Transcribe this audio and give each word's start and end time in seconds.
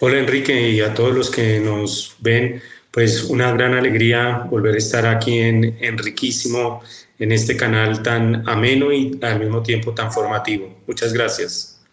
Hola 0.00 0.18
Enrique 0.18 0.52
y 0.70 0.80
a 0.80 0.94
todos 0.94 1.12
los 1.12 1.28
que 1.28 1.58
nos 1.58 2.14
ven, 2.20 2.62
pues 2.92 3.24
una 3.24 3.50
gran 3.50 3.74
alegría 3.74 4.44
volver 4.48 4.76
a 4.76 4.78
estar 4.78 5.04
aquí 5.04 5.40
en 5.40 5.76
Enriquísimo, 5.80 6.84
en 7.18 7.32
este 7.32 7.56
canal 7.56 8.00
tan 8.00 8.48
ameno 8.48 8.92
y 8.92 9.18
al 9.20 9.40
mismo 9.40 9.60
tiempo 9.60 9.92
tan 9.94 10.12
formativo. 10.12 10.72
Muchas 10.86 11.12
gracias. 11.12 11.84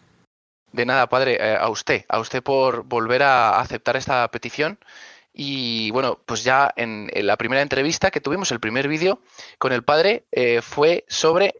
De 0.70 0.86
nada, 0.86 1.08
padre, 1.08 1.36
eh, 1.40 1.56
a 1.58 1.68
usted, 1.68 2.04
a 2.08 2.20
usted 2.20 2.44
por 2.44 2.84
volver 2.84 3.24
a 3.24 3.58
aceptar 3.58 3.96
esta 3.96 4.28
petición. 4.30 4.78
Y 5.32 5.90
bueno, 5.90 6.20
pues 6.26 6.44
ya 6.44 6.72
en, 6.76 7.10
la 7.12 7.36
primera 7.36 7.60
entrevista 7.60 8.12
que 8.12 8.20
tuvimos, 8.20 8.52
el 8.52 8.60
primer 8.60 8.86
vídeo 8.86 9.20
con 9.58 9.72
el 9.72 9.82
padre, 9.82 10.26
eh, 10.30 10.62
fue 10.62 11.04
sobre 11.08 11.56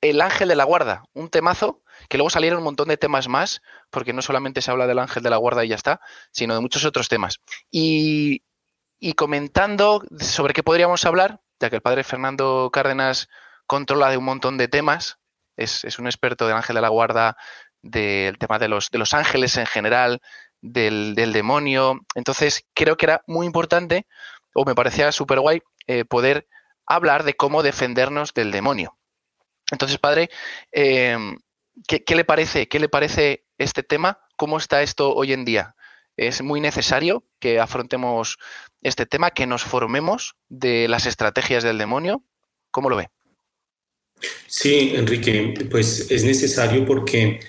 el 0.00 0.20
ángel 0.20 0.50
de 0.50 0.56
la 0.56 0.64
guarda, 0.64 1.02
un 1.14 1.30
temazo 1.30 1.82
que 2.08 2.18
luego 2.18 2.30
salieron 2.30 2.58
un 2.58 2.64
montón 2.64 2.88
de 2.88 2.96
temas 2.96 3.28
más, 3.28 3.62
porque 3.90 4.12
no 4.12 4.22
solamente 4.22 4.62
se 4.62 4.70
habla 4.70 4.86
del 4.86 4.98
ángel 4.98 5.22
de 5.22 5.30
la 5.30 5.36
guarda 5.36 5.64
y 5.64 5.68
ya 5.68 5.76
está, 5.76 6.00
sino 6.32 6.54
de 6.54 6.60
muchos 6.60 6.84
otros 6.84 7.08
temas. 7.08 7.40
Y, 7.70 8.42
comentando 9.16 10.02
sobre 10.18 10.52
qué 10.52 10.62
podríamos 10.62 11.04
hablar, 11.04 11.40
ya 11.58 11.70
que 11.70 11.76
el 11.76 11.82
padre 11.82 12.04
Fernando 12.04 12.70
Cárdenas 12.72 13.28
controla 13.66 14.10
de 14.10 14.16
un 14.16 14.24
montón 14.24 14.58
de 14.58 14.68
temas, 14.68 15.18
es, 15.56 15.98
un 15.98 16.06
experto 16.06 16.46
del 16.46 16.56
ángel 16.56 16.76
de 16.76 16.82
la 16.82 16.88
guarda, 16.88 17.36
del 17.82 18.38
tema 18.38 18.58
de 18.58 18.68
los, 18.68 18.90
de 18.90 18.98
los 18.98 19.14
ángeles 19.14 19.56
en 19.56 19.66
general, 19.66 20.20
del, 20.60 21.14
demonio. 21.14 22.00
Entonces, 22.14 22.66
creo 22.74 22.96
que 22.96 23.06
era 23.06 23.22
muy 23.26 23.46
importante, 23.46 24.06
o 24.54 24.64
me 24.64 24.74
parecía 24.74 25.12
súper 25.12 25.40
guay, 25.40 25.62
eh, 25.86 26.04
poder 26.04 26.46
hablar 26.86 27.24
de 27.24 27.34
cómo 27.34 27.62
defendernos 27.62 28.34
del 28.34 28.50
demonio. 28.50 28.98
Entonces, 29.70 29.98
padre, 29.98 30.30
eh, 30.72 31.16
¿Qué, 31.86 32.14
le 32.14 32.24
parece? 32.24 32.68
¿Qué 32.68 32.78
le 32.78 32.88
parece 32.88 33.44
este 33.58 33.82
tema? 33.82 34.20
¿Cómo 34.36 34.58
está 34.58 34.82
esto 34.82 35.14
hoy 35.14 35.32
en 35.32 35.44
día? 35.44 35.74
Es 36.16 36.42
muy 36.42 36.60
necesario 36.60 37.24
que 37.38 37.60
afrontemos 37.60 38.38
este 38.82 39.06
tema, 39.06 39.30
que 39.30 39.46
nos 39.46 39.62
formemos 39.62 40.34
de 40.48 40.88
las 40.88 41.06
estrategias 41.06 41.62
del 41.62 41.78
demonio. 41.78 42.24
¿Cómo 42.70 42.90
lo 42.90 42.96
ve? 42.96 43.08
Sí, 44.46 44.92
Enrique, 44.94 45.54
pues 45.70 46.10
es 46.10 46.24
necesario 46.24 46.84
porque 46.84 47.40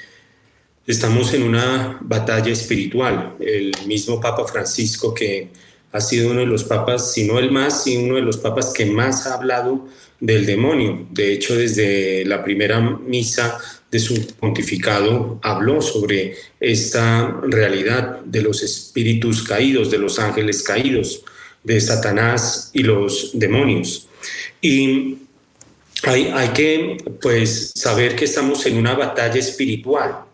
estamos 0.88 1.34
en 1.34 1.44
una 1.44 1.98
batalla 2.02 2.52
espiritual. 2.52 3.36
El 3.40 3.74
mismo 3.86 4.22
Papa 4.22 4.46
Francisco, 4.46 5.14
que 5.14 5.50
ha 5.92 6.00
sido 6.00 6.32
uno 6.32 6.40
de 6.40 6.46
los 6.46 6.64
papas, 6.64 7.14
si 7.14 7.26
no 7.26 7.40
el 7.40 7.52
más, 7.52 7.86
y 7.88 7.98
uno 7.98 8.16
de 8.16 8.22
los 8.22 8.38
papas 8.38 8.72
que 8.74 8.86
más 8.86 9.28
ha 9.28 9.34
hablado 9.34 9.88
del 10.20 10.46
demonio. 10.46 11.06
De 11.10 11.34
hecho, 11.34 11.56
desde 11.56 12.24
la 12.26 12.44
primera 12.44 12.80
misa 12.80 13.60
de 13.92 14.00
su 14.00 14.26
pontificado 14.40 15.40
habló 15.44 15.82
sobre 15.82 16.36
esta 16.60 17.42
realidad 17.44 18.22
de 18.22 18.42
los 18.42 18.64
espíritus 18.64 19.44
caídos, 19.44 19.92
de 19.92 19.98
los 19.98 20.18
ángeles 20.18 20.64
caídos, 20.64 21.24
de 21.64 21.80
Satanás 21.80 22.72
y 22.74 22.84
los 22.84 23.32
demonios. 23.34 24.08
Y 24.62 25.18
hay, 26.04 26.32
hay 26.34 26.50
que 26.50 26.98
pues 27.22 27.74
saber 27.76 28.16
que 28.16 28.26
estamos 28.26 28.66
en 28.66 28.78
una 28.78 28.94
batalla 28.94 29.40
espiritual. 29.40 30.26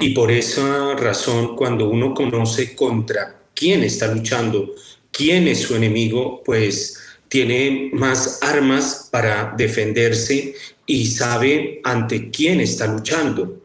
Y 0.00 0.10
por 0.10 0.30
esa 0.30 0.94
razón, 0.96 1.56
cuando 1.56 1.88
uno 1.88 2.12
conoce 2.12 2.76
contra 2.76 3.40
quién 3.54 3.82
está 3.82 4.12
luchando, 4.12 4.74
quién 5.10 5.48
es 5.48 5.60
su 5.60 5.74
enemigo, 5.74 6.42
pues 6.44 7.01
tiene 7.32 7.90
más 7.94 8.38
armas 8.42 9.08
para 9.10 9.54
defenderse 9.56 10.54
y 10.84 11.06
sabe 11.06 11.80
ante 11.82 12.30
quién 12.30 12.60
está 12.60 12.86
luchando. 12.86 13.62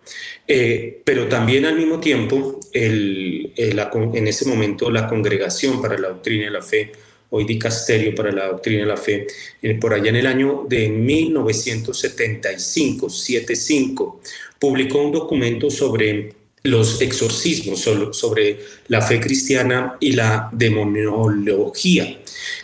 Eh, 0.47 1.01
pero 1.03 1.27
también 1.27 1.65
al 1.65 1.75
mismo 1.75 1.99
tiempo, 1.99 2.61
el, 2.71 3.51
en 3.57 4.25
ese 4.25 4.45
momento 4.45 4.89
la 4.89 5.09
Congregación 5.09 5.81
para 5.81 5.97
la 5.97 6.07
Doctrina 6.07 6.45
de 6.45 6.51
la 6.51 6.61
Fe, 6.61 6.93
hoy 7.29 7.43
Dicasterio 7.43 8.15
para 8.15 8.31
la 8.31 8.47
Doctrina 8.47 8.83
de 8.83 8.87
la 8.87 8.95
Fe, 8.95 9.27
eh, 9.61 9.73
por 9.73 9.93
allá 9.93 10.11
en 10.11 10.15
el 10.15 10.27
año 10.27 10.65
de 10.69 10.87
1975, 10.87 13.09
75, 13.09 14.21
publicó 14.59 15.01
un 15.01 15.11
documento 15.11 15.69
sobre 15.69 16.33
los 16.63 17.01
exorcismos, 17.01 17.81
sobre 18.11 18.59
la 18.87 19.01
fe 19.01 19.19
cristiana 19.19 19.97
y 19.99 20.13
la 20.13 20.49
demonología. 20.53 22.17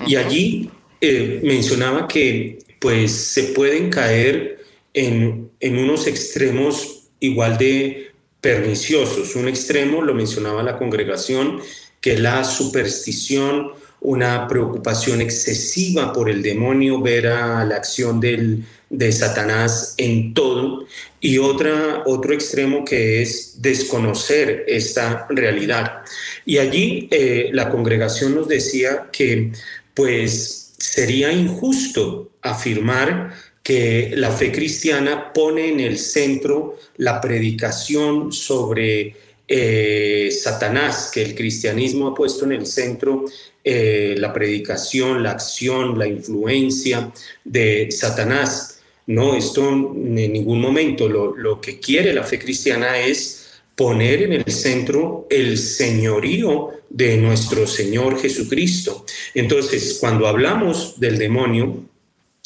Y 0.08 0.16
allí 0.16 0.70
eh, 1.06 1.42
mencionaba 1.44 2.08
que 2.08 2.60
pues 2.80 3.12
se 3.12 3.44
pueden 3.56 3.90
caer 3.90 4.64
en, 4.94 5.52
en 5.60 5.78
unos 5.78 6.08
extremos 6.08 7.10
igual 7.20 7.58
de 7.58 8.08
perniciosos. 8.40 9.36
Un 9.36 9.50
extremo, 9.50 10.02
lo 10.02 10.14
mencionaba 10.14 10.64
la 10.64 10.78
congregación, 10.78 11.60
que 12.00 12.18
la 12.18 12.46
superstición, 12.46 13.72
una 14.00 14.48
preocupación 14.48 15.20
excesiva 15.20 16.14
por 16.14 16.30
el 16.30 16.42
demonio, 16.42 17.02
ver 17.02 17.28
a 17.28 17.66
la 17.66 17.76
acción 17.76 18.22
del, 18.22 18.64
de 18.90 19.12
Satanás 19.12 19.96
en 19.98 20.34
todo, 20.34 20.86
y 21.20 21.38
otra, 21.38 22.04
otro 22.06 22.34
extremo 22.34 22.86
que 22.86 23.22
es 23.22 23.62
desconocer 23.62 24.64
esta 24.70 25.28
realidad. 25.30 26.04
Y 26.46 26.60
allí 26.60 27.10
eh, 27.12 27.50
la 27.52 27.70
congregación 27.70 28.36
nos 28.36 28.48
decía 28.48 29.10
que 29.12 29.52
pues 29.94 30.63
sería 30.84 31.32
injusto 31.32 32.32
afirmar 32.42 33.34
que 33.64 34.12
la 34.16 34.32
fe 34.32 34.52
cristiana 34.52 35.32
pone 35.32 35.70
en 35.70 35.80
el 35.80 35.98
centro 35.98 36.78
la 36.98 37.22
predicación 37.22 38.34
sobre 38.34 39.16
eh, 39.48 40.30
Satanás, 40.30 41.10
que 41.14 41.22
el 41.22 41.36
cristianismo 41.36 42.08
ha 42.08 42.14
puesto 42.14 42.44
en 42.44 42.52
el 42.52 42.66
centro 42.66 43.24
eh, 43.64 44.16
la 44.18 44.34
predicación, 44.34 45.24
la 45.24 45.32
acción, 45.32 45.98
la 45.98 46.06
influencia 46.06 47.14
de 47.46 47.90
Satanás. 47.90 48.82
No, 49.08 49.36
esto 49.36 49.70
en 49.70 50.34
ningún 50.34 50.60
momento. 50.60 51.08
Lo, 51.08 51.34
lo 51.34 51.62
que 51.62 51.80
quiere 51.80 52.14
la 52.14 52.24
fe 52.24 52.38
cristiana 52.38 53.00
es 53.00 53.62
poner 53.76 54.24
en 54.24 54.34
el 54.34 54.52
centro 54.52 55.28
el 55.30 55.58
señorío 55.58 56.72
de 56.94 57.18
nuestro 57.18 57.68
Señor 57.68 58.22
Jesucristo. 58.22 59.06
Entonces, 59.34 59.98
cuando 60.00 60.28
hablamos 60.28 60.98
del 61.00 61.18
demonio, 61.18 61.84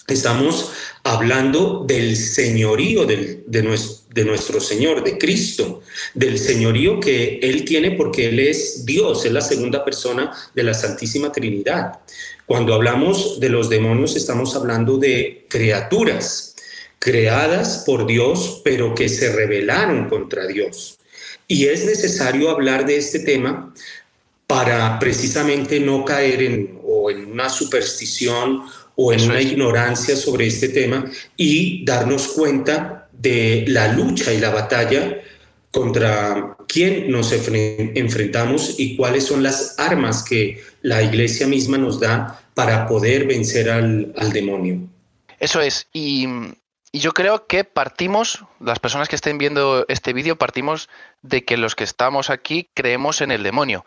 Estamos 0.08 0.72
hablando 1.04 1.84
del 1.86 2.16
señorío 2.16 3.06
de, 3.06 3.44
nuestro, 3.62 4.06
de, 4.14 4.24
nuestro, 4.24 4.62
Señor, 4.62 5.04
de 5.04 5.18
Cristo, 5.18 5.82
del 6.14 6.40
señorío 6.40 7.02
que 7.02 7.40
Él 7.44 7.66
tiene 7.66 7.92
porque 7.92 8.30
Él 8.30 8.40
es 8.40 8.86
Dios, 8.86 9.26
es 9.26 9.34
la 9.34 9.42
segunda 9.42 9.84
persona 9.84 10.32
de 10.56 10.64
la 10.64 10.74
Santísima 10.74 11.30
Trinidad. 11.34 12.00
Cuando 12.46 12.74
hablamos 12.74 13.42
de 13.42 13.50
los 13.50 13.70
demonios 13.70 14.16
estamos 14.16 14.56
hablando 14.56 14.98
de 14.98 15.46
criaturas 15.50 16.56
creadas 17.00 17.84
por 17.86 18.08
Dios, 18.08 18.62
pero 18.64 18.96
que 18.96 19.10
se 19.10 19.34
rebelaron 19.34 20.08
contra 20.08 20.48
Dios. 20.48 21.00
Y 21.50 21.66
es 21.66 21.84
necesario 21.86 22.50
hablar 22.50 22.86
de 22.86 22.96
este 22.96 23.20
tema 23.20 23.74
para 24.48 24.98
precisamente 24.98 25.80
no 25.80 26.06
caer 26.06 26.42
en, 26.42 26.80
o 26.84 27.12
en 27.12 27.32
una 27.32 27.50
superstición 27.50 28.64
o 28.96 29.14
en 29.14 29.30
una 29.30 29.42
ignorancia 29.42 30.16
sobre 30.16 30.48
este 30.48 30.70
tema 30.70 31.06
y 31.36 31.86
darnos 31.86 32.30
cuenta 32.30 33.10
de 33.12 33.66
la 33.68 33.94
lucha 33.94 34.34
y 34.34 34.40
la 34.40 34.50
batalla 34.50 35.22
contra 35.72 36.58
quién 36.68 37.12
nos 37.12 37.32
enfrentamos 37.32 38.80
y 38.80 38.96
cuáles 38.96 39.26
son 39.26 39.44
las 39.44 39.78
armas 39.78 40.24
que 40.24 40.64
la 40.82 41.04
iglesia 41.04 41.46
misma 41.46 41.78
nos 41.78 42.00
da 42.00 42.42
para 42.54 42.88
poder 42.88 43.28
vencer 43.28 43.70
al, 43.70 44.14
demonio. 44.34 44.80
Eso 45.40 45.62
es. 45.62 45.88
Y, 45.94 46.28
y, 46.92 47.00
yo 47.00 47.12
creo 47.12 47.46
que 47.46 47.64
partimos, 47.64 48.44
las 48.60 48.80
personas 48.80 49.10
que 49.10 49.16
estén 49.16 49.38
viendo 49.38 49.86
este 49.88 50.14
vídeo, 50.14 50.38
partimos 50.38 50.90
de 51.22 51.46
que 51.46 51.58
los 51.58 51.76
que 51.76 51.84
estamos 51.84 52.32
aquí 52.32 52.70
creemos 52.74 53.22
en 53.22 53.30
el 53.30 53.44
demonio. 53.44 53.86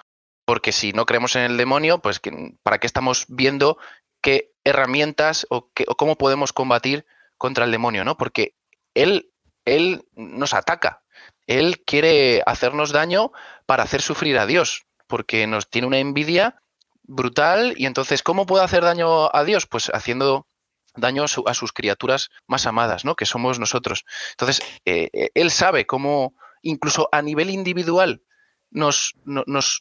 Porque 0.51 0.73
si 0.73 0.93
no 0.93 1.07
creemos 1.07 1.37
en 1.37 1.43
el 1.43 1.57
demonio, 1.57 2.01
pues 2.01 2.21
¿para 2.65 2.79
qué 2.79 2.89
estamos 2.89 3.25
viendo 3.29 3.79
qué 4.21 4.51
herramientas 4.65 5.47
o, 5.49 5.71
cómo 5.97 6.19
podemos 6.19 6.53
combatir 6.53 7.07
contra 7.39 7.67
el 7.67 7.71
demonio, 7.71 8.05
¿no? 8.05 8.17
Porque 8.17 8.57
él, 8.95 9.31
él 9.65 10.09
nos 10.17 10.53
ataca, 10.53 11.05
él 11.47 11.85
quiere 11.87 12.43
hacernos 12.47 12.91
daño 12.91 13.31
para 13.65 13.85
hacer 13.85 14.03
sufrir 14.03 14.41
a 14.41 14.47
Dios, 14.47 14.87
porque 15.07 15.47
nos 15.47 15.71
tiene 15.71 15.87
una 15.87 15.99
envidia 15.99 16.61
brutal 17.05 17.75
y 17.77 17.87
entonces, 17.87 18.25
¿cómo 18.25 18.45
puede 18.45 18.65
hacer 18.65 18.83
daño 18.83 19.33
a 19.33 19.45
Dios? 19.45 19.69
Pues 19.69 19.89
haciendo 19.95 20.49
daño 20.97 21.27
a, 21.47 21.55
sus 21.55 21.73
criaturas 21.73 22.31
más 22.49 22.67
amadas, 22.67 23.05
¿no? 23.05 23.15
Que 23.15 23.25
somos 23.25 23.61
nosotros. 23.61 24.05
Entonces, 24.33 24.61
eh, 24.85 25.11
eh, 25.13 25.31
él 25.33 25.53
sabe 25.53 25.87
cómo, 25.87 26.35
incluso 26.61 27.09
a 27.13 27.23
nivel 27.23 27.51
individual, 27.51 28.25
nos, 28.71 29.15
nos 29.25 29.81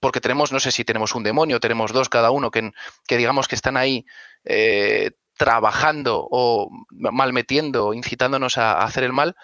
porque 0.00 0.20
tenemos, 0.20 0.50
no 0.50 0.60
sé 0.60 0.72
si 0.72 0.84
tenemos 0.84 1.14
un 1.14 1.22
demonio, 1.22 1.60
tenemos 1.60 1.92
dos 1.92 2.08
cada 2.08 2.30
uno, 2.30 2.50
que, 2.50 2.72
digamos 3.08 3.46
que 3.46 3.54
están 3.54 3.76
ahí 3.76 4.06
eh, 4.44 5.12
trabajando 5.36 6.26
o 6.30 6.70
malmetiendo, 6.90 7.94
incitándonos 7.94 8.58
a, 8.58 8.82
hacer 8.82 9.04
el 9.04 9.12
mal, 9.12 9.36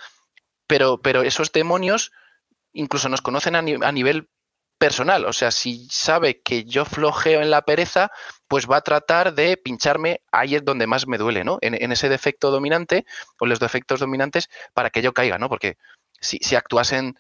pero, 0.67 1.01
pero 1.01 1.23
esos 1.23 1.53
demonios 1.53 2.13
incluso 2.73 3.09
nos 3.09 3.23
conocen 3.23 3.57
a, 3.57 3.63
nivel 3.63 4.29
personal. 4.79 5.25
O 5.25 5.33
sea, 5.33 5.51
si 5.51 5.89
sabe 5.91 6.43
que 6.43 6.65
yo 6.65 6.85
flojeo 6.85 7.41
en 7.41 7.51
la 7.51 7.63
pereza, 7.63 8.11
pues 8.49 8.69
va 8.71 8.77
a 8.77 8.83
tratar 8.83 9.35
de 9.35 9.57
pincharme 9.57 10.21
ahí 10.31 10.55
es 10.55 10.65
donde 10.65 10.87
más 10.87 11.07
me 11.07 11.17
duele, 11.17 11.45
¿no? 11.45 11.59
En, 11.63 11.91
ese 11.93 12.11
defecto 12.11 12.51
dominante 12.51 13.07
o 13.41 13.47
los 13.47 13.59
defectos 13.59 14.01
dominantes 14.01 14.51
para 14.75 14.91
que 14.91 15.01
yo 15.01 15.15
caiga, 15.15 15.39
¿no? 15.39 15.49
Porque 15.49 15.79
si, 16.21 16.39
si 16.43 16.57
actuasen 16.57 17.19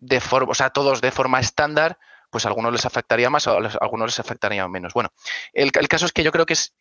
de 0.00 0.20
forma, 0.20 0.50
o 0.50 0.54
sea, 0.54 0.70
todos 0.70 1.00
de 1.00 1.12
forma 1.12 1.40
estándar, 1.40 1.98
pues 2.30 2.44
a 2.44 2.48
algunos 2.48 2.72
les 2.72 2.86
afectaría 2.86 3.30
más, 3.30 3.46
a 3.46 3.56
algunos 3.56 4.08
les 4.08 4.20
afectaría 4.20 4.66
menos. 4.68 4.92
Bueno, 4.94 5.10
el, 5.52 5.72
caso 5.72 6.06
es 6.06 6.12
que 6.12 6.22
yo 6.22 6.32
creo 6.32 6.46
que 6.46 6.54
es 6.54 6.74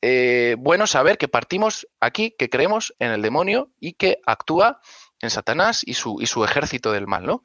eh, 0.00 0.56
bueno 0.58 0.86
saber 0.86 1.18
que 1.18 1.28
partimos 1.28 1.86
aquí, 2.00 2.34
que 2.38 2.48
creemos 2.48 2.94
en 2.98 3.10
el 3.10 3.22
demonio 3.22 3.70
y 3.80 3.94
que 3.94 4.20
actúa 4.26 4.80
en 5.20 5.30
Satanás 5.30 5.82
y 5.84 5.94
su, 5.94 6.18
y 6.20 6.26
su 6.26 6.44
ejército 6.44 6.92
del 6.92 7.06
mal, 7.06 7.24
¿no? 7.24 7.42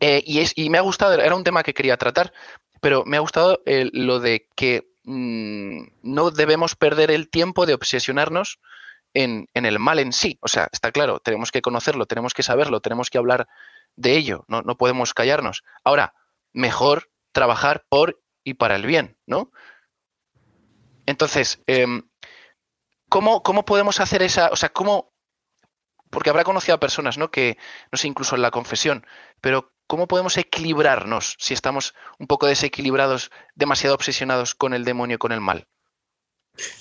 Eh, 0.00 0.22
y, 0.26 0.40
es, 0.40 0.52
y 0.56 0.70
me 0.70 0.78
ha 0.78 0.82
gustado, 0.82 1.14
era 1.14 1.34
un 1.34 1.44
tema 1.44 1.62
que 1.62 1.74
quería 1.74 1.96
tratar, 1.96 2.32
pero 2.80 3.04
me 3.04 3.16
ha 3.16 3.20
gustado 3.20 3.62
eh, 3.66 3.90
lo 3.92 4.20
de 4.20 4.48
que 4.56 4.88
mm, 5.04 5.82
no 6.02 6.30
debemos 6.30 6.76
perder 6.76 7.10
el 7.10 7.28
tiempo 7.30 7.66
de 7.66 7.74
obsesionarnos 7.74 8.58
en, 9.14 9.48
en, 9.54 9.66
el 9.66 9.78
mal 9.78 9.98
en 9.98 10.12
sí. 10.12 10.38
O 10.40 10.48
sea, 10.48 10.68
está 10.72 10.92
claro, 10.92 11.20
tenemos 11.20 11.52
que 11.52 11.62
conocerlo, 11.62 12.06
tenemos 12.06 12.32
que 12.32 12.42
saberlo, 12.42 12.80
tenemos 12.80 13.10
que 13.10 13.18
hablar 13.18 13.48
de 13.96 14.16
ello, 14.16 14.44
no, 14.48 14.62
no 14.62 14.76
podemos 14.76 15.12
callarnos. 15.12 15.62
Ahora, 15.84 16.14
mejor 16.52 17.10
trabajar 17.32 17.84
por 17.88 18.22
y 18.44 18.54
para 18.54 18.76
el 18.76 18.86
bien, 18.86 19.16
¿no? 19.26 19.52
Entonces, 21.06 21.60
em, 21.66 22.02
¿cómo, 23.08 23.42
¿cómo, 23.42 23.64
podemos 23.64 24.00
hacer 24.00 24.22
esa, 24.22 24.48
o 24.50 24.56
sea, 24.56 24.68
cómo, 24.70 25.12
porque 26.10 26.30
habrá 26.30 26.44
conocido 26.44 26.74
a 26.74 26.80
personas, 26.80 27.18
¿no? 27.18 27.30
Que, 27.30 27.56
no 27.90 27.98
sé, 27.98 28.08
incluso 28.08 28.36
en 28.36 28.42
la 28.42 28.50
confesión, 28.50 29.06
pero 29.40 29.72
¿cómo 29.86 30.06
podemos 30.06 30.36
equilibrarnos 30.36 31.36
si 31.38 31.54
estamos 31.54 31.94
un 32.18 32.26
poco 32.26 32.46
desequilibrados, 32.46 33.30
demasiado 33.54 33.94
obsesionados 33.94 34.54
con 34.54 34.74
el 34.74 34.84
demonio 34.84 35.16
y 35.16 35.18
con 35.18 35.32
el 35.32 35.40
mal? 35.40 35.66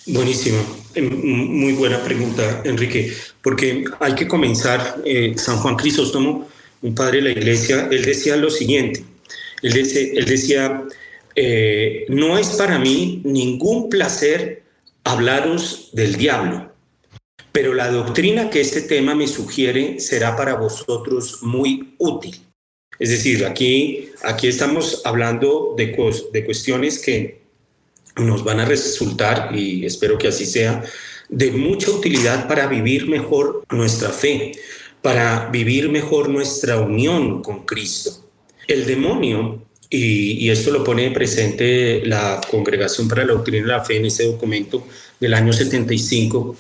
Buenísimo, 0.06 0.62
em, 0.95 1.07
muy 1.24 1.74
buena 1.74 2.03
pregunta, 2.03 2.62
Enrique, 2.65 3.13
porque 3.41 3.85
hay 4.00 4.15
que 4.15 4.27
comenzar, 4.27 5.01
eh, 5.06 5.33
San 5.38 5.57
Juan 5.57 5.77
Crisóstomo, 5.77 6.47
un 6.81 6.95
padre 6.95 7.17
de 7.17 7.24
la 7.24 7.31
iglesia, 7.31 7.88
él 7.89 8.03
decía 8.03 8.35
lo 8.35 8.50
siguiente, 8.50 9.06
él, 9.62 10.25
decía, 10.25 10.84
eh, 11.36 12.06
no 12.10 12.38
es 12.38 12.50
para 12.50 12.80
mí 12.80 13.22
ningún 13.24 13.90
placer 13.90 14.63
hablaros 15.04 15.90
del 15.94 16.16
diablo, 16.16 16.72
pero 17.52 17.74
la 17.74 17.90
doctrina 17.92 18.50
que 18.50 18.62
este 18.62 18.81
tema 18.81 19.16
me 19.16 19.28
sugiere 19.28 20.00
será 20.00 20.36
para 20.36 20.56
vosotros 20.56 21.40
muy 21.42 21.96
útil. 21.98 22.36
Es 23.00 23.10
decir, 23.10 23.46
aquí, 23.46 24.10
aquí 24.24 24.48
estamos 24.48 25.02
hablando 25.06 25.74
de, 25.75 25.96
de 26.31 26.46
cuestiones 26.46 27.00
que 27.00 27.42
nos 28.18 28.44
van 28.44 28.60
a 28.60 28.66
resultar, 28.66 29.56
y 29.58 29.86
espero 29.86 30.18
que 30.18 30.28
así 30.28 30.46
sea, 30.46 30.84
de 31.30 31.52
mucha 31.52 31.90
utilidad 31.92 32.48
para 32.48 32.68
vivir 32.68 33.08
mejor 33.08 33.63
nuestra 33.72 34.10
fe, 34.10 34.52
para 35.02 35.50
vivir 35.50 35.90
mejor 35.90 36.30
nuestra 36.30 36.80
unión 36.80 37.42
con 37.42 37.66
Cristo. 37.66 38.31
El 38.71 38.85
demonio, 38.85 39.65
y, 39.89 40.50
esto 40.50 40.71
lo 40.71 40.81
pone 40.81 41.12
presente 41.12 42.06
la 42.06 42.39
Congregación 42.50 43.09
para 43.09 43.25
la 43.25 43.33
Doctrina 43.33 43.63
de 43.63 43.73
la 43.73 43.83
Fe 43.83 43.97
en 43.97 44.06
ese 44.06 44.23
documento 44.23 44.88
del 45.19 45.33
año 45.33 45.51
75, 45.51 46.56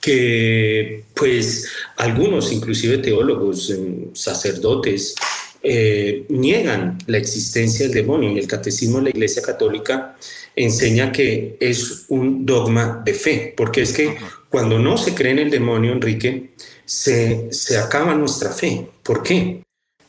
que 0.00 1.04
pues 1.14 1.68
algunos, 1.98 2.50
inclusive 2.52 2.98
teólogos, 2.98 3.70
em, 3.70 4.12
sacerdotes, 4.12 5.14
eh, 5.62 6.24
niegan 6.30 6.98
la 7.06 7.18
existencia 7.18 7.86
del 7.86 7.94
demonio 7.94 8.32
y 8.32 8.40
el 8.40 8.48
catecismo 8.48 8.98
de 8.98 9.04
la 9.04 9.10
Iglesia 9.10 9.40
Católica 9.40 10.16
enseña 10.56 11.12
que 11.12 11.56
es 11.60 12.06
un 12.08 12.44
dogma 12.44 13.02
de 13.04 13.14
fe, 13.14 13.54
porque 13.56 13.82
es 13.82 13.92
que 13.92 14.16
cuando 14.50 14.80
no 14.80 14.98
se 14.98 15.14
cree 15.14 15.30
en 15.30 15.38
el 15.38 15.50
demonio, 15.50 15.92
Enrique, 15.92 16.50
se, 16.84 17.52
se 17.52 17.78
acaba 17.78 18.16
nuestra 18.16 18.50
fe. 18.50 18.88
¿Por 19.04 19.22
qué? 19.22 19.62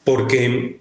Porque 0.03 0.79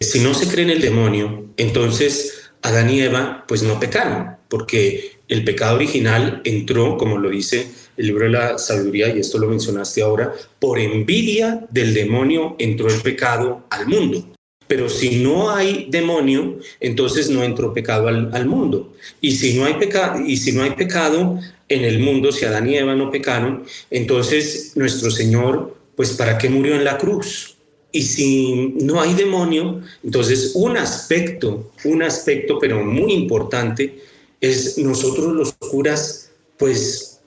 si 0.00 0.20
no 0.20 0.34
se 0.34 0.48
cree 0.48 0.64
en 0.64 0.70
el 0.70 0.80
demonio, 0.80 1.46
entonces 1.56 2.50
Adán 2.62 2.90
y 2.90 3.00
Eva 3.00 3.44
pues 3.48 3.62
no 3.62 3.80
pecaron, 3.80 4.36
porque 4.48 5.18
el 5.28 5.44
pecado 5.44 5.76
original 5.76 6.40
entró, 6.44 6.96
como 6.96 7.18
lo 7.18 7.30
dice 7.30 7.68
el 7.96 8.06
libro 8.06 8.24
de 8.24 8.30
la 8.30 8.58
sabiduría, 8.58 9.08
y 9.08 9.18
esto 9.18 9.38
lo 9.38 9.48
mencionaste 9.48 10.02
ahora, 10.02 10.32
por 10.60 10.78
envidia 10.78 11.66
del 11.70 11.94
demonio 11.94 12.54
entró 12.58 12.88
el 12.88 13.00
pecado 13.00 13.64
al 13.70 13.88
mundo. 13.88 14.24
Pero 14.68 14.88
si 14.88 15.22
no 15.22 15.50
hay 15.50 15.88
demonio, 15.90 16.58
entonces 16.78 17.30
no 17.30 17.42
entró 17.42 17.72
pecado 17.72 18.06
al, 18.06 18.30
al 18.34 18.46
mundo. 18.46 18.94
Y 19.20 19.32
si 19.32 19.54
no 19.54 19.64
hay 19.64 19.74
pecado, 19.74 20.20
y 20.20 20.36
si 20.36 20.52
no 20.52 20.62
hay 20.62 20.72
pecado 20.72 21.40
en 21.68 21.84
el 21.84 21.98
mundo, 21.98 22.30
si 22.30 22.44
Adán 22.44 22.68
y 22.68 22.76
Eva 22.76 22.94
no 22.94 23.10
pecaron, 23.10 23.64
entonces 23.90 24.72
nuestro 24.76 25.10
Señor, 25.10 25.76
pues 25.96 26.12
¿para 26.12 26.38
qué 26.38 26.48
murió 26.50 26.76
en 26.76 26.84
la 26.84 26.98
cruz? 26.98 27.57
Y 27.90 28.02
si 28.02 28.74
no 28.80 29.00
hay 29.00 29.14
demonio, 29.14 29.80
entonces 30.04 30.52
un 30.54 30.76
aspecto, 30.76 31.72
un 31.84 32.02
aspecto 32.02 32.58
pero 32.58 32.84
muy 32.84 33.12
importante 33.12 33.98
es 34.40 34.78
nosotros 34.78 35.34
los 35.34 35.52
curas, 35.54 36.30
pues 36.58 37.20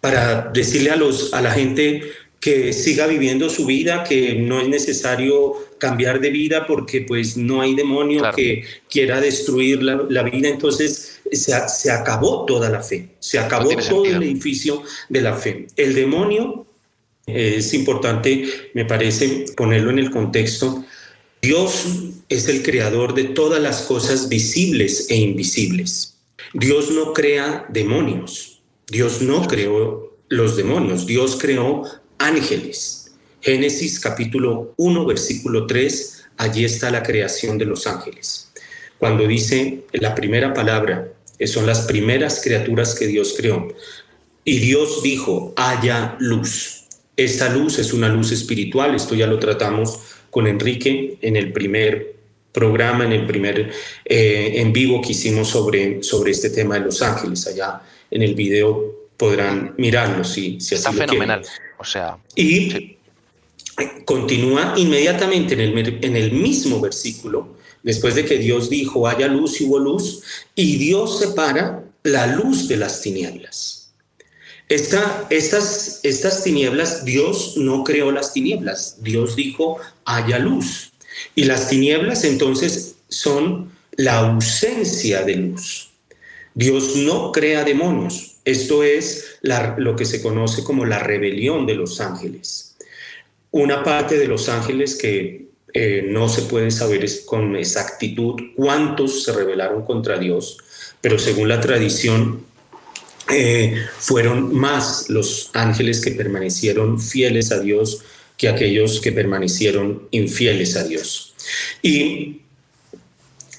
para 0.00 0.50
decirle 0.52 0.90
a, 0.90 0.96
los, 0.96 1.32
a 1.32 1.40
la 1.40 1.50
gente 1.50 2.02
que 2.40 2.72
siga 2.72 3.06
viviendo 3.06 3.48
su 3.48 3.66
vida, 3.66 4.04
que 4.04 4.34
no 4.34 4.60
es 4.60 4.68
necesario 4.68 5.54
cambiar 5.78 6.20
de 6.20 6.30
vida 6.30 6.66
porque 6.66 7.00
pues 7.00 7.36
no 7.36 7.60
hay 7.60 7.74
demonio 7.74 8.22
que 8.36 8.64
quiera 8.88 9.20
destruir 9.20 9.82
la, 9.82 10.22
vida, 10.22 10.48
entonces 10.48 11.20
se, 11.32 11.68
se, 11.68 11.90
acabó 11.90 12.44
toda 12.44 12.70
la 12.70 12.82
fe, 12.82 13.08
se 13.18 13.38
acabó 13.38 13.70
todo 13.76 14.04
el 14.04 14.22
edificio 14.22 14.82
de 15.08 15.22
la 15.22 15.34
fe. 15.34 15.66
El 15.76 15.94
demonio 15.94 16.65
es 17.26 17.74
importante, 17.74 18.44
me 18.74 18.84
parece, 18.84 19.46
ponerlo 19.56 19.90
en 19.90 19.98
el 19.98 20.10
contexto. 20.10 20.84
Dios 21.42 21.86
es 22.28 22.48
el 22.48 22.62
creador 22.62 23.14
de 23.14 23.24
todas 23.24 23.60
las 23.60 23.82
cosas 23.82 24.28
visibles 24.28 25.06
e 25.10 25.16
invisibles. 25.16 26.16
Dios 26.54 26.90
no 26.90 27.12
crea 27.12 27.66
demonios. 27.68 28.62
Dios 28.88 29.20
no 29.22 29.46
creó 29.46 30.16
los 30.28 30.56
demonios. 30.56 31.06
Dios 31.06 31.36
creó 31.40 31.82
ángeles. 32.18 33.12
Génesis 33.40 34.00
capítulo 34.00 34.74
1, 34.76 35.06
versículo 35.06 35.66
3, 35.66 36.24
allí 36.36 36.64
está 36.64 36.90
la 36.90 37.02
creación 37.02 37.58
de 37.58 37.64
los 37.64 37.86
ángeles. 37.86 38.52
Cuando 38.98 39.26
dice 39.26 39.84
la 39.92 40.14
primera 40.14 40.54
palabra, 40.54 41.12
son 41.44 41.66
las 41.66 41.82
primeras 41.82 42.40
criaturas 42.42 42.94
que 42.94 43.06
Dios 43.06 43.34
creó. 43.36 43.68
Y 44.44 44.58
Dios 44.58 45.02
dijo, 45.02 45.52
haya 45.56 46.16
luz. 46.18 46.75
Esta 47.16 47.48
luz 47.48 47.78
es 47.78 47.94
una 47.94 48.08
luz 48.10 48.30
espiritual, 48.32 48.94
esto 48.94 49.14
ya 49.14 49.26
lo 49.26 49.38
tratamos 49.38 49.98
con 50.30 50.46
Enrique 50.46 51.16
en 51.22 51.36
el 51.36 51.50
primer 51.50 52.14
programa, 52.52 53.04
en 53.04 53.12
el 53.12 53.26
primer 53.26 53.70
eh, 54.04 54.52
en 54.56 54.72
vivo 54.72 55.00
que 55.00 55.12
hicimos 55.12 55.48
sobre, 55.48 56.02
sobre 56.02 56.32
este 56.32 56.50
tema 56.50 56.74
de 56.74 56.84
los 56.84 57.00
ángeles. 57.00 57.46
Allá 57.46 57.80
en 58.10 58.22
el 58.22 58.34
video 58.34 59.08
podrán 59.16 59.74
mirarlo 59.78 60.24
si, 60.24 60.60
si 60.60 60.74
Está 60.74 60.92
fenomenal. 60.92 61.42
O 61.78 61.84
sea. 61.84 62.18
Y 62.34 62.96
continúa 64.04 64.74
inmediatamente 64.76 65.54
en 65.54 65.60
el, 65.60 65.98
en 66.02 66.16
el 66.16 66.32
mismo 66.32 66.80
versículo, 66.80 67.56
después 67.82 68.14
de 68.14 68.26
que 68.26 68.36
Dios 68.36 68.68
dijo, 68.68 69.08
haya 69.08 69.26
luz 69.26 69.60
y 69.60 69.64
hubo 69.64 69.78
luz, 69.78 70.22
y 70.54 70.76
Dios 70.76 71.18
separa 71.18 71.82
la 72.02 72.26
luz 72.26 72.68
de 72.68 72.76
las 72.76 73.00
tinieblas 73.00 73.85
estas, 74.68 76.00
estas 76.02 76.42
tinieblas, 76.42 77.04
Dios 77.04 77.56
no 77.56 77.84
creó 77.84 78.10
las 78.10 78.32
tinieblas, 78.32 78.96
Dios 79.00 79.36
dijo, 79.36 79.78
haya 80.04 80.38
luz. 80.38 80.92
Y 81.34 81.44
las 81.44 81.68
tinieblas 81.68 82.24
entonces 82.24 82.96
son 83.08 83.70
la 83.92 84.18
ausencia 84.18 85.22
de 85.22 85.36
luz. 85.36 85.90
Dios 86.54 86.96
no 86.96 87.32
crea 87.32 87.64
demonios. 87.64 88.36
Esto 88.44 88.82
es 88.82 89.38
lo 89.76 89.96
que 89.96 90.04
se 90.04 90.22
conoce 90.22 90.64
como 90.64 90.84
la 90.84 90.98
rebelión 90.98 91.66
de 91.66 91.74
los 91.74 92.00
ángeles. 92.00 92.76
Una 93.50 93.84
parte 93.84 94.18
de 94.18 94.26
los 94.26 94.48
ángeles 94.48 94.96
que 94.96 95.46
eh, 95.74 96.06
no 96.08 96.28
se 96.28 96.42
puede 96.42 96.70
saber 96.70 97.06
con 97.26 97.54
exactitud 97.56 98.34
cuántos 98.56 99.24
se 99.24 99.32
rebelaron 99.32 99.84
contra 99.84 100.18
Dios, 100.18 100.58
pero 101.00 101.18
según 101.18 101.48
la 101.48 101.60
tradición 101.60 102.44
eh, 103.28 103.86
fueron 103.98 104.54
más 104.54 105.08
los 105.08 105.50
ángeles 105.52 106.00
que 106.00 106.12
permanecieron 106.12 107.00
fieles 107.00 107.50
a 107.50 107.58
Dios 107.58 108.02
que 108.36 108.48
aquellos 108.48 109.00
que 109.00 109.12
permanecieron 109.12 110.08
infieles 110.10 110.76
a 110.76 110.84
Dios. 110.84 111.34
Y 111.82 112.42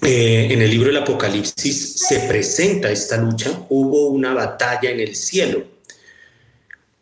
eh, 0.02 0.48
en 0.52 0.62
el 0.62 0.70
libro 0.70 0.88
del 0.88 0.98
Apocalipsis 0.98 2.00
se 2.08 2.20
presenta 2.22 2.92
esta 2.92 3.18
lucha, 3.18 3.66
hubo 3.70 4.10
una 4.10 4.34
batalla 4.34 4.92
en 4.92 5.00
el 5.00 5.16
cielo. 5.16 5.66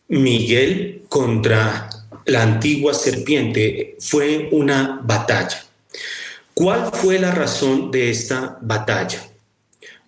Miguel 0.08 1.04
contra 1.10 1.90
la 2.26 2.44
antigua 2.44 2.94
serpiente 2.94 3.96
fue 4.00 4.50
una 4.52 5.02
batalla. 5.04 5.64
¿Cuál 6.54 6.92
fue 6.94 7.20
la 7.20 7.32
razón 7.32 7.92
de 7.92 8.10
esta 8.10 8.58
batalla? 8.62 9.22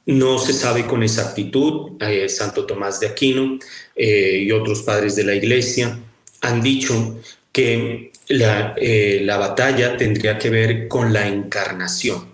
No 0.08 0.40
se 0.40 0.54
sabe 0.54 0.88
con 0.88 1.04
exactitud. 1.04 2.02
Eh, 2.02 2.28
Santo 2.30 2.66
Tomás 2.66 3.00
de 3.00 3.08
Aquino 3.08 3.60
eh, 3.96 4.44
y 4.46 4.52
otros 4.52 4.82
padres 4.82 5.16
de 5.16 5.26
la 5.26 5.36
Iglesia 5.36 6.00
han 6.42 6.62
dicho 6.62 7.20
que 7.52 8.12
la, 8.30 8.74
eh, 8.78 9.22
la 9.24 9.38
batalla 9.38 9.98
tendría 9.98 10.38
que 10.38 10.50
ver 10.50 10.88
con 10.88 11.14
la 11.14 11.28
encarnación. 11.28 12.34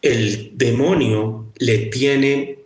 El 0.00 0.52
demonio 0.54 1.52
le 1.58 1.78
tiene 1.86 2.58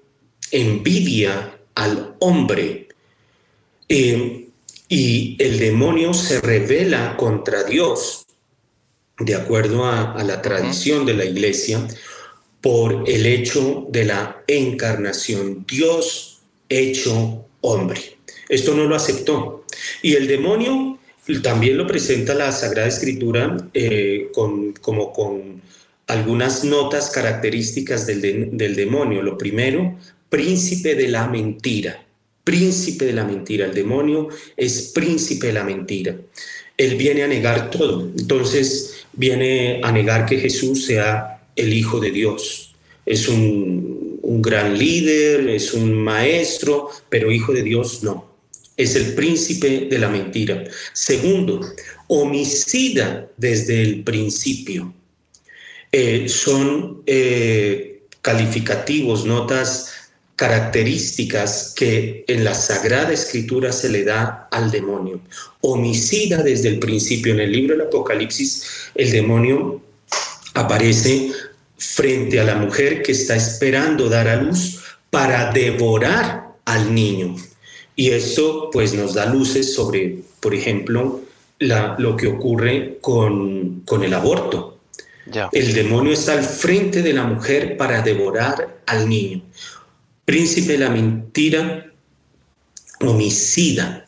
envidia 0.53 1.59
al 1.75 2.15
hombre 2.21 2.89
y 4.89 5.37
el 5.39 5.59
demonio 5.59 6.15
se 6.15 6.41
revela 6.41 7.17
contra 7.17 7.65
Dios, 7.65 8.27
de 9.19 9.35
acuerdo 9.35 9.85
a, 9.87 10.23
la 10.23 10.41
tradición 10.43 11.05
de 11.07 11.15
la 11.15 11.25
iglesia, 11.25 11.87
por 12.67 13.05
el 13.07 13.27
hecho 13.27 13.87
de 13.91 14.07
la 14.07 14.43
encarnación, 14.49 15.65
Dios 15.69 16.41
hecho 16.69 17.47
hombre. 17.61 18.01
Esto 18.49 18.75
no 18.75 18.87
lo 18.87 18.97
aceptó. 18.97 19.65
Y 20.03 20.15
el 20.15 20.27
demonio 20.27 20.99
también 21.45 21.79
lo 21.79 21.87
presenta 21.87 22.35
la 22.35 22.51
Sagrada 22.51 22.89
Escritura 22.89 23.57
eh, 23.73 24.31
con, 24.35 24.73
como 24.73 25.13
con 25.13 25.63
algunas 26.09 26.65
notas 26.65 27.11
características 27.11 28.05
del, 28.05 28.57
del 28.57 28.75
demonio. 28.75 29.23
Lo 29.23 29.39
primero, 29.39 29.97
príncipe 30.29 30.97
de 30.97 31.07
la 31.07 31.29
mentira 31.29 32.03
príncipe 32.43 33.07
de 33.07 33.13
la 33.13 33.25
mentira. 33.25 33.67
El 33.67 33.75
demonio 33.75 34.29
es 34.57 34.93
príncipe 34.95 35.49
de 35.49 35.53
la 35.53 35.65
mentira. 35.65 36.17
Él 36.77 36.95
viene 36.95 37.25
a 37.25 37.27
negar 37.27 37.71
todo. 37.71 38.09
Entonces 38.17 39.05
viene 39.13 39.81
a 39.83 39.91
negar 39.91 40.27
que 40.27 40.39
Jesús 40.39 40.87
sea 40.87 41.36
el 41.57 41.73
Hijo 41.73 41.99
de 41.99 42.11
Dios. 42.11 42.75
Es 43.05 43.29
un, 43.29 44.21
gran 44.43 44.79
líder, 44.79 45.49
es 45.49 45.73
un 45.73 45.95
maestro, 45.95 46.91
pero 47.09 47.33
Hijo 47.33 47.53
de 47.53 47.63
Dios 47.63 48.03
no. 48.03 48.37
Es 48.77 48.95
el 48.95 49.15
príncipe 49.15 49.89
de 49.91 49.99
la 49.99 50.09
mentira. 50.09 50.65
Segundo, 50.93 51.61
homicida 52.09 53.29
desde 53.37 53.83
el 53.83 54.05
principio. 54.05 54.93
Eh, 55.93 56.29
son 56.29 57.03
eh, 57.07 58.03
calificativos, 58.21 59.25
notas 59.25 59.93
características 60.37 61.73
que 61.75 62.25
en 62.29 62.45
la 62.45 62.55
Sagrada 62.55 63.13
Escritura 63.13 63.73
se 63.73 63.89
le 63.89 64.05
da 64.05 64.49
al 64.51 64.71
demonio. 64.71 65.21
Homicida 65.63 66.43
desde 66.43 66.69
el 66.69 66.79
principio. 66.79 67.33
En 67.33 67.41
el 67.41 67.53
libro 67.53 67.77
del 67.77 67.87
Apocalipsis, 67.87 68.63
el 68.95 69.11
demonio 69.11 69.81
aparece 70.53 71.31
frente 71.77 72.41
a 72.41 72.45
la 72.45 72.57
mujer 72.57 73.03
que 73.03 73.13
está 73.13 73.37
esperando 73.37 74.09
dar 74.09 74.29
a 74.29 74.37
luz 74.37 74.83
para 75.11 75.53
devorar 75.53 76.49
al 76.65 76.95
niño. 76.95 77.37
Y 77.95 78.11
esto 78.11 78.71
pues 78.73 78.95
nos 78.95 79.15
da 79.15 79.27
luces 79.27 79.75
sobre, 79.75 80.19
por 80.41 80.55
ejemplo, 80.55 81.23
la, 81.59 81.97
lo 81.99 82.17
que 82.17 82.27
ocurre 82.27 82.99
con, 83.01 83.83
con 83.87 84.05
el 84.05 84.13
aborto. 84.15 84.79
El 85.53 85.75
demonio 85.75 86.13
está 86.13 86.35
al 86.35 86.45
frente 86.45 87.03
de 87.03 87.13
la 87.13 87.25
mujer 87.25 87.77
para 87.77 88.01
devorar 88.01 88.79
al 88.87 89.09
niño 89.09 89.43
príncipe 90.27 90.73
de 90.73 90.79
la 90.79 90.91
mentira, 90.91 91.91
homicida 93.01 94.05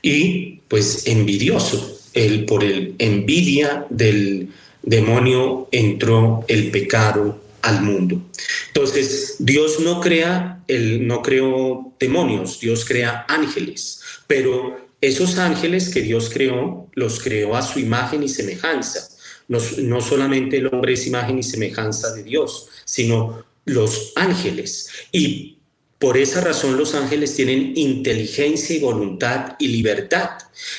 y 0.00 0.60
pues 0.68 1.08
envidioso. 1.08 1.98
El, 2.12 2.44
por 2.44 2.62
el 2.62 2.94
envidia 2.98 3.86
del 3.88 4.50
demonio 4.82 5.68
entró 5.70 6.44
el 6.48 6.70
pecado 6.70 7.40
al 7.62 7.82
mundo. 7.82 8.20
Entonces, 8.68 9.36
Dios 9.38 9.80
no 9.80 10.00
crea, 10.00 10.62
el, 10.68 11.06
no 11.06 11.22
creó 11.22 11.92
demonios, 11.98 12.60
Dios 12.60 12.84
crea 12.84 13.24
ángeles, 13.28 14.00
pero 14.26 14.76
esos 15.00 15.38
ángeles 15.38 15.88
que 15.88 16.02
Dios 16.02 16.30
creó, 16.32 16.88
los 16.94 17.20
creó 17.20 17.56
a 17.56 17.62
su 17.62 17.78
imagen 17.78 18.22
y 18.22 18.28
semejanza. 18.28 19.08
No, 19.48 19.58
no 19.78 20.00
solamente 20.00 20.58
el 20.58 20.66
hombre 20.68 20.94
es 20.94 21.06
imagen 21.06 21.38
y 21.38 21.42
semejanza 21.42 22.12
de 22.14 22.22
Dios, 22.22 22.68
sino 22.84 23.44
los 23.64 24.12
ángeles. 24.16 24.88
Y 25.10 25.58
por 25.98 26.18
esa 26.18 26.40
razón 26.40 26.76
los 26.76 26.96
ángeles 26.96 27.36
tienen 27.36 27.74
inteligencia 27.76 28.74
y 28.74 28.80
voluntad 28.80 29.54
y 29.60 29.68
libertad. 29.68 30.30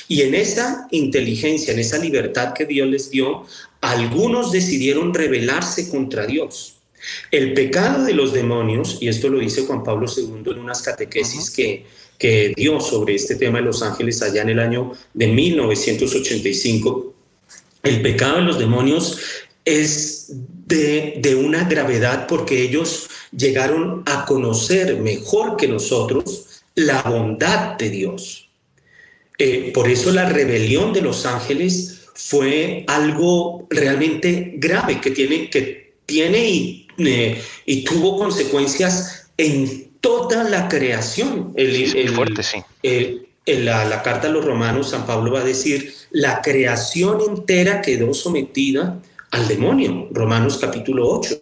Y 0.06 0.20
en 0.20 0.34
esa 0.34 0.86
inteligencia, 0.90 1.72
en 1.72 1.78
esa 1.78 1.96
libertad 1.96 2.52
que 2.52 2.66
Dios 2.66 2.88
les 2.88 3.10
dio, 3.10 3.46
algunos 3.90 4.50
decidieron 4.50 5.12
rebelarse 5.12 5.90
contra 5.90 6.26
Dios. 6.26 6.76
El 7.30 7.52
pecado 7.52 8.04
de 8.04 8.14
los 8.14 8.32
demonios, 8.32 8.98
y 9.00 9.08
esto 9.08 9.28
lo 9.28 9.38
dice 9.38 9.66
Juan 9.66 9.84
Pablo 9.84 10.06
II 10.08 10.52
en 10.52 10.58
unas 10.58 10.80
catequesis 10.80 11.50
que, 11.50 11.84
que 12.18 12.54
dio 12.56 12.80
sobre 12.80 13.14
este 13.14 13.36
tema 13.36 13.58
de 13.58 13.66
los 13.66 13.82
ángeles 13.82 14.22
allá 14.22 14.42
en 14.42 14.50
el 14.50 14.58
año 14.58 14.92
de 15.12 15.26
1985, 15.26 17.14
el 17.82 18.00
pecado 18.00 18.36
de 18.36 18.42
los 18.42 18.58
demonios 18.58 19.18
es 19.66 20.32
de, 20.66 21.18
de, 21.18 21.34
una 21.34 21.64
gravedad 21.64 22.26
porque 22.26 22.62
ellos 22.62 23.08
llegaron 23.36 24.02
a 24.06 24.24
conocer 24.24 24.98
mejor 25.00 25.56
que 25.56 25.68
nosotros 25.68 26.62
la 26.74 27.02
bondad 27.02 27.76
de 27.76 27.90
Dios. 27.90 28.48
Eh, 29.38 29.72
por 29.74 29.90
eso 29.90 30.10
la 30.12 30.28
rebelión 30.28 30.92
de 30.92 31.02
los 31.02 31.26
ángeles 31.26 32.03
fue 32.14 32.84
algo 32.88 33.66
realmente 33.70 34.54
grave 34.56 35.00
que 35.00 35.10
tiene, 35.10 35.50
que 35.50 35.94
tiene 36.06 36.48
y, 36.48 36.86
eh, 36.98 37.42
y 37.66 37.84
tuvo 37.84 38.18
consecuencias 38.18 39.30
en 39.36 39.90
toda 40.00 40.44
la 40.44 40.68
creación. 40.68 41.52
El, 41.56 42.10
fuerte, 42.10 42.42
sí. 42.42 42.62
en 42.82 43.64
la, 43.64 43.84
la 43.84 44.02
carta 44.02 44.28
a 44.28 44.30
los 44.30 44.44
romanos, 44.44 44.90
San 44.90 45.06
Pablo 45.06 45.32
va 45.32 45.40
a 45.40 45.44
decir, 45.44 45.94
la 46.10 46.40
creación 46.42 47.18
entera 47.28 47.82
quedó 47.82 48.14
sometida 48.14 49.00
al 49.30 49.48
demonio, 49.48 50.08
Romanos 50.12 50.58
capítulo 50.58 51.08
8. 51.10 51.40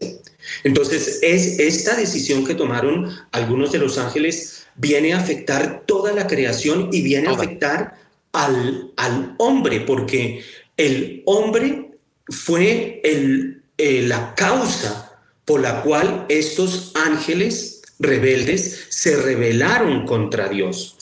Entonces, 0.65 1.21
es 1.23 1.59
esta 1.59 1.95
decisión 1.95 2.45
que 2.45 2.55
tomaron 2.55 3.11
algunos 3.33 3.73
de 3.73 3.79
los 3.79 3.99
ángeles 3.99 4.67
viene 4.77 5.13
a 5.13 5.19
afectar 5.19 5.83
toda 5.87 6.13
la 6.13 6.27
creación 6.27 6.89
y 6.93 7.03
viene 7.03 7.29
a 7.29 7.33
afectar 7.33 7.95
al, 8.33 8.93
al, 8.97 9.35
hombre, 9.39 9.81
porque 9.81 10.43
el 10.87 11.23
hombre 11.27 11.91
fue 12.29 13.01
eh, 13.05 14.03
la 14.03 14.35
causa 14.35 15.19
por 15.45 15.61
la 15.61 15.83
cual 15.83 16.27
estos 16.29 16.93
ángeles 16.95 17.83
rebeldes 17.99 18.87
se 18.89 19.17
rebelaron 19.17 20.07
contra 20.07 20.49
Dios. 20.49 20.97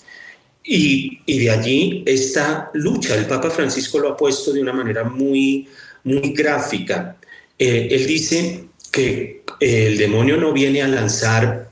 Y, 0.63 1.19
de 1.27 1.51
allí 1.51 2.03
esta 2.07 2.71
lucha, 2.75 3.17
el 3.17 3.27
Papa 3.27 3.51
Francisco 3.51 3.99
lo 3.99 4.11
ha 4.11 4.17
puesto 4.17 4.53
de 4.53 4.61
una 4.61 4.73
manera 4.73 5.05
muy 5.05 5.67
muy 6.05 6.33
gráfica. 6.33 7.17
Eh, 7.59 7.89
él 7.91 8.07
dice 8.07 8.65
que 8.91 9.43
el 9.61 9.99
demonio 9.99 10.37
no 10.37 10.53
viene 10.53 10.83
a 10.83 10.89
lanzar 10.89 11.71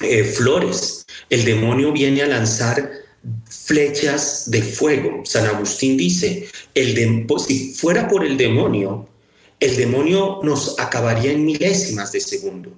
eh, 0.00 0.24
flores, 0.24 1.04
el 1.30 1.44
demonio 1.44 1.92
viene 1.92 2.22
a 2.22 2.26
lanzar 2.26 2.90
flechas 3.48 4.50
de 4.50 4.62
fuego. 4.62 5.22
San 5.24 5.46
Agustín 5.46 5.96
dice, 5.96 6.48
el 6.74 7.26
si 7.38 7.72
fuera 7.74 8.08
por 8.08 8.24
el 8.24 8.36
demonio, 8.36 9.08
el 9.60 9.76
demonio 9.76 10.40
nos 10.42 10.78
acabaría 10.78 11.32
en 11.32 11.44
milésimas 11.44 12.12
de 12.12 12.20
segundo. 12.20 12.72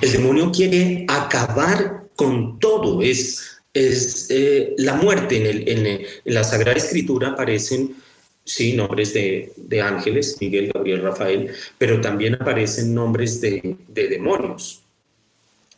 El 0.00 0.12
demonio 0.12 0.52
quiere 0.52 1.04
acabar 1.08 2.04
con 2.14 2.60
todo, 2.60 3.02
es, 3.02 3.60
es 3.74 4.28
eh, 4.30 4.74
la 4.78 4.94
muerte. 4.94 5.36
En, 5.38 5.46
el, 5.46 5.68
en, 5.68 5.86
en, 5.86 6.06
la 6.24 6.44
Sagrada 6.44 6.76
Escritura 6.76 7.30
aparecen 7.30 7.96
sí, 8.44 8.72
nombres 8.74 9.14
de, 9.14 9.80
ángeles, 9.82 10.36
Miguel, 10.40 10.70
Gabriel, 10.72 11.02
Rafael, 11.02 11.50
pero 11.78 12.00
también 12.00 12.34
aparecen 12.34 12.94
nombres 12.94 13.40
de, 13.40 13.76
demonios. 13.88 14.82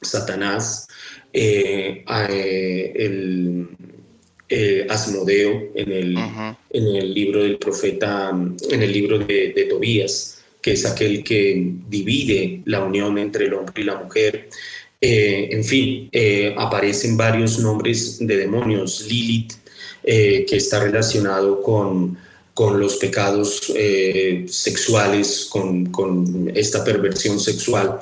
Satanás, 0.00 0.88
eh, 1.32 2.04
eh, 2.28 2.92
el 2.96 3.68
eh, 4.52 4.86
Asmodeo 4.88 5.70
en 5.74 5.92
el, 5.92 6.16
en 6.70 6.86
el 6.96 7.14
libro 7.14 7.42
del 7.42 7.58
profeta, 7.58 8.30
en 8.30 8.82
el 8.82 8.92
libro 8.92 9.18
de, 9.18 9.66
Tobías, 9.68 10.42
que 10.60 10.72
es 10.72 10.84
aquel 10.84 11.24
que 11.24 11.72
divide 11.88 12.60
la 12.66 12.84
unión 12.84 13.18
entre 13.18 13.46
el 13.46 13.54
hombre 13.54 13.82
y 13.82 13.84
la 13.84 13.96
mujer. 13.96 14.48
en 15.00 15.64
fin, 15.64 16.10
aparecen 16.56 17.16
varios 17.16 17.58
nombres 17.58 18.18
de 18.20 18.36
demonios. 18.36 19.06
Lilith, 19.08 19.54
que 20.04 20.56
está 20.56 20.84
relacionado 20.84 21.60
con 21.62 22.16
con 22.54 22.78
los 22.78 22.96
pecados 22.96 23.72
eh, 23.74 24.44
sexuales, 24.48 25.48
con, 25.50 26.52
esta 26.54 26.84
perversión 26.84 27.40
sexual, 27.40 27.98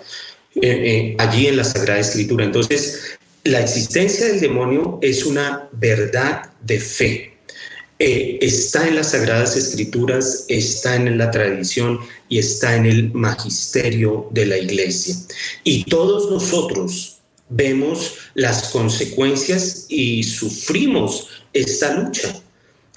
eh, 0.57 0.61
eh, 0.63 1.17
allí 1.19 1.47
en 1.47 1.57
la 1.57 1.65
Sagrada 1.65 2.01
Escritura. 2.01 2.45
Entonces, 2.45 3.19
la 3.45 3.61
existencia 3.61 4.27
del 4.27 4.41
demonio 4.41 4.99
es 5.03 5.25
una 5.25 5.69
verdad 5.73 6.51
de 6.63 6.81
fe. 6.81 7.27
eh, 8.03 8.39
está 8.41 8.89
en 8.89 8.97
las 8.97 9.11
Sagradas 9.11 9.57
Escrituras, 9.57 10.47
está 10.49 10.97
en 10.97 11.19
la 11.19 11.31
tradición 11.31 12.01
y 12.31 12.39
está 12.39 12.75
en 12.75 12.87
el 12.87 13.13
magisterio 13.13 14.27
de 14.31 14.47
la 14.47 14.57
Iglesia. 14.57 15.17
Y 15.65 15.85
todos 15.85 16.31
nosotros 16.31 17.19
vemos 17.51 18.15
las 18.33 18.71
consecuencias 18.71 19.85
y 19.91 20.23
sufrimos 20.23 21.29
esta 21.53 21.95
lucha. 21.95 22.41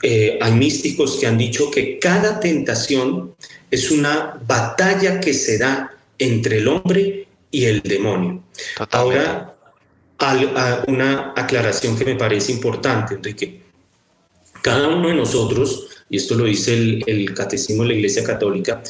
Eh, 0.04 0.40
hay 0.42 0.54
místicos 0.54 1.18
que 1.20 1.28
han 1.28 1.38
dicho 1.38 1.70
que 1.70 2.00
cada 2.00 2.40
tentación 2.40 3.36
es 3.72 3.92
una 3.92 4.40
batalla 4.48 5.20
que 5.20 5.34
se 5.34 5.58
da 5.58 5.98
entre 6.18 6.60
el 6.60 6.68
hombre 6.70 7.28
y 7.52 7.66
el 7.66 7.82
demonio. 7.82 8.42
Ahora, 8.92 9.53
una 10.88 11.34
aclaración 11.36 11.98
que 11.98 12.06
me 12.06 12.16
parece 12.16 12.52
importante, 12.52 13.16
Enrique. 13.16 13.62
Cada 14.62 14.88
uno 14.88 15.10
de 15.10 15.16
nosotros, 15.16 15.88
y 16.10 16.18
esto 16.18 16.36
lo 16.36 16.46
dice 16.46 16.74
el, 17.06 17.34
Catecismo 17.34 17.84
de 17.84 17.90
la 17.90 17.96
Iglesia 17.96 18.24
Católica, 18.24 18.82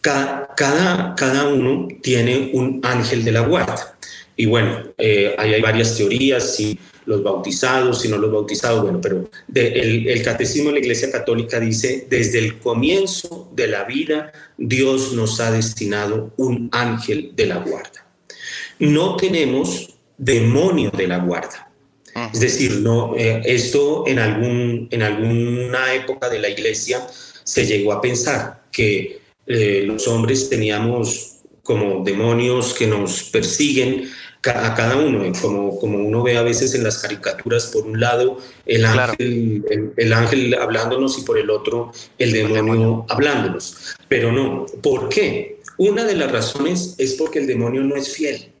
cada, 0.00 1.14
cada 1.16 1.48
uno 1.48 1.88
tiene 2.02 2.50
un 2.52 2.80
ángel 2.82 3.24
de 3.24 3.32
la 3.32 3.40
guarda. 3.40 3.96
Y 4.36 4.46
bueno, 4.46 4.82
eh, 4.98 5.34
ahí 5.38 5.54
hay 5.54 5.62
varias 5.62 5.96
teorías, 5.96 6.54
si 6.54 6.78
los 7.06 7.22
bautizados, 7.22 8.02
si 8.02 8.08
no 8.08 8.18
los 8.18 8.30
bautizados, 8.30 8.82
bueno, 8.82 9.00
pero 9.00 9.30
el, 9.54 10.22
Catecismo 10.22 10.68
de 10.68 10.74
la 10.74 10.80
Iglesia 10.80 11.10
Católica 11.10 11.58
dice, 11.58 12.06
desde 12.10 12.40
el 12.40 12.58
comienzo 12.58 13.48
de 13.54 13.68
la 13.68 13.84
vida, 13.84 14.32
Dios 14.58 15.12
nos 15.12 15.40
ha 15.40 15.50
destinado 15.50 16.32
un 16.36 16.68
ángel 16.72 17.32
de 17.34 17.46
la 17.46 17.58
guarda. 17.58 18.04
No 18.78 19.16
tenemos 19.16 19.95
demonio 20.18 20.90
de 20.90 21.08
la 21.08 21.18
guarda. 21.18 21.70
Es 22.32 22.40
decir, 22.40 22.80
no, 22.80 23.14
eh, 23.14 23.42
esto 23.44 24.04
en, 24.06 24.18
algún, 24.18 24.88
en 24.90 25.02
alguna 25.02 25.92
época 25.92 26.30
de 26.30 26.38
la 26.38 26.48
iglesia 26.48 27.06
se 27.44 27.66
llegó 27.66 27.92
a 27.92 28.00
pensar 28.00 28.62
que 28.72 29.20
eh, 29.46 29.84
los 29.86 30.08
hombres 30.08 30.48
teníamos 30.48 31.40
como 31.62 32.02
demonios 32.04 32.72
que 32.72 32.86
nos 32.86 33.24
persiguen 33.24 34.08
a 34.44 34.74
cada 34.74 34.96
uno, 34.96 35.30
como, 35.42 35.78
como 35.78 35.98
uno 35.98 36.22
ve 36.22 36.36
a 36.36 36.42
veces 36.42 36.74
en 36.74 36.84
las 36.84 36.98
caricaturas, 36.98 37.66
por 37.66 37.84
un 37.84 38.00
lado 38.00 38.38
el 38.64 38.84
ángel, 38.84 39.92
el, 39.96 40.12
ángel 40.12 40.54
hablándonos 40.54 41.18
y 41.18 41.22
por 41.22 41.36
el 41.36 41.50
otro 41.50 41.92
el 42.16 42.32
demonio 42.32 43.04
hablándonos. 43.08 43.96
Pero 44.08 44.32
no, 44.32 44.66
¿por 44.82 45.08
qué? 45.08 45.60
Una 45.78 46.04
de 46.04 46.14
las 46.14 46.32
razones 46.32 46.94
es 46.96 47.14
porque 47.14 47.40
el 47.40 47.46
demonio 47.46 47.82
no 47.82 47.96
es 47.96 48.14
fiel 48.14 48.52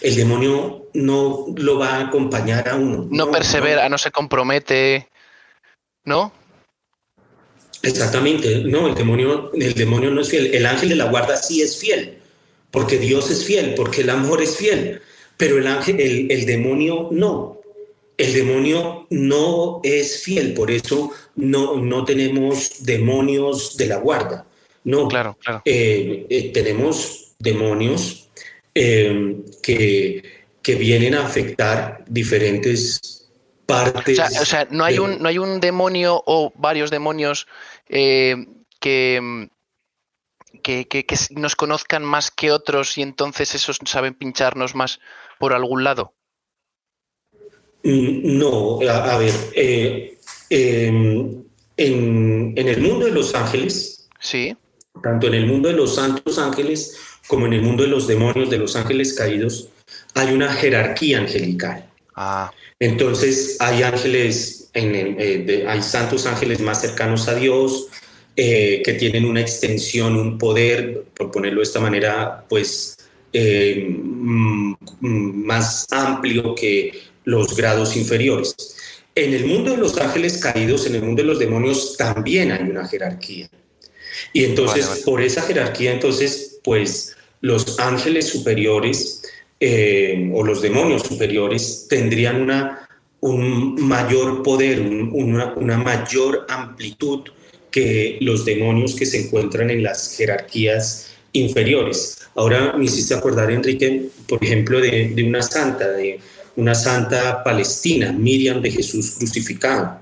el 0.00 0.16
demonio 0.16 0.88
no 0.94 1.46
lo 1.56 1.78
va 1.78 1.96
a 1.96 2.06
acompañar 2.06 2.68
a 2.68 2.76
uno. 2.76 3.08
No, 3.10 3.30
persevera, 3.30 3.88
no. 3.88 3.98
se 3.98 4.10
compromete, 4.10 5.08
¿no? 6.04 6.32
Exactamente, 7.82 8.62
no, 8.64 8.88
el 8.88 8.94
demonio, 8.94 9.50
el 9.54 9.74
demonio 9.74 10.10
no 10.10 10.20
es 10.20 10.28
fiel. 10.28 10.54
El 10.54 10.66
ángel 10.66 10.90
de 10.90 10.96
la 10.96 11.06
guarda 11.10 11.36
sí 11.36 11.62
es 11.62 11.78
fiel, 11.78 12.18
porque 12.70 12.98
Dios 12.98 13.30
es 13.30 13.44
fiel, 13.44 13.74
porque 13.74 14.02
el 14.02 14.10
amor 14.10 14.40
es 14.40 14.56
fiel, 14.56 15.00
pero 15.36 15.58
el 15.58 15.66
ángel, 15.66 15.98
el, 16.30 16.46
demonio 16.46 17.08
no. 17.10 17.60
El 18.16 18.34
demonio 18.34 19.06
no 19.10 19.80
es 19.82 20.22
fiel, 20.22 20.54
por 20.54 20.70
eso 20.70 21.10
no, 21.34 21.76
no 21.76 22.04
tenemos 22.04 22.84
demonios 22.84 23.76
de 23.76 23.86
la 23.86 23.96
guarda. 23.96 24.46
No, 24.84 25.08
claro, 25.08 25.36
claro. 25.40 25.62
Eh, 25.64 26.26
eh, 26.28 26.50
tenemos 26.52 27.34
demonios 27.38 28.22
Em, 28.74 29.44
que, 29.62 30.22
que, 30.62 30.74
vienen 30.76 31.14
a 31.14 31.26
afectar 31.26 32.02
diferentes 32.08 33.28
partes. 33.66 34.18
O 34.40 34.46
sea, 34.46 34.66
no, 34.70 34.84
hay 34.84 34.98
un, 34.98 35.20
no 35.20 35.28
hay 35.28 35.36
un 35.36 35.60
demonio 35.60 36.22
o 36.24 36.54
varios 36.56 36.90
demonios 36.90 37.46
eh, 37.90 38.34
que, 38.80 39.50
que, 40.62 40.86
que, 40.86 41.06
nos 41.32 41.54
conozcan 41.54 42.02
más 42.02 42.30
que 42.30 42.50
otros 42.50 42.96
y 42.96 43.02
entonces 43.02 43.54
esos 43.54 43.78
saben 43.84 44.14
pincharnos 44.14 44.74
más 44.74 45.00
por 45.38 45.52
algún 45.52 45.84
lado. 45.84 46.14
Mm, 47.84 48.38
no, 48.38 48.80
a, 48.88 49.18
ver, 49.18 49.34
eh, 49.54 50.16
em, 50.48 51.44
en, 51.76 52.54
en, 52.56 52.68
el 52.68 52.80
mundo 52.80 53.04
de 53.04 53.12
los 53.12 53.34
ángeles, 53.34 54.08
sí. 54.18 54.56
tanto 55.02 55.26
en 55.26 55.34
el 55.34 55.46
mundo 55.46 55.68
de 55.68 55.74
los 55.74 55.96
santos 55.96 56.38
ángeles 56.38 57.11
como 57.32 57.46
en 57.46 57.54
el 57.54 57.62
mundo 57.62 57.82
de 57.84 57.88
los 57.88 58.06
demonios, 58.06 58.50
de 58.50 58.58
los 58.58 58.76
ángeles 58.76 59.14
caídos, 59.14 59.68
hay 60.12 60.34
una 60.34 60.52
jerarquía 60.52 61.16
angelical. 61.16 61.88
Ah. 62.14 62.52
Entonces 62.78 63.56
hay 63.58 63.82
ángeles, 63.82 64.68
en 64.74 65.16
eh, 65.18 65.64
hay 65.66 65.80
santos 65.80 66.26
ángeles 66.26 66.60
más 66.60 66.82
cercanos 66.82 67.28
a 67.28 67.34
Dios, 67.34 67.86
eh, 68.36 68.82
que 68.84 68.92
tienen 68.92 69.24
una 69.24 69.40
extensión, 69.40 70.14
un 70.14 70.36
poder, 70.36 71.04
por 71.14 71.30
ponerlo 71.30 71.60
de 71.60 71.64
esta 71.64 71.80
manera, 71.80 72.44
pues 72.50 72.98
eh, 73.32 73.88
mm, 73.88 74.74
más 75.00 75.86
amplio 75.90 76.54
que 76.54 76.92
los 77.24 77.56
grados 77.56 77.96
inferiores. 77.96 78.54
En 79.14 79.32
el 79.32 79.46
mundo 79.46 79.70
de 79.70 79.78
los 79.78 79.96
ángeles 79.96 80.36
caídos, 80.36 80.86
en 80.86 80.96
el 80.96 81.02
mundo 81.02 81.22
de 81.22 81.28
los 81.28 81.38
demonios, 81.38 81.96
también 81.96 82.52
hay 82.52 82.68
una 82.68 82.86
jerarquía. 82.86 83.48
Y 84.34 84.44
entonces, 84.44 85.02
por 85.06 85.22
esa 85.22 85.40
jerarquía, 85.40 85.92
entonces, 85.94 86.58
pues 86.62 87.16
los 87.42 87.78
ángeles 87.78 88.28
superiores 88.28 89.22
eh, 89.60 90.30
o 90.32 90.42
los 90.42 90.62
demonios 90.62 91.02
superiores 91.02 91.86
tendrían 91.88 92.40
una, 92.40 92.88
un 93.20 93.80
mayor 93.80 94.42
poder, 94.42 94.80
una, 94.80 95.52
una, 95.54 95.76
mayor 95.76 96.46
amplitud 96.48 97.20
que 97.70 98.18
los 98.20 98.44
demonios 98.44 98.94
que 98.94 99.06
se 99.06 99.26
encuentran 99.26 99.70
en 99.70 99.82
las 99.82 100.16
jerarquías 100.16 101.12
inferiores. 101.32 102.18
Ahora 102.34 102.74
me 102.76 102.86
hiciste 102.86 103.14
acordar, 103.14 103.50
Enrique, 103.50 104.08
por 104.26 104.42
ejemplo, 104.42 104.80
de, 104.80 105.10
de 105.14 105.22
una 105.22 105.42
santa, 105.42 105.88
de 105.90 106.18
una 106.56 106.74
santa 106.74 107.44
palestina, 107.44 108.12
Miriam 108.12 108.62
de 108.62 108.70
Jesús 108.70 109.12
crucificado. 109.12 110.00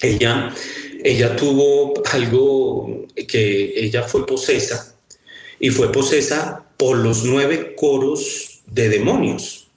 Ella 0.00 0.52
ella 1.04 1.36
tuvo 1.36 1.92
algo 2.12 3.06
que 3.28 3.74
ella 3.76 4.02
fue 4.04 4.26
posesa 4.26 4.93
y 5.60 5.70
fue 5.70 5.92
posesa 5.92 6.64
por 6.76 6.98
los 6.98 7.24
nueve 7.24 7.74
coros 7.76 8.60
de 8.66 8.88
demonios. 8.88 9.68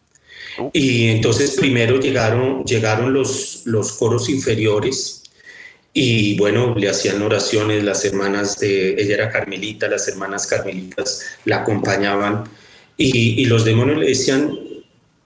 Y 0.73 1.09
entonces 1.09 1.51
primero 1.51 1.99
llegaron, 1.99 2.63
llegaron 2.63 3.13
los, 3.13 3.61
los 3.65 3.93
coros 3.93 4.27
inferiores 4.29 5.23
y 5.93 6.37
bueno, 6.37 6.75
le 6.75 6.89
hacían 6.89 7.21
oraciones 7.21 7.83
las 7.83 8.03
hermanas 8.05 8.57
de, 8.59 8.99
ella 9.01 9.15
era 9.15 9.31
carmelita, 9.31 9.87
las 9.87 10.07
hermanas 10.07 10.47
carmelitas 10.47 11.21
la 11.45 11.57
acompañaban 11.57 12.45
y, 12.97 13.41
y 13.41 13.45
los 13.45 13.65
demonios 13.65 13.99
le 13.99 14.07
decían, 14.07 14.57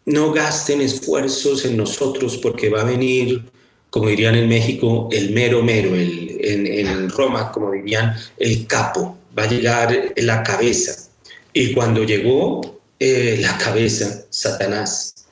no 0.06 0.34
gasten 0.34 0.82
esfuerzos 0.82 1.64
en 1.66 1.78
nosotros 1.78 2.38
porque 2.38 2.70
va 2.70 2.82
a 2.82 2.86
venir 2.86 3.44
como 3.92 4.08
dirían 4.08 4.36
en 4.36 4.48
México, 4.48 5.10
el 5.12 5.32
mero 5.32 5.62
mero, 5.62 5.94
el, 5.96 6.38
en, 6.42 7.10
Roma, 7.10 7.52
como 7.52 7.72
dirían, 7.72 8.16
el 8.38 8.66
capo, 8.66 9.18
va 9.38 9.44
a 9.44 9.50
llegar 9.50 10.14
la 10.18 10.44
cabeza. 10.44 11.10
Y 11.54 11.74
cuando 11.74 12.04
llegó 12.04 12.80
eh, 13.00 13.38
la 13.42 13.58
cabeza, 13.58 14.26
Satanás, 14.30 15.26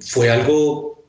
fue 0.00 0.30
algo 0.30 1.04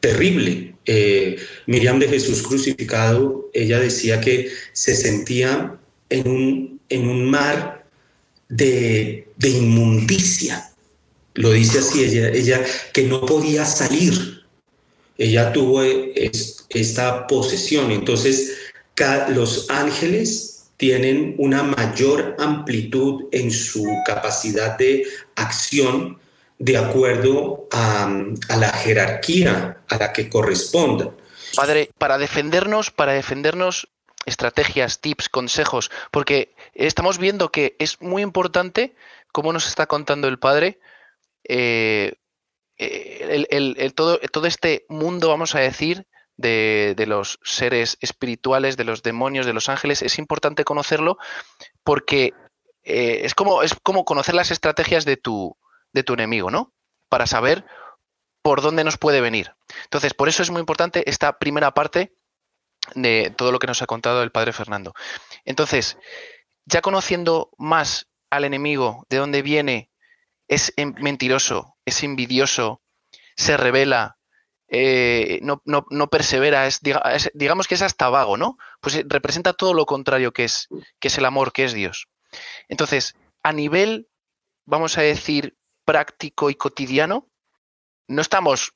terrible. 0.00 0.74
Eh, 0.84 1.36
Miriam 1.66 1.98
de 1.98 2.08
Jesús 2.08 2.42
crucificado, 2.42 3.50
ella 3.52 3.78
decía 3.78 4.20
que 4.20 4.50
se 4.72 4.96
sentía 4.96 5.76
en 6.08 6.28
un, 6.28 6.80
en 6.88 7.08
un 7.08 7.30
mar 7.30 7.86
de, 8.48 9.28
de 9.36 9.48
inmundicia. 9.48 10.72
Lo 11.34 11.52
dice 11.52 11.78
así 11.78 12.04
ella, 12.04 12.28
ella, 12.28 12.64
que 12.92 13.04
no 13.04 13.24
podía 13.24 13.64
salir 13.64 14.42
ella 15.18 15.52
tuvo 15.52 15.82
eh, 15.82 16.30
esta 16.70 17.26
posesión. 17.26 17.90
Entonces, 17.90 18.56
los 19.28 19.66
ángeles 19.70 20.51
tienen 20.82 21.36
una 21.38 21.62
mayor 21.62 22.34
amplitud 22.40 23.28
en 23.30 23.52
su 23.52 23.86
capacidad 24.04 24.76
de 24.76 25.06
acción 25.36 26.18
de 26.58 26.76
acuerdo 26.76 27.68
a, 27.70 28.10
la 28.58 28.72
jerarquía 28.72 29.80
a 29.88 29.96
la 29.96 30.12
que 30.12 30.28
correspondan. 30.28 31.12
Padre, 31.54 31.90
para 31.98 32.18
defendernos, 32.18 32.90
para 32.90 33.12
defendernos, 33.12 33.90
estrategias, 34.26 35.00
tips, 35.00 35.28
consejos, 35.28 35.92
porque 36.10 36.52
estamos 36.74 37.18
viendo 37.18 37.52
que 37.52 37.76
es 37.78 38.00
muy 38.00 38.22
importante, 38.22 38.96
como 39.30 39.52
nos 39.52 39.68
está 39.68 39.86
contando 39.86 40.26
el 40.26 40.40
padre, 40.40 40.80
eh, 41.44 42.14
eh, 42.76 43.46
el, 43.50 43.94
todo, 43.94 44.18
este 44.48 44.84
mundo, 44.88 45.28
vamos 45.28 45.54
a 45.54 45.60
decir, 45.60 46.08
de, 46.36 46.94
los 47.06 47.38
seres 47.42 47.98
espirituales, 48.00 48.76
de 48.76 48.84
los 48.84 49.02
demonios, 49.02 49.46
de 49.46 49.52
los 49.52 49.68
ángeles, 49.68 50.02
es 50.02 50.18
importante 50.18 50.64
conocerlo 50.64 51.18
porque 51.84 52.34
eh, 52.84 53.20
es, 53.24 53.34
como, 53.34 53.62
es 53.62 53.74
como 53.82 54.04
conocer 54.04 54.34
las 54.34 54.50
estrategias 54.50 55.04
de 55.04 55.16
tu, 55.16 55.56
de 55.92 56.02
tu 56.02 56.14
enemigo, 56.14 56.50
¿no? 56.50 56.72
Para 57.08 57.26
saber 57.26 57.64
por 58.42 58.60
dónde 58.60 58.84
nos 58.84 58.98
puede 58.98 59.20
venir. 59.20 59.54
Entonces, 59.84 60.14
por 60.14 60.28
eso 60.28 60.42
es 60.42 60.50
muy 60.50 60.60
importante 60.60 61.08
esta 61.08 61.38
primera 61.38 61.72
parte 61.72 62.12
de 62.94 63.32
todo 63.36 63.52
lo 63.52 63.58
que 63.58 63.68
nos 63.68 63.82
ha 63.82 63.86
contado 63.86 64.22
el 64.22 64.32
padre 64.32 64.52
Fernando. 64.52 64.94
Entonces, 65.44 65.96
ya 66.64 66.80
conociendo 66.80 67.50
más 67.58 68.08
al 68.30 68.44
enemigo, 68.44 69.06
de 69.08 69.18
dónde 69.18 69.42
viene, 69.42 69.90
es 70.48 70.72
mentiroso, 70.76 71.76
es 71.84 72.02
envidioso, 72.02 72.82
se 73.36 73.56
revela, 73.56 74.18
eh, 74.74 75.38
no, 75.42 76.08
persevera, 76.08 76.66
es, 76.66 76.80
digamos 77.34 77.68
que 77.68 77.74
es 77.74 77.82
hasta 77.82 78.08
vago, 78.08 78.38
¿no? 78.38 78.56
Pues 78.80 78.96
eh, 78.96 79.04
representa 79.06 79.52
todo 79.52 79.74
lo 79.74 79.84
contrario 79.84 80.32
que 80.32 80.44
es, 80.44 80.68
que 80.98 81.08
es 81.08 81.18
el 81.18 81.26
amor, 81.26 81.52
que 81.52 81.64
es 81.64 81.74
Dios. 81.74 82.08
Entonces, 82.68 83.14
a 83.42 83.52
nivel, 83.52 84.08
vamos 84.64 84.96
a 84.96 85.02
decir, 85.02 85.58
práctico 85.84 86.48
y 86.48 86.54
cotidiano, 86.54 87.28
no 88.08 88.22
estamos, 88.22 88.72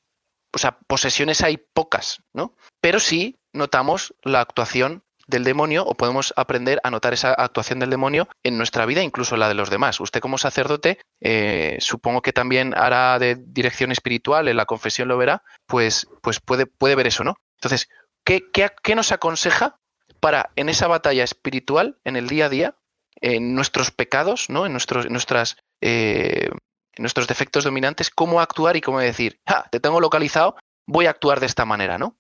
o 0.53 0.59
sea, 0.59 0.79
posesiones 0.87 1.41
hay 1.41 1.57
pocas, 1.57 2.23
¿no? 2.35 2.55
Pero 2.83 3.01
sí 3.01 3.39
notamos 3.55 4.15
la 4.23 4.43
actuación 4.43 5.03
del 5.27 5.45
demonio 5.45 5.85
o 5.85 5.95
podemos 5.95 6.33
aprender 6.37 6.81
a 6.83 6.91
notar 6.91 7.13
esa 7.13 7.33
actuación 7.33 7.79
del 7.79 7.91
demonio 7.91 8.29
en 8.43 8.57
nuestra 8.57 8.87
vida, 8.87 9.03
incluso 9.03 9.37
la 9.37 9.49
de 9.49 9.55
los 9.55 9.71
demás. 9.71 10.01
Usted 10.01 10.21
como 10.21 10.39
sacerdote, 10.39 10.99
eh, 11.21 11.77
supongo 11.81 12.23
que 12.23 12.33
también 12.33 12.75
hará 12.77 13.19
de 13.19 13.37
dirección 13.37 13.93
espiritual, 13.93 14.49
en 14.49 14.57
la 14.57 14.67
confesión 14.67 15.09
lo 15.09 15.17
verá, 15.17 15.43
pues, 15.67 16.07
pues 16.23 16.41
puede, 16.41 16.67
puede 16.67 16.95
ver 16.95 17.07
eso, 17.07 17.25
¿no? 17.25 17.37
Entonces, 17.57 17.89
¿qué, 18.25 18.43
qué, 18.53 18.95
nos 18.95 19.13
aconseja 19.13 19.77
para 20.21 20.51
en 20.57 20.69
esa 20.69 20.87
batalla 20.87 21.25
espiritual, 21.25 21.99
en 22.05 22.17
el 22.17 22.29
día 22.29 22.47
a 22.47 22.51
día, 22.51 22.77
en 23.21 23.55
nuestros 23.55 23.91
pecados, 23.91 24.49
¿no? 24.49 24.67
En 24.67 24.73
nuestros, 24.73 25.11
nuestras, 25.11 25.57
eh, 25.81 26.51
nuestros 26.99 27.27
defectos 27.27 27.65
dominantes, 27.65 28.11
cómo 28.11 28.41
actuar 28.41 28.77
y 28.77 28.81
cómo 28.81 29.01
decir, 29.01 29.41
ah, 29.47 29.67
te 29.71 29.81
tengo 29.81 30.01
localizado, 30.01 30.57
voy 30.87 31.07
a 31.07 31.11
actuar 31.11 31.41
de 31.41 31.47
esta 31.47 31.65
manera, 31.65 31.99
¿no? 31.99 32.17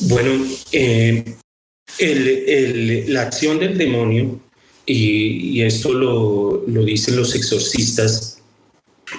Bueno, 0.00 0.44
eh, 0.72 1.36
la 1.98 3.22
acción 3.22 3.58
del 3.58 3.76
demonio, 3.76 4.40
y, 4.86 5.62
esto 5.62 5.92
lo, 5.92 6.62
dicen 6.84 7.16
los 7.16 7.34
exorcistas, 7.34 8.40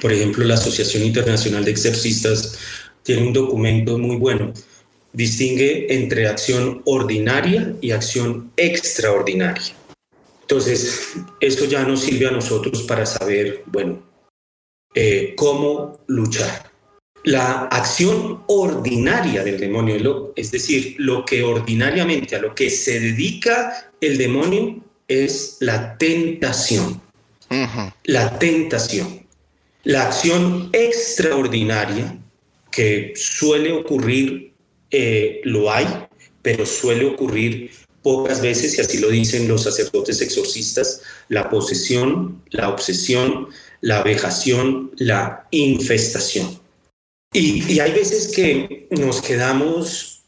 por 0.01 0.11
ejemplo, 0.11 0.43
la 0.45 0.55
Asociación 0.55 1.03
Internacional 1.03 1.63
de 1.63 1.71
Exorcistas 1.71 2.57
tiene 3.03 3.27
un 3.27 3.33
documento 3.33 3.97
muy 3.97 4.15
bueno, 4.15 4.53
distingue 5.13 5.93
entre 5.93 6.27
acción 6.27 6.81
ordinaria 6.85 7.75
y 7.81 7.91
acción 7.91 8.51
extraordinaria. 8.57 9.75
Entonces, 10.41 11.13
esto 11.39 11.65
ya 11.65 11.83
nos 11.83 12.01
sirve 12.01 12.27
a 12.27 12.31
nosotros 12.31 12.83
para 12.83 13.05
saber, 13.05 13.63
bueno, 13.67 14.03
eh, 14.95 15.33
cómo 15.35 15.99
luchar 16.07 16.68
la 17.23 17.63
acción 17.65 18.43
ordinaria 18.47 19.43
del 19.43 19.59
demonio, 19.59 20.33
es 20.35 20.51
decir, 20.51 20.95
lo 20.97 21.25
que 21.25 21.43
ordinariamente 21.43 22.35
a 22.35 22.41
lo 22.41 22.55
que 22.55 22.69
se 22.69 22.99
dedica 22.99 23.91
el 23.99 24.17
demonio 24.17 24.83
es 25.07 25.57
la 25.59 25.97
tentación. 25.97 27.01
La 28.03 28.37
tentación. 28.37 29.25
La 29.83 30.07
acción 30.07 30.69
extraordinaria 30.71 32.17
que 32.71 33.13
suele 33.15 33.71
ocurrir, 33.71 34.53
eh, 34.91 35.41
lo 35.43 35.71
hay, 35.71 35.87
pero 36.41 36.65
suele 36.65 37.05
ocurrir 37.05 37.71
pocas 38.01 38.41
veces, 38.41 38.77
y 38.77 38.81
así 38.81 38.99
lo 38.99 39.09
dicen 39.09 39.47
los 39.47 39.63
sacerdotes 39.63 40.21
exorcistas, 40.21 41.01
la 41.27 41.49
posesión, 41.49 42.41
la 42.51 42.69
obsesión, 42.69 43.49
la 43.81 44.03
vejación, 44.03 44.91
la 44.97 45.47
infestación. 45.51 46.58
Y, 47.31 47.79
hay 47.79 47.91
veces 47.91 48.29
que 48.35 48.87
nos 48.91 49.21
quedamos 49.21 50.23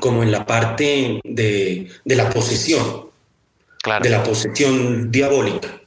como 0.00 0.22
en 0.22 0.30
la 0.30 0.46
parte 0.46 1.20
de, 1.24 1.88
la 2.04 2.30
posesión, 2.30 3.10
de 4.02 4.10
la 4.10 4.22
posesión 4.22 5.10
diabólica. 5.10 5.80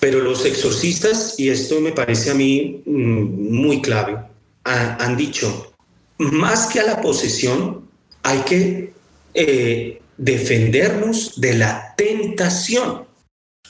Pero 0.00 0.20
los 0.20 0.44
exorcistas, 0.44 1.38
y 1.38 1.48
esto 1.48 1.80
me 1.80 1.92
parece 1.92 2.30
a 2.30 2.34
mí 2.34 2.82
mm, 2.84 3.54
muy 3.54 3.80
clave, 3.82 4.18
han 4.64 5.16
dicho, 5.16 5.74
más 6.18 6.66
que 6.66 6.80
a 6.80 6.84
la 6.84 7.00
posesión, 7.00 7.88
hay 8.22 8.38
que 8.40 8.92
eh, 9.34 10.00
defendernos 10.16 11.40
de 11.40 11.54
la 11.54 11.94
tentación, 11.96 13.06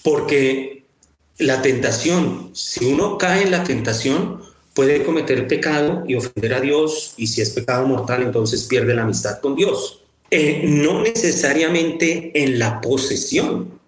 porque 0.03 0.85
la 1.39 1.63
tentación, 1.63 2.51
si 2.55 2.85
uno 2.85 3.19
cae 3.19 3.43
en 3.43 3.51
la 3.51 3.65
tentación, 3.65 4.43
puede 4.75 5.05
cometer 5.05 5.47
pecado 5.47 6.05
y 6.07 6.17
ofender 6.17 6.53
a 6.53 6.61
Dios, 6.61 7.15
y 7.17 7.29
si 7.29 7.41
es 7.41 7.51
pecado 7.51 7.87
mortal, 7.87 8.23
entonces 8.23 8.65
pierde 8.65 8.95
la 8.95 9.03
amistad 9.03 9.41
con 9.41 9.55
Dios. 9.55 10.01
Eh, 10.31 10.63
no 10.65 11.03
necesariamente 11.03 12.33
en 12.35 12.59
la 12.59 12.81
posesión. 12.81 13.81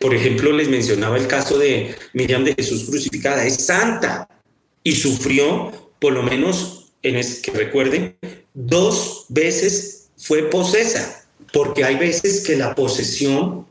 Por 0.00 0.14
ejemplo, 0.14 0.50
les 0.52 0.68
mencionaba 0.68 1.18
el 1.18 1.26
caso 1.26 1.58
de 1.58 1.94
Miriam 2.14 2.42
de 2.42 2.54
Jesús 2.54 2.84
crucificada, 2.84 3.44
es 3.44 3.66
santa 3.66 4.28
y 4.82 4.92
sufrió, 4.92 5.70
por 5.98 6.14
lo 6.14 6.22
menos, 6.22 6.92
en 7.02 7.16
es, 7.16 7.40
que 7.40 7.50
recuerden, 7.50 8.16
dos 8.54 9.26
veces 9.28 10.08
fue 10.16 10.48
posesa, 10.48 11.26
porque 11.52 11.84
hay 11.84 11.96
veces 11.96 12.40
que 12.46 12.56
la 12.56 12.74
posesión 12.74 13.66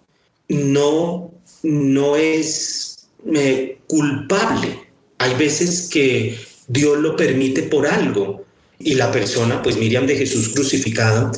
no, 0.48 1.32
no 1.64 2.16
es 2.16 3.08
eh, 3.34 3.80
culpable 3.88 4.83
hay 5.24 5.36
veces 5.36 5.88
que 5.90 6.38
Dios 6.68 6.98
lo 7.00 7.16
permite 7.16 7.64
por 7.64 7.88
algo 7.88 8.44
y 8.78 8.96
la 8.96 9.10
persona, 9.10 9.62
pues 9.62 9.78
Miriam 9.78 10.06
de 10.06 10.18
Jesús 10.18 10.50
crucificada, 10.50 11.32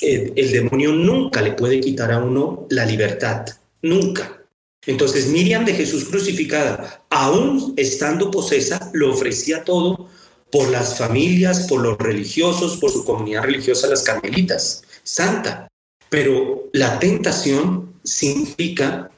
eh, 0.00 0.32
el 0.34 0.52
demonio 0.52 0.92
nunca 0.92 1.42
le 1.42 1.52
puede 1.52 1.80
quitar 1.80 2.12
a 2.12 2.18
uno 2.18 2.66
la 2.70 2.86
libertad, 2.86 3.44
nunca. 3.82 4.42
Entonces 4.86 5.26
Miriam 5.26 5.66
de 5.66 5.74
Jesús 5.74 6.06
crucificada, 6.06 7.04
aún 7.10 7.74
estando 7.76 8.30
posesa, 8.30 8.90
lo 8.94 9.12
ofrecía 9.12 9.64
todo 9.64 10.08
por 10.50 10.70
las 10.70 10.96
familias, 10.96 11.66
por 11.68 11.82
los 11.82 11.98
religiosos, 11.98 12.78
por 12.78 12.90
su 12.90 13.04
comunidad 13.04 13.42
religiosa, 13.42 13.86
las 13.88 14.02
carmelitas, 14.02 14.82
santa. 15.02 15.68
Pero 16.08 16.70
la 16.72 16.98
tentación 16.98 17.92
significa 18.02 19.10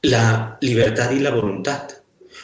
la 0.00 0.56
libertad 0.62 1.10
y 1.10 1.18
la 1.18 1.32
voluntad 1.32 1.99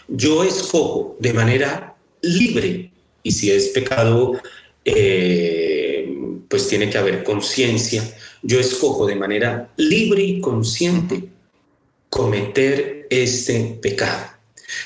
yo 0.09 0.45
escojo 0.45 1.17
de 1.21 1.33
manera 1.33 1.95
libre, 2.23 2.91
y 3.23 3.33
si 3.33 3.51
es 3.51 3.69
pecado, 3.69 4.41
eh, 4.85 6.09
pues 6.49 6.69
tiene 6.69 6.89
que 6.91 6.99
haber 6.99 7.25
conciencia, 7.25 8.03
yo 8.43 8.61
escojo 8.61 9.07
de 9.07 9.17
manera 9.17 9.69
libre 9.77 10.23
y 10.23 10.41
consciente 10.41 11.25
cometer 12.09 13.07
este 13.11 13.79
pecado. 13.83 14.27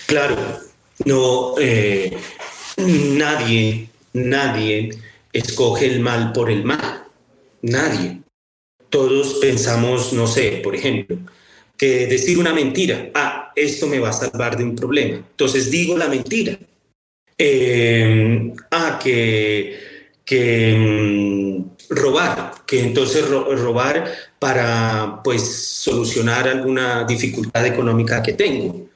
Claro, 0.07 0.37
no, 1.05 1.55
eh, 1.59 2.17
nadie, 2.77 3.89
nadie 4.13 4.91
escoge 5.33 5.87
el 5.87 6.01
mal 6.01 6.33
por 6.33 6.51
el 6.51 6.65
mal, 6.65 7.05
nadie. 7.63 8.21
Todos 8.89 9.35
pensamos, 9.35 10.13
no 10.13 10.27
sé, 10.27 10.61
por 10.65 10.75
ejemplo, 10.75 11.17
que 11.77 12.07
decir 12.07 12.39
una 12.39 12.53
mentira, 12.53 13.11
ah, 13.15 13.40
esto 13.55 13.87
me 13.87 13.99
va 13.99 14.11
a 14.11 14.13
salvar 14.13 14.57
de 14.57 14.65
un 14.65 14.77
problema. 14.77 15.17
Entonces 15.17 15.71
digo 15.71 15.97
la 15.97 16.09
mentira. 16.09 16.59
Eh, 17.43 18.53
ah, 18.71 19.01
que, 19.03 19.79
que 20.25 20.77
mm, 20.77 21.95
robar, 21.95 22.53
que 22.67 22.81
entonces 22.81 23.27
robar 23.29 24.13
para 24.39 25.21
pues 25.25 25.43
solucionar 25.43 26.47
alguna 26.47 27.05
dificultad 27.05 27.67
económica 27.67 28.23
que 28.23 28.35
tengo. 28.35 28.87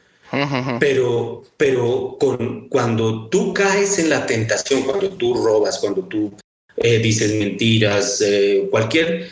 Pero, 0.80 1.44
pero 1.56 2.16
con, 2.18 2.68
cuando 2.68 3.28
tú 3.28 3.54
caes 3.54 3.98
en 4.00 4.10
la 4.10 4.26
tentación, 4.26 4.82
cuando 4.82 5.10
tú 5.10 5.34
robas, 5.34 5.78
cuando 5.78 6.02
tú 6.02 6.34
eh, 6.76 6.98
dices 6.98 7.34
mentiras, 7.34 8.20
eh, 8.20 8.66
cualquier 8.68 9.30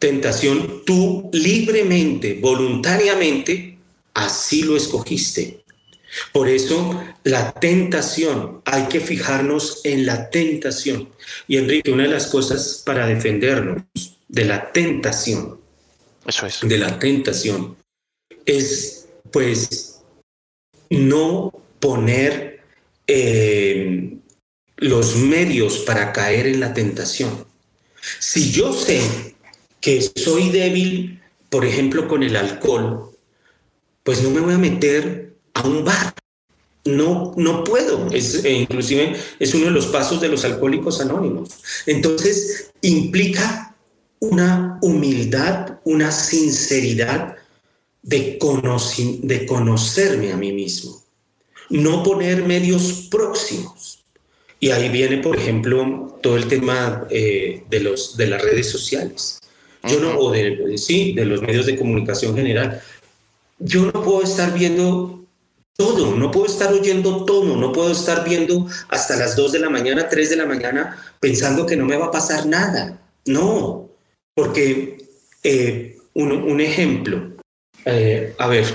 tentación, 0.00 0.82
tú 0.84 1.28
libremente, 1.32 2.38
voluntariamente, 2.40 3.69
así 4.14 4.62
lo 4.62 4.76
escogiste. 4.76 5.64
Por 6.32 6.48
eso 6.48 7.00
la 7.24 7.52
tentación, 7.52 8.62
hay 8.64 8.84
que 8.86 9.00
fijarnos 9.00 9.80
en 9.84 10.06
la 10.06 10.30
tentación. 10.30 11.08
Y 11.46 11.56
Enrique, 11.56 11.92
una 11.92 12.04
de 12.04 12.10
las 12.10 12.26
cosas 12.26 12.82
para 12.84 13.06
defendernos 13.06 13.82
de 14.28 14.44
la 14.44 14.72
tentación, 14.72 15.60
eso 16.26 16.46
es. 16.46 16.60
De 16.62 16.78
la 16.78 16.98
tentación, 16.98 17.76
es 18.44 19.08
pues 19.30 20.00
no 20.90 21.52
poner 21.78 22.60
eh, 23.06 24.16
los 24.76 25.16
medios 25.16 25.78
para 25.80 26.12
caer 26.12 26.46
en 26.46 26.60
la 26.60 26.74
tentación. 26.74 27.46
Si 28.18 28.50
yo 28.50 28.72
sé 28.72 29.34
que 29.80 30.00
soy 30.02 30.50
débil, 30.50 31.20
por 31.48 31.64
ejemplo, 31.64 32.08
con 32.08 32.22
el 32.22 32.36
alcohol, 32.36 33.09
pues 34.02 34.22
no 34.22 34.30
me 34.30 34.40
voy 34.40 34.54
a 34.54 34.58
meter 34.58 35.34
a 35.54 35.66
un 35.66 35.84
bar. 35.84 36.14
no, 36.84 37.34
no 37.36 37.64
puedo. 37.64 38.08
Es, 38.10 38.44
e 38.44 38.52
inclusive 38.52 39.16
es 39.38 39.54
uno 39.54 39.66
de 39.66 39.70
los 39.70 39.86
pasos 39.86 40.20
de 40.20 40.28
los 40.28 40.44
alcohólicos 40.44 41.00
anónimos. 41.00 41.50
Entonces, 41.86 42.72
implica 42.80 43.76
una 44.20 44.78
humildad, 44.82 45.78
una 45.84 46.10
sinceridad 46.10 47.36
de, 48.02 48.38
de 49.22 49.46
conocerme 49.46 50.32
a 50.32 50.36
mí 50.36 50.52
mismo. 50.52 51.02
No 51.68 52.02
poner 52.02 52.44
medios 52.44 53.08
próximos. 53.10 54.04
Y 54.58 54.70
ahí 54.70 54.90
viene, 54.90 55.18
por 55.18 55.36
ejemplo, 55.36 56.18
todo 56.22 56.36
el 56.36 56.46
tema 56.46 57.06
eh, 57.10 57.62
de, 57.70 57.80
los, 57.80 58.16
de 58.16 58.26
las 58.26 58.42
redes 58.42 58.68
sociales. 58.70 59.40
Yo 59.88 59.98
no, 60.00 60.18
o 60.18 60.30
de, 60.30 60.76
sí, 60.76 61.14
de 61.14 61.24
los 61.24 61.40
medios 61.40 61.64
de 61.64 61.78
comunicación 61.78 62.36
general. 62.36 62.82
Yo 63.60 63.90
no 63.92 64.02
puedo 64.02 64.22
estar 64.22 64.52
viendo 64.52 65.20
todo, 65.76 66.16
no 66.16 66.30
puedo 66.30 66.46
estar 66.46 66.72
oyendo 66.72 67.24
todo, 67.24 67.56
no 67.56 67.72
puedo 67.72 67.92
estar 67.92 68.24
viendo 68.28 68.66
hasta 68.88 69.16
las 69.16 69.36
2 69.36 69.52
de 69.52 69.58
la 69.60 69.70
mañana, 69.70 70.08
3 70.08 70.30
de 70.30 70.36
la 70.36 70.46
mañana, 70.46 70.96
pensando 71.20 71.64
que 71.64 71.76
no 71.76 71.86
me 71.86 71.96
va 71.96 72.06
a 72.06 72.10
pasar 72.10 72.46
nada. 72.46 73.00
No, 73.26 73.88
porque 74.34 74.98
eh, 75.42 75.98
un, 76.14 76.60
ejemplo, 76.60 77.32
eh, 77.84 78.34
a 78.38 78.46
ver, 78.46 78.66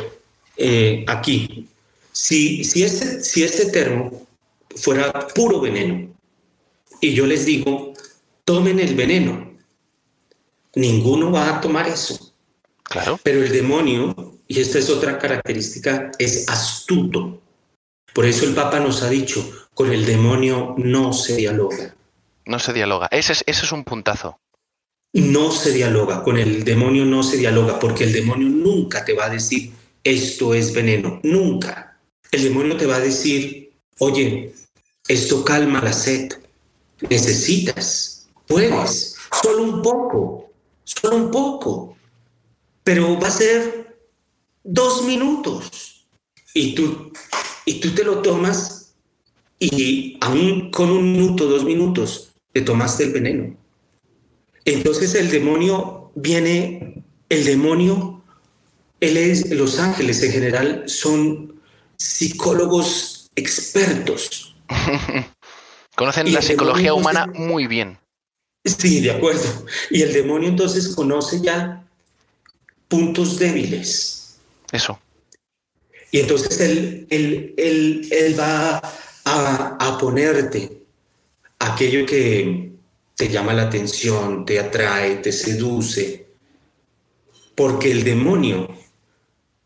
eh, 0.58 1.04
aquí, 1.08 1.68
si, 2.12 2.64
si, 2.64 2.84
este, 2.84 3.24
si 3.24 3.44
este 3.44 3.66
termo 3.68 4.26
fuera 4.76 5.12
puro 5.28 5.62
veneno 5.62 6.14
y 7.02 7.14
yo 7.14 7.26
les 7.26 7.46
digo, 7.46 7.94
tomen 8.46 8.80
el 8.80 8.96
veneno, 8.96 9.54
ninguno 10.76 11.32
va 11.32 11.58
a 11.58 11.62
tomar 11.62 11.88
eso. 11.88 12.34
Claro. 12.84 13.20
Pero 13.24 13.44
el 13.44 13.52
demonio 13.52 14.25
y 14.48 14.60
esta 14.60 14.80
es 14.80 14.90
otra 14.90 15.18
característica, 15.18 16.12
es 16.20 16.48
astuto. 16.48 17.42
Por 18.14 18.26
eso 18.26 18.46
el 18.46 18.54
Papa 18.54 18.80
nos 18.80 19.02
ha 19.04 19.10
dicho, 19.10 19.68
con 19.74 19.92
el 19.92 20.06
demonio 20.06 20.76
no 20.78 21.14
se 21.14 21.36
dialoga. 21.36 21.96
No 22.46 22.60
se 22.60 22.74
dialoga. 22.74 23.08
Ese 23.12 23.34
es, 23.34 23.44
ese 23.48 23.66
es 23.66 23.72
un 23.72 23.84
puntazo. 23.84 24.40
No 25.14 25.52
se 25.52 25.72
dialoga, 25.72 26.24
con 26.24 26.38
el 26.38 26.64
demonio 26.64 27.06
no 27.06 27.24
se 27.24 27.38
dialoga, 27.38 27.80
porque 27.80 28.04
el 28.04 28.14
demonio 28.14 28.50
nunca 28.50 29.04
te 29.04 29.14
va 29.14 29.26
a 29.26 29.30
decir, 29.30 29.72
esto 30.04 30.54
es 30.54 30.74
veneno, 30.74 31.20
nunca. 31.24 31.98
El 32.32 32.44
demonio 32.44 32.78
te 32.78 32.86
va 32.86 32.98
a 32.98 33.00
decir, 33.00 33.74
oye, 34.00 34.54
esto 35.08 35.44
calma 35.44 35.82
la 35.82 35.94
sed, 35.94 36.34
necesitas, 37.10 38.28
puedes, 38.46 39.16
solo 39.42 39.64
un 39.64 39.82
poco, 39.82 40.52
solo 40.84 41.16
un 41.16 41.32
poco, 41.32 41.98
pero 42.84 43.20
va 43.20 43.28
a 43.28 43.32
ser 43.32 43.85
dos 44.66 45.04
minutos 45.04 46.08
y 46.54 46.74
tú, 46.74 47.14
y 47.66 47.80
tú 47.80 47.92
te 47.92 48.04
lo 48.04 48.22
tomas 48.22 48.96
y 49.60 50.18
aún 50.20 50.72
con 50.72 50.90
un 50.90 51.14
minuto, 51.14 51.46
dos 51.46 51.64
minutos, 51.64 52.34
te 52.52 52.62
tomaste 52.62 53.04
el 53.06 53.14
veneno. 53.14 53.56
Entonces 54.66 55.14
el 55.16 55.30
demonio 55.30 56.12
viene, 56.16 57.04
el 57.30 57.46
demonio, 57.46 58.24
él 59.00 59.18
es, 59.18 59.50
los 59.52 59.80
ángeles 59.80 60.22
en 60.24 60.32
general 60.32 60.84
son 60.88 61.62
psicólogos 61.98 63.30
expertos. 63.36 64.56
Conocen 65.96 66.34
la 66.34 66.42
psicología 66.42 66.94
humana 66.94 67.28
muy 67.28 67.68
bien. 67.68 67.98
Sí, 68.66 69.00
de 69.00 69.12
acuerdo. 69.12 69.66
Y 69.92 70.02
el 70.02 70.12
demonio 70.12 70.50
entonces 70.50 70.96
conoce 70.96 71.40
ya 71.40 71.88
puntos 72.88 73.38
débiles 73.38 74.25
eso. 74.72 75.00
Y 76.12 76.20
entonces 76.20 76.60
él, 76.62 77.54
él, 77.58 78.40
va 78.40 78.78
a, 79.26 79.78
a, 79.80 79.98
ponerte 79.98 80.82
aquello 81.60 82.06
que 82.06 82.72
te 83.16 83.28
llama 83.28 83.54
la 83.54 83.64
atención, 83.64 84.46
te 84.46 84.60
atrae, 84.60 85.18
te 85.18 85.32
seduce, 85.32 86.26
porque 87.56 87.92
el 87.92 88.04
demonio 88.04 88.70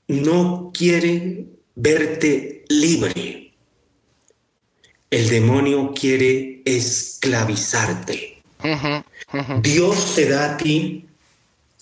no 0.08 0.72
quiere 0.74 1.46
verte 1.76 2.66
libre. 2.70 3.54
El 5.12 5.30
demonio 5.30 5.94
quiere 5.94 6.62
esclavizarte. 6.66 8.42
Dios 9.62 10.16
te 10.16 10.30
da 10.30 10.54
a 10.54 10.58
ti 10.58 11.06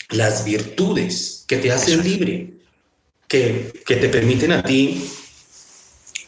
las 0.10 0.46
virtudes 0.46 1.46
que 1.48 1.58
te 1.58 1.72
hacen 1.72 2.04
libre 2.04 2.57
que, 3.28 3.74
te 3.86 4.10
permiten 4.10 4.52
a 4.52 4.64
ti 4.64 5.04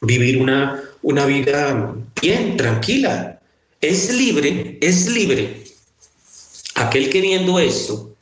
vivir 0.02 0.42
una, 0.42 0.84
una 1.02 1.26
vida 1.26 1.96
bien, 2.22 2.58
tranquila. 2.58 3.40
Es 3.82 4.14
libre, 4.14 4.78
es 4.82 5.08
libre. 5.08 5.64
Aquel 6.76 7.10
queriendo 7.10 7.60
esto, 7.60 8.16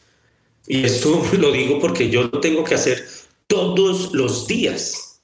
y 0.67 0.83
esto 0.83 1.23
lo 1.37 1.51
digo 1.51 1.79
porque 1.79 2.09
yo 2.09 2.23
lo 2.23 2.39
tengo 2.39 2.63
que 2.63 2.75
hacer 2.75 3.07
todos 3.47 4.13
los 4.13 4.47
días. 4.47 5.21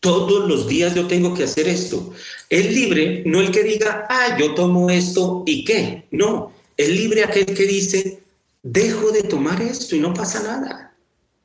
Todos 0.00 0.48
los 0.48 0.66
días 0.66 0.96
yo 0.96 1.06
tengo 1.06 1.32
que 1.32 1.44
hacer 1.44 1.68
esto. 1.68 2.12
Es 2.48 2.72
libre, 2.72 3.22
no 3.24 3.40
el 3.40 3.52
que 3.52 3.62
diga, 3.62 4.06
ah, 4.10 4.36
yo 4.36 4.52
tomo 4.54 4.90
esto 4.90 5.44
y 5.46 5.64
qué. 5.64 6.06
No, 6.10 6.52
es 6.76 6.88
libre 6.88 7.22
aquel 7.22 7.46
que 7.46 7.66
dice, 7.66 8.20
dejo 8.64 9.12
de 9.12 9.22
tomar 9.22 9.62
esto 9.62 9.94
y 9.94 10.00
no 10.00 10.12
pasa 10.12 10.42
nada. 10.42 10.96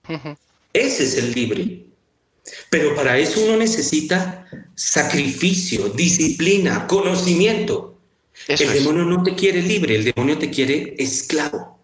Ese 0.78 1.04
es 1.06 1.18
el 1.18 1.32
libre. 1.34 1.86
Pero 2.70 2.96
para 2.96 3.18
eso 3.18 3.42
uno 3.44 3.58
necesita 3.58 4.46
sacrificio, 4.76 5.90
disciplina, 5.90 6.86
conocimiento. 6.86 7.98
el 8.48 8.74
demonio 8.74 9.04
no 9.04 9.24
te 9.24 9.34
quiere 9.34 9.64
libre, 9.64 9.96
el 9.96 10.04
demonio 10.04 10.38
te 10.38 10.52
quiere 10.52 10.96
esclavo. 11.00 11.80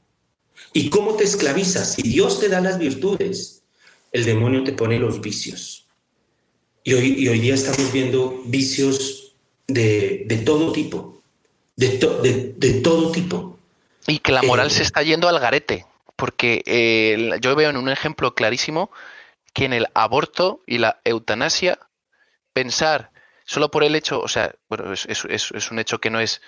¿Y 0.74 0.90
cómo 0.90 1.16
te 1.16 1.24
esclavizas? 1.24 1.94
Si 1.94 2.04
Dios 2.04 2.40
te 2.40 2.50
da 2.50 2.62
las 2.62 2.78
virtudes, 2.78 3.64
el 4.12 4.26
demonio 4.26 4.64
te 4.64 4.74
pone 4.74 5.00
los 5.00 5.22
vicios. 5.22 5.88
Y 6.84 6.94
hoy, 6.94 7.28
hoy 7.28 7.40
día 7.40 7.56
estamos 7.56 7.92
viendo 7.92 8.44
vicios 8.46 9.34
de, 9.68 10.44
todo 10.46 10.72
tipo, 10.72 11.20
de, 11.76 12.54
de, 12.58 12.74
todo 12.82 13.12
tipo. 13.12 13.58
Y 14.06 14.20
que 14.20 14.32
la 14.32 14.44
moral 14.44 14.68
eh, 14.68 14.72
se 14.72 14.84
está 14.84 15.02
yendo 15.02 15.28
al 15.28 15.40
garete 15.40 15.86
porque 16.16 16.64
eh, 16.66 17.38
yo 17.42 17.56
veo 17.56 17.70
en 17.70 17.78
un 17.78 17.90
ejemplo 17.90 18.36
clarísimo 18.36 18.92
que 19.54 19.66
en 19.66 19.74
el 19.74 19.88
aborto 19.94 20.62
y 20.66 20.80
la 20.80 21.00
eutanasia, 21.04 21.80
pensar 22.54 23.12
solo 23.46 23.72
por 23.72 23.84
el 23.84 23.96
hecho, 23.96 24.22
o 24.22 24.28
sea, 24.28 24.56
bueno, 24.70 24.94
es, 24.94 25.72
un 25.72 25.80
hecho 25.80 26.00
que 26.00 26.10
no 26.10 26.20
es, 26.20 26.42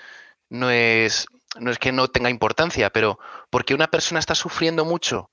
no 0.49 0.71
es, 0.71 1.27
no 1.59 1.71
es 1.71 1.77
que 1.77 1.91
no 1.91 2.07
tenga 2.07 2.29
importancia, 2.29 2.89
pero 2.89 3.19
porque 3.49 3.73
una 3.73 3.87
persona 3.87 4.19
está 4.19 4.35
sufriendo 4.35 4.85
mucho, 4.85 5.29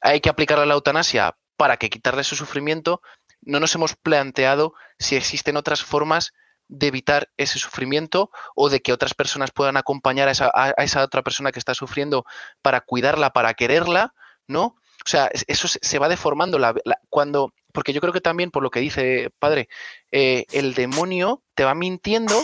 hay 0.00 0.20
que 0.20 0.28
aplicarle 0.28 0.66
la 0.66 0.74
eutanasia 0.74 1.36
para 1.56 1.76
que 1.76 1.90
quitarle 1.90 2.24
su 2.24 2.36
sufrimiento, 2.36 3.02
no 3.40 3.60
nos 3.60 3.74
hemos 3.74 3.94
planteado 3.94 4.74
si 4.98 5.16
existen 5.16 5.56
otras 5.56 5.82
formas 5.82 6.32
de 6.68 6.88
evitar 6.88 7.30
ese 7.36 7.58
sufrimiento 7.58 8.30
o 8.54 8.68
de 8.68 8.80
que 8.80 8.92
otras 8.92 9.14
personas 9.14 9.50
puedan 9.50 9.76
acompañar 9.76 10.28
a 10.28 10.32
esa, 10.32 10.50
a 10.54 10.82
esa 10.82 11.02
otra 11.02 11.22
persona 11.22 11.52
que 11.52 11.58
está 11.58 11.74
sufriendo 11.74 12.24
para 12.62 12.80
cuidarla, 12.80 13.30
para 13.30 13.54
quererla, 13.54 14.14
¿no? 14.46 14.76
O 15.04 15.08
sea, 15.08 15.30
eso 15.46 15.68
se 15.68 15.98
va 15.98 16.08
deformando 16.08 16.58
la, 16.58 16.74
cuando, 17.08 17.52
porque 17.72 17.92
yo 17.92 18.00
creo 18.00 18.12
que 18.12 18.20
también, 18.20 18.50
por 18.50 18.62
lo 18.62 18.70
que 18.70 18.80
dice 18.80 19.30
padre, 19.38 19.68
eh, 20.10 20.46
el 20.50 20.74
demonio 20.74 21.44
te 21.54 21.64
va 21.64 21.74
mintiendo 21.74 22.34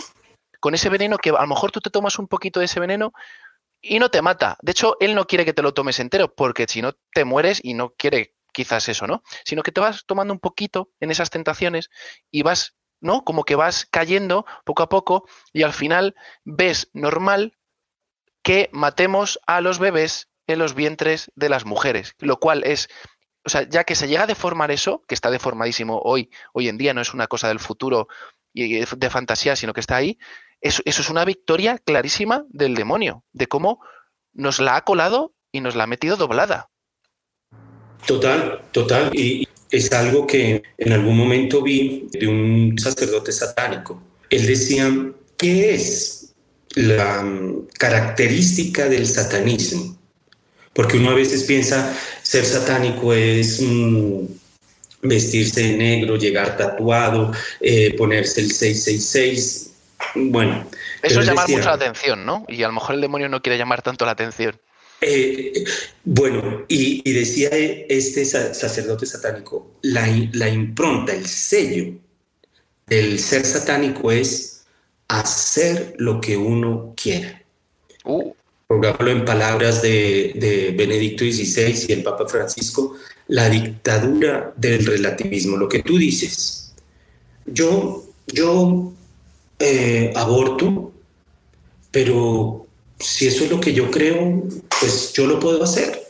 con 0.59 0.73
ese 0.73 0.87
veneno 0.87 1.17
que 1.17 1.31
a 1.31 1.41
lo 1.41 1.47
mejor 1.47 1.71
tú 1.71 1.81
te 1.81 1.89
tomas 1.89 2.19
un 2.19 2.27
poquito 2.27 2.59
de 2.61 2.67
ese 2.67 2.79
veneno 2.79 3.11
y 3.81 3.99
no 3.99 4.09
te 4.09 4.21
mata. 4.21 4.57
De 4.61 4.71
hecho, 4.71 4.95
él 5.01 5.13
no 5.13 5.25
quiere 5.25 5.43
que 5.43 5.51
te 5.51 5.61
lo 5.61 5.73
tomes 5.73 5.99
entero, 5.99 6.33
porque 6.33 6.65
si 6.69 6.81
no 6.81 6.93
te 7.13 7.25
mueres 7.25 7.59
y 7.61 7.73
no 7.73 7.89
quiere 7.97 8.33
quizás 8.53 8.87
eso, 8.87 9.07
¿no? 9.07 9.23
Sino 9.43 9.61
que 9.61 9.73
te 9.73 9.81
vas 9.81 10.05
tomando 10.05 10.33
un 10.33 10.39
poquito 10.39 10.89
en 11.01 11.11
esas 11.11 11.29
tentaciones 11.29 11.89
y 12.31 12.43
vas 12.43 12.75
¿no? 13.03 13.23
Como 13.23 13.43
que 13.43 13.55
vas 13.55 13.85
cayendo 13.85 14.45
poco 14.65 14.81
a 14.81 14.89
poco 14.89 15.27
y 15.51 15.61
al 15.63 15.73
final 15.73 16.15
ves 16.43 16.89
normal 16.93 17.57
que 18.41 18.69
matemos 18.73 19.39
a 19.45 19.61
los 19.61 19.77
bebés 19.77 20.29
en 20.47 20.59
los 20.59 20.73
vientres 20.73 21.31
de 21.35 21.49
las 21.49 21.65
mujeres, 21.65 22.15
lo 22.19 22.39
cual 22.39 22.63
es, 22.63 22.89
o 23.45 23.49
sea, 23.49 23.63
ya 23.63 23.83
que 23.83 23.95
se 23.95 24.07
llega 24.07 24.23
a 24.23 24.27
deformar 24.27 24.71
eso, 24.71 25.03
que 25.07 25.15
está 25.15 25.29
deformadísimo 25.29 26.01
hoy, 26.03 26.29
hoy 26.53 26.67
en 26.67 26.77
día, 26.77 26.93
no 26.93 27.01
es 27.01 27.13
una 27.13 27.27
cosa 27.27 27.47
del 27.47 27.59
futuro 27.59 28.07
y 28.53 28.79
de 28.79 29.09
fantasía, 29.09 29.55
sino 29.55 29.73
que 29.73 29.79
está 29.79 29.95
ahí, 29.95 30.17
eso, 30.59 30.81
eso 30.85 31.01
es 31.01 31.09
una 31.09 31.25
victoria 31.25 31.77
clarísima 31.77 32.45
del 32.49 32.75
demonio, 32.75 33.23
de 33.31 33.47
cómo 33.47 33.79
nos 34.33 34.59
la 34.59 34.75
ha 34.75 34.81
colado 34.83 35.33
y 35.51 35.61
nos 35.61 35.75
la 35.75 35.83
ha 35.83 35.87
metido 35.87 36.17
doblada. 36.17 36.69
Total, 38.05 38.61
total. 38.71 39.11
Y, 39.13 39.47
es 39.73 39.91
algo 39.91 40.27
que 40.27 40.61
en 40.77 40.93
algún 40.93 41.17
momento 41.17 41.63
vi 41.63 42.07
de 42.11 42.27
un 42.27 42.77
sacerdote 42.77 43.31
satánico. 43.31 43.99
Él 44.29 44.45
decía, 44.45 44.87
¿qué 45.35 45.73
es 45.73 46.35
la 46.75 47.23
mm, 47.23 47.69
característica 47.79 48.87
del 48.87 49.07
satanismo? 49.07 49.97
Porque 50.73 50.97
uno 50.97 51.09
a 51.09 51.15
veces 51.15 51.43
piensa, 51.43 51.91
ser 52.21 52.45
satánico 52.45 53.13
es 53.15 53.61
mm, 53.61 54.25
vestirse 55.01 55.61
de 55.61 55.77
negro, 55.77 56.17
llegar 56.17 56.55
tatuado, 56.55 57.31
eh, 57.59 57.95
ponerse 57.97 58.41
el 58.41 58.51
666. 58.51 59.71
Bueno. 60.13 60.67
Eso 61.01 61.19
es 61.19 61.25
llamar 61.25 61.49
mucho 61.49 61.65
la 61.65 61.73
atención, 61.73 62.23
¿no? 62.27 62.45
Y 62.47 62.61
a 62.61 62.67
lo 62.67 62.73
mejor 62.73 62.93
el 62.93 63.01
demonio 63.01 63.27
no 63.27 63.41
quiere 63.41 63.57
llamar 63.57 63.81
tanto 63.81 64.05
la 64.05 64.11
atención. 64.11 64.55
Eh, 65.05 65.65
bueno, 66.05 66.65
y, 66.67 67.01
decía 67.11 67.49
este 67.51 68.25
sacerdote 68.25 69.05
satánico, 69.05 69.71
la, 69.81 70.07
la 70.33 70.49
impronta, 70.49 71.13
el 71.13 71.25
sello 71.25 71.93
del 72.87 73.19
ser 73.19 73.45
satánico 73.45 74.11
es 74.11 74.63
hacer 75.07 75.95
lo 75.97 76.19
que 76.21 76.37
uno 76.37 76.93
quiera. 76.95 77.41
Uh. 78.05 78.33
Por 78.67 79.07
en 79.07 79.25
palabras 79.25 79.81
de, 79.81 80.73
Benedicto 80.75 81.23
XVI 81.23 81.85
y 81.87 81.91
el 81.91 82.03
Papa 82.03 82.27
Francisco, 82.27 82.95
la 83.27 83.49
dictadura 83.49 84.53
del 84.57 84.85
relativismo, 84.85 85.57
lo 85.57 85.69
que 85.69 85.83
tú 85.83 85.97
dices. 85.97 86.73
Yo, 87.45 88.03
yo 88.27 88.91
eh, 89.59 90.11
aborto, 90.15 90.91
pero 91.91 92.65
si 92.99 93.27
eso 93.27 93.43
es 93.43 93.51
lo 93.51 93.59
que 93.59 93.73
yo 93.73 93.91
creo, 93.91 94.43
pues 94.79 95.13
yo 95.13 95.25
lo 95.27 95.39
puedo 95.39 95.63
hacer. 95.63 96.03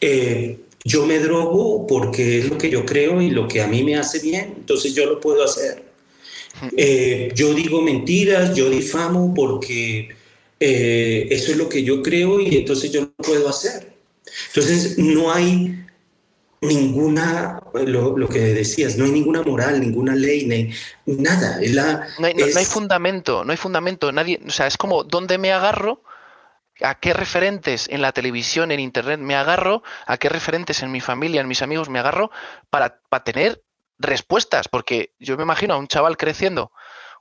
Eh, 0.00 0.58
yo 0.84 1.06
me 1.06 1.18
drogo 1.18 1.86
porque 1.86 2.38
es 2.38 2.48
lo 2.48 2.58
que 2.58 2.70
yo 2.70 2.86
creo 2.86 3.20
y 3.20 3.30
lo 3.30 3.46
que 3.46 3.60
a 3.60 3.66
mí 3.66 3.82
me 3.82 3.96
hace 3.96 4.18
bien, 4.20 4.54
entonces 4.56 4.94
yo 4.94 5.06
lo 5.06 5.20
puedo 5.20 5.44
hacer. 5.44 5.84
Eh, 6.76 7.30
yo 7.34 7.54
digo 7.54 7.80
mentiras, 7.80 8.54
yo 8.54 8.68
difamo 8.68 9.32
porque 9.34 10.08
eh, 10.58 11.28
eso 11.30 11.52
es 11.52 11.58
lo 11.58 11.68
que 11.68 11.82
yo 11.82 12.02
creo 12.02 12.40
y 12.40 12.56
entonces 12.56 12.90
yo 12.90 13.02
lo 13.02 13.12
puedo 13.12 13.48
hacer. 13.48 13.92
Entonces 14.48 14.98
no 14.98 15.32
hay 15.32 15.84
ninguna, 16.60 17.62
lo, 17.74 18.28
que 18.28 18.40
decías, 18.40 18.96
no 18.96 19.04
hay 19.04 19.12
ninguna 19.12 19.42
moral, 19.42 19.80
ninguna 19.80 20.14
ley, 20.14 20.46
nada. 21.06 21.58
no, 22.18 22.26
hay, 22.26 22.34
no, 22.34 22.44
hay, 22.44 22.64
fundamento, 22.64 23.44
no 23.44 23.52
hay 23.52 23.56
fundamento. 23.56 24.12
Nadie, 24.12 24.40
o 24.46 24.50
sea, 24.50 24.66
es 24.66 24.76
como 24.76 25.04
dónde 25.04 25.38
me 25.38 25.52
agarro, 25.52 26.02
a 26.82 26.94
qué 26.96 27.12
referentes 27.12 27.88
en 27.88 28.02
la 28.02 28.12
televisión, 28.12 28.70
en 28.70 28.80
internet 28.80 29.20
me 29.20 29.36
agarro, 29.36 29.82
a 30.06 30.16
qué 30.16 30.28
referentes 30.28 30.82
en 30.82 30.90
mi 30.90 31.00
familia, 31.00 31.40
en 31.40 31.48
mis 31.48 31.62
amigos 31.62 31.88
me 31.88 31.98
agarro 31.98 32.30
para, 32.70 33.00
para 33.08 33.24
tener 33.24 33.62
respuestas, 33.98 34.68
porque 34.68 35.14
yo 35.18 35.36
me 35.36 35.42
imagino 35.42 35.74
a 35.74 35.78
un 35.78 35.88
chaval 35.88 36.16
creciendo, 36.16 36.72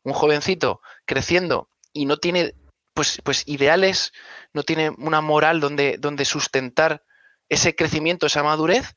un 0.04 0.14
jovencito 0.14 0.82
creciendo 1.06 1.70
y 1.94 2.06
no 2.06 2.18
tiene 2.18 2.56
pues, 2.94 3.22
pues 3.24 3.44
ideales, 3.48 4.12
no 4.54 4.64
tiene 4.64 4.90
una 4.90 5.22
moral 5.22 5.60
donde, 5.60 5.98
donde 5.98 6.26
sustentar 6.26 7.04
ese 7.48 7.76
crecimiento, 7.76 8.26
esa 8.26 8.44
madurez, 8.44 8.96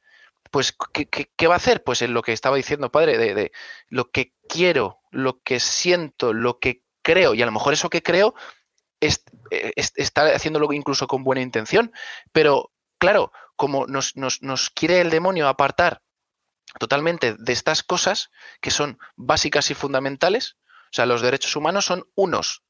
pues 0.51 0.77
¿qué, 0.92 1.46
va 1.46 1.55
a 1.55 1.57
hacer? 1.57 1.83
Pues 1.83 2.03
en 2.03 2.12
lo 2.12 2.22
que 2.22 2.33
estaba 2.33 2.57
diciendo 2.57 2.90
padre, 2.90 3.16
de, 3.16 3.53
lo 3.88 4.11
que 4.11 4.35
quiero, 4.48 5.01
lo 5.11 5.40
que 5.42 5.61
siento, 5.61 6.33
lo 6.33 6.59
que 6.59 6.83
creo, 7.03 7.35
y 7.35 7.42
a 7.42 7.46
lo 7.46 7.53
mejor 7.53 7.72
eso 7.72 7.90
que 7.90 8.03
creo 8.03 8.35
está 9.03 10.27
haciéndolo 10.27 10.73
incluso 10.73 11.07
con 11.07 11.25
buena 11.25 11.43
intención, 11.43 11.93
pero 12.33 12.73
claro, 12.99 13.33
como 13.57 13.87
nos, 13.87 14.17
nos, 14.17 14.43
nos 14.43 14.71
quiere 14.71 15.01
el 15.01 15.11
demonio 15.11 15.49
apartar 15.49 16.03
totalmente 16.79 17.35
de 17.38 17.53
estas 17.53 17.83
cosas 17.83 18.31
que 18.61 18.71
son 18.71 18.99
básicas 19.17 19.71
y 19.71 19.75
fundamentales. 19.75 20.57
O 20.87 20.95
sea, 20.95 21.07
los 21.07 21.23
derechos 21.23 21.57
humanos 21.57 21.85
son 21.85 22.05
unos. 22.15 22.62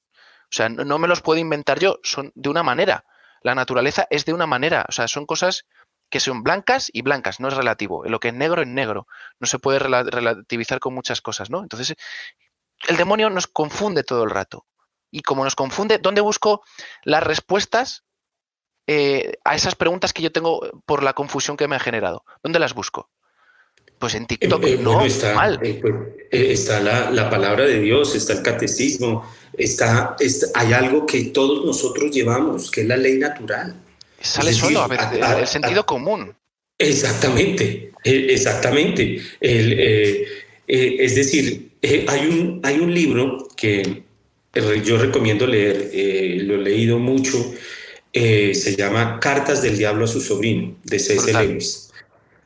O 0.45 0.55
sea, 0.55 0.68
no, 0.68 0.99
me 0.99 1.09
los 1.09 1.23
puedo 1.23 1.40
inventar 1.40 1.79
yo, 1.79 1.99
son 2.03 2.31
de 2.35 2.49
una 2.49 2.62
manera. 2.62 3.05
La 3.42 3.55
naturaleza 3.55 4.07
es 4.11 4.25
de 4.25 4.33
una 4.33 4.47
manera. 4.47 4.85
O 4.88 4.92
sea, 4.92 5.09
son 5.09 5.27
cosas 5.27 5.66
que 6.11 6.21
son 6.21 6.42
blancas 6.42 6.90
y 6.92 7.03
blancas, 7.03 7.40
no 7.40 7.49
es 7.49 7.55
relativo. 7.55 8.05
Lo 8.05 8.21
que 8.21 8.29
es 8.29 8.35
negro 8.35 8.61
es 8.61 8.68
negro. 8.68 9.07
No 9.40 9.47
se 9.47 9.59
puede 9.59 9.79
relativizar 9.79 10.79
con 10.79 10.95
muchas 10.95 11.23
cosas, 11.23 11.49
¿no? 11.49 11.62
Entonces, 11.62 11.97
el 12.87 12.97
demonio 12.97 13.31
nos 13.31 13.47
confunde 13.47 14.05
todo 14.05 14.25
el 14.25 14.31
rato. 14.31 14.66
Y 15.12 15.20
como 15.20 15.44
nos 15.44 15.55
confunde, 15.55 15.98
¿dónde 15.98 16.22
busco 16.22 16.62
las 17.05 17.22
respuestas 17.22 18.03
eh, 18.87 19.35
a 19.44 19.55
esas 19.55 19.75
preguntas 19.77 20.12
que 20.14 20.22
yo 20.22 20.33
tengo 20.33 20.61
por 20.87 21.03
la 21.03 21.12
confusión 21.12 21.57
que 21.57 21.68
me 21.68 21.77
ha 21.77 21.81
generado? 21.81 22.25
¿Dónde 22.42 22.59
las 22.59 22.72
busco? 22.75 23.11
Pues 23.98 24.14
en 24.14 24.27
TikTok 24.27 24.64
eh, 24.64 24.72
eh, 24.72 24.79
no, 24.81 25.05
está, 25.05 25.35
mal. 25.35 25.61
Pues, 25.61 25.94
está 26.33 26.81
la, 26.81 27.31
palabra 27.31 27.64
de 27.64 27.79
Dios, 27.81 28.14
está 28.16 28.33
el 28.33 28.42
catecismo, 28.42 29.31
está, 29.53 30.16
hay 30.55 30.72
algo 30.72 31.05
que 31.05 31.25
todos 31.27 31.64
nosotros 31.64 32.11
llevamos, 32.11 32.70
que 32.70 32.81
es 32.81 32.87
la 32.87 32.96
ley 32.96 33.18
natural. 33.18 33.77
Sale 34.18 34.55
solo 34.55 34.81
a 34.81 34.88
veces, 34.88 35.20
el 35.38 35.46
sentido 35.46 35.85
común. 35.85 36.35
Exactamente, 36.79 37.92
exactamente. 38.03 39.20
es 39.40 41.14
decir, 41.14 41.77
hay, 42.09 42.27
un, 42.27 42.61
hay 42.64 42.79
un 42.79 42.94
libro 42.94 43.46
que 43.55 44.05
yo 44.85 44.99
recomiendo 44.99 45.47
leer, 45.47 46.43
lo 46.43 46.57
he 46.57 46.59
leído 46.59 46.99
mucho, 46.99 47.55
se 48.12 48.77
llama 48.77 49.19
Cartas 49.21 49.62
del 49.62 49.79
Diablo 49.79 50.05
a 50.05 50.09
su 50.09 50.21
sobrino, 50.21 50.77
de 50.85 50.99
C.S. 50.99 51.33
Lewis. 51.33 51.91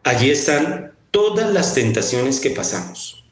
Allí 0.04 0.30
están 0.30 0.92
todas 1.10 1.52
las 1.52 1.74
tentaciones 1.74 2.38
que 2.40 2.50
pasamos. 2.50 3.24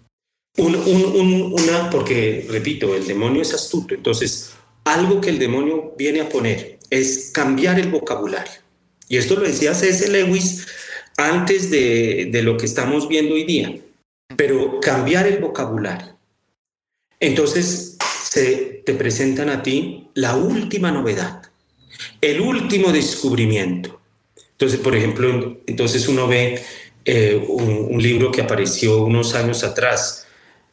una, 0.56 1.90
porque, 1.90 2.46
repito, 2.48 2.94
el 2.94 3.06
demonio 3.06 3.42
es 3.42 3.54
astuto, 3.54 3.94
entonces 3.94 4.52
algo 4.84 5.20
que 5.20 5.30
el 5.30 5.38
demonio 5.38 5.94
viene 5.96 6.20
a 6.20 6.28
poner 6.28 6.78
es 6.90 7.30
cambiar 7.32 7.78
el 7.78 7.90
vocabulario. 7.90 8.60
Y 9.08 9.18
esto 9.18 9.36
lo 9.36 9.42
decía 9.42 9.74
C.S. 9.74 10.10
Lewis 10.10 10.66
antes 11.16 11.70
de, 11.70 12.28
de 12.32 12.42
lo 12.42 12.56
que 12.56 12.66
estamos 12.66 13.06
viendo 13.08 13.34
hoy 13.34 13.44
día, 13.44 13.78
pero 14.36 14.80
cambiar 14.80 15.26
el 15.26 15.38
vocabulario. 15.38 16.16
Entonces 17.20 17.93
se 18.34 18.82
te 18.84 18.94
presentan 18.94 19.48
a 19.48 19.62
ti 19.62 20.08
la 20.14 20.34
última 20.34 20.90
novedad, 20.90 21.42
el 22.20 22.40
último 22.40 22.90
descubrimiento. 22.90 24.00
Entonces, 24.50 24.80
por 24.80 24.96
ejemplo, 24.96 25.58
entonces 25.68 26.08
uno 26.08 26.26
ve 26.26 26.60
eh, 27.04 27.40
un, 27.46 28.02
libro 28.02 28.32
que 28.32 28.42
apareció 28.42 29.04
unos 29.04 29.36
años 29.36 29.62
atrás, 29.62 30.26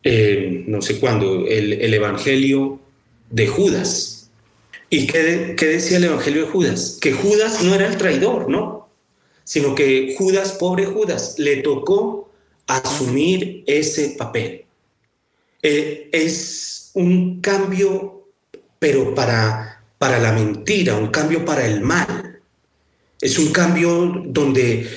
eh, 0.03 0.63
no 0.65 0.81
sé 0.81 0.99
cuándo, 0.99 1.45
el, 1.47 1.93
Evangelio 1.93 2.79
de 3.29 3.45
Judas. 3.45 4.31
¿Y 4.89 5.05
qué, 5.05 5.53
qué, 5.55 5.67
decía 5.67 5.97
el 5.97 6.05
Evangelio 6.05 6.45
de 6.45 6.51
Judas? 6.51 6.97
Que 6.99 7.11
Judas 7.11 7.63
no 7.63 7.75
era 7.75 7.85
el 7.87 7.97
traidor, 7.97 8.49
¿no? 8.49 8.89
Sino 9.43 9.75
que 9.75 10.15
Judas, 10.17 10.53
pobre 10.53 10.85
Judas, 10.85 11.35
le 11.37 11.57
tocó 11.57 12.31
asumir 12.65 13.63
ese 13.67 14.15
papel. 14.17 14.65
Eh, 15.61 16.09
es 16.11 16.91
un 16.93 17.41
cambio, 17.41 18.27
pero 18.79 19.13
para, 19.13 19.83
para 19.97 20.19
la 20.19 20.31
mentira, 20.31 20.95
un 20.95 21.07
cambio 21.07 21.45
para 21.45 21.65
el 21.65 21.81
mal. 21.81 22.39
Es 23.19 23.37
un 23.37 23.51
cambio 23.51 24.23
donde 24.25 24.87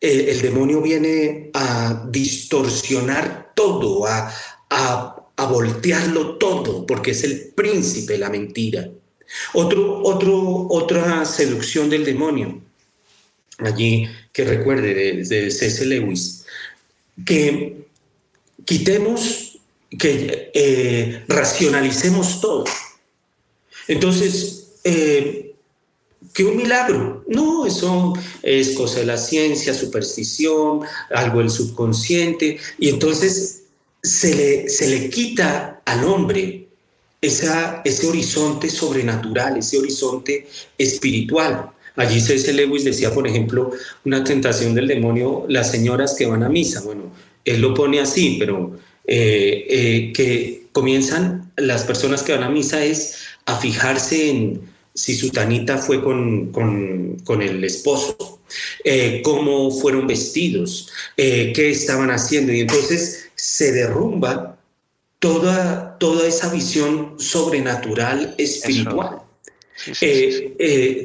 el, 0.00 0.40
demonio 0.42 0.80
viene 0.82 1.50
a 1.54 2.06
distorsionar 2.10 3.52
todo, 3.54 4.06
a, 4.06 4.34
a, 4.70 5.46
voltearlo 5.46 6.36
todo, 6.36 6.84
porque 6.84 7.12
es 7.12 7.24
el 7.24 7.52
príncipe 7.54 8.18
la 8.18 8.30
mentira. 8.30 8.88
Otro, 9.54 10.02
otro, 10.02 10.66
otra 10.70 11.24
seducción 11.24 11.88
del 11.90 12.04
demonio, 12.04 12.60
allí 13.58 14.08
que 14.32 14.44
recuerde 14.44 14.94
de, 14.94 15.24
de. 15.24 15.86
Lewis, 15.86 16.44
que 17.24 17.86
quitemos, 18.64 19.47
que 19.96 20.50
eh, 20.54 21.24
racionalicemos 21.28 22.40
todo. 22.40 22.64
Entonces, 23.86 24.72
eh, 24.84 25.48
un 26.44 26.56
milagro. 26.56 27.24
No, 27.28 27.66
eso 27.66 28.12
es 28.42 28.70
cosa 28.70 29.00
de 29.00 29.06
la 29.06 29.16
ciencia, 29.16 29.74
superstición, 29.74 30.80
algo 31.10 31.40
del 31.40 31.50
subconsciente. 31.50 32.58
Y 32.78 32.88
entonces 32.88 33.62
se 34.02 34.34
le, 34.34 34.68
se 34.68 34.88
le 34.88 35.10
quita 35.10 35.82
al 35.84 36.04
hombre 36.04 36.68
esa, 37.20 37.82
ese 37.84 38.06
horizonte 38.06 38.70
sobrenatural, 38.70 39.58
ese 39.58 39.78
horizonte 39.78 40.46
espiritual. 40.76 41.70
Allí 41.96 42.20
C.S. 42.20 42.52
Lewis 42.52 42.84
decía, 42.84 43.12
por 43.12 43.26
ejemplo, 43.26 43.72
una 44.04 44.22
tentación 44.22 44.74
del 44.74 44.86
demonio, 44.86 45.44
las 45.48 45.70
señoras 45.70 46.14
que 46.16 46.26
van 46.26 46.44
a 46.44 46.48
misa. 46.48 46.82
Bueno, 46.82 47.12
él 47.44 47.60
lo 47.60 47.74
pone 47.74 47.98
así, 47.98 48.36
pero 48.38 48.78
eh, 49.10 49.66
eh, 49.70 50.12
que 50.12 50.64
comienzan 50.72 51.50
las 51.56 51.84
personas 51.84 52.22
que 52.22 52.32
van 52.32 52.42
a 52.42 52.50
misa 52.50 52.84
es 52.84 53.14
a 53.46 53.58
fijarse 53.58 54.28
en 54.28 54.60
si 54.92 55.14
su 55.16 55.30
tanita 55.30 55.78
fue 55.78 56.02
con, 56.02 56.52
con, 56.52 57.42
el 57.42 57.64
esposo, 57.64 58.40
eh, 58.84 59.22
cómo 59.24 59.70
fueron 59.70 60.06
vestidos, 60.06 60.90
qué 61.16 61.70
estaban 61.70 62.10
haciendo. 62.10 62.52
Y 62.52 62.60
entonces 62.60 63.30
se 63.36 63.72
derrumba 63.72 64.58
toda, 65.20 65.96
toda 65.98 66.26
esa 66.26 66.52
visión 66.52 67.14
sobrenatural, 67.18 68.34
espiritual. 68.38 69.22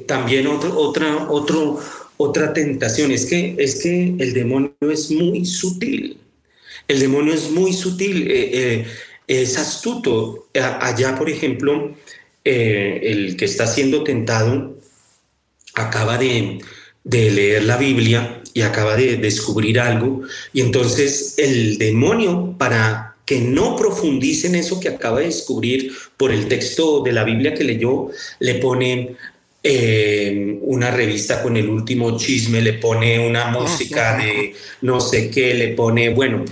También 0.07 0.47
otro, 0.47 0.75
otra, 0.75 1.29
otro, 1.29 1.79
otra 2.17 2.51
tentación 2.51 3.11
es 3.11 3.27
que, 3.27 3.55
es 3.59 3.83
que 3.83 4.15
el 4.17 4.33
demonio 4.33 4.73
es 4.81 5.11
muy 5.11 5.45
sutil. 5.45 6.17
El 6.93 6.99
demonio 6.99 7.33
es 7.33 7.49
muy 7.49 7.73
sutil, 7.73 8.27
eh, 8.29 8.85
es 9.27 9.57
astuto. 9.57 10.47
Allá, 10.53 11.15
por 11.15 11.29
ejemplo, 11.29 11.95
el 12.43 13.35
que 13.37 13.45
está 13.45 13.67
siendo 13.67 14.03
tentado 14.03 14.77
acaba 15.73 16.17
de, 16.17 16.59
de 17.03 17.31
leer 17.31 17.63
la 17.63 17.77
Biblia 17.77 18.41
y 18.53 18.61
acaba 18.61 18.95
de 18.95 19.17
descubrir 19.17 19.79
algo. 19.79 20.21
Y 20.53 20.61
entonces 20.61 21.35
el 21.37 21.77
demonio, 21.77 22.55
para 22.57 23.15
que 23.25 23.39
no 23.39 23.75
profundice 23.75 24.47
en 24.47 24.55
eso 24.55 24.79
que 24.79 24.89
acaba 24.89 25.19
de 25.19 25.27
descubrir 25.27 25.93
por 26.17 26.31
el 26.31 26.47
texto 26.47 27.01
de 27.01 27.13
la 27.13 27.23
Biblia 27.23 27.53
que 27.53 27.63
leyó, 27.63 28.09
le 28.39 28.55
pone 28.55 29.15
eh, 29.63 30.57
una 30.61 30.91
revista 30.91 31.41
con 31.41 31.55
el 31.55 31.69
último 31.69 32.17
chisme, 32.17 32.61
le 32.61 32.73
pone 32.73 33.25
una 33.25 33.47
música 33.47 34.17
de 34.17 34.53
no 34.81 34.99
sé 34.99 35.29
qué, 35.29 35.53
le 35.53 35.69
pone, 35.69 36.09
bueno, 36.09 36.43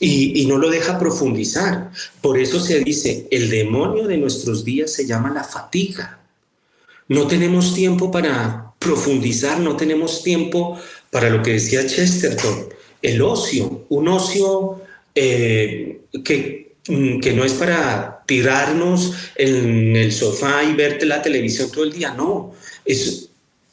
y, 0.00 0.46
no 0.46 0.56
lo 0.56 0.70
deja 0.70 0.98
profundizar. 0.98 1.90
Por 2.22 2.38
eso 2.38 2.58
se 2.58 2.80
dice, 2.80 3.28
el 3.30 3.50
demonio 3.50 4.08
de 4.08 4.16
nuestros 4.16 4.64
días 4.64 4.92
se 4.92 5.06
llama 5.06 5.30
la 5.30 5.44
fatiga. 5.44 6.18
No 7.08 7.26
tenemos 7.26 7.74
tiempo 7.74 8.10
para 8.10 8.72
profundizar, 8.78 9.60
no 9.60 9.76
tenemos 9.76 10.22
tiempo 10.22 10.80
para 11.10 11.28
lo 11.28 11.42
que 11.42 11.52
decía 11.52 11.86
Chesterton, 11.86 12.68
el 13.02 13.20
ocio, 13.20 13.84
un 13.90 14.08
ocio 14.08 14.80
eh, 15.14 16.00
que, 16.24 16.76
mm, 16.88 17.20
que 17.20 17.32
no 17.34 17.44
es 17.44 17.52
para 17.52 18.22
tirarnos 18.26 19.12
en 19.36 19.96
el 19.96 20.12
sofá 20.12 20.62
y 20.64 20.74
ver 20.74 21.04
la 21.04 21.20
televisión 21.20 21.70
todo 21.70 21.84
el 21.84 21.92
día, 21.92 22.14
no, 22.14 22.54
es 22.84 23.28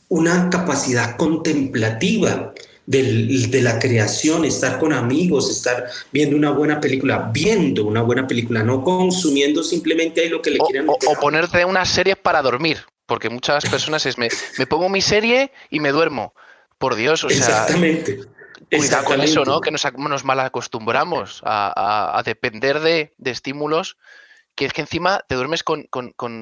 una 0.10 0.50
capacidad 0.50 1.16
contemplativa 1.16 2.54
de 2.88 3.62
la 3.62 3.78
creación, 3.80 4.46
estar 4.46 4.80
con 4.80 4.94
amigos, 4.94 5.52
estar 5.52 5.86
viendo 6.12 6.36
una 6.36 6.52
buena 6.52 6.80
película, 6.80 7.30
viendo 7.34 7.86
una 7.86 8.02
buena 8.02 8.26
película, 8.26 8.64
no 8.64 8.82
consumiendo 8.82 9.62
simplemente 9.62 10.22
ahí 10.22 10.30
lo 10.30 10.42
que 10.42 10.52
le 10.52 10.60
quieran. 10.60 10.88
O, 10.90 10.94
o, 10.94 11.20
ponerte 11.20 11.66
unas 11.66 11.90
series 11.90 12.16
para 12.16 12.42
dormir, 12.42 12.80
porque 13.06 13.30
muchas 13.30 13.66
personas 13.66 14.06
es 14.06 14.18
me, 14.18 14.30
me 14.58 14.66
pongo 14.68 14.88
mi 14.88 15.02
serie 15.02 15.52
y 15.70 15.80
me 15.80 15.92
duermo. 15.92 16.34
Por 16.78 16.96
Dios, 16.96 17.24
o 17.24 17.30
sea. 17.30 17.38
Exactamente. 17.38 18.20
Cuidado 18.70 19.06
con 19.06 19.22
eso, 19.22 19.46
¿no? 19.46 19.62
Que 19.62 19.72
nos, 19.72 19.86
nos 19.98 20.24
mal 20.26 20.40
acostumbramos 20.40 21.42
a, 21.44 22.22
depender 22.26 22.80
de, 22.80 23.14
estímulos 23.24 23.98
que 24.56 24.66
es 24.66 24.74
que 24.74 24.82
encima 24.82 25.22
te 25.28 25.36
duermes 25.36 25.64
con, 25.64 25.88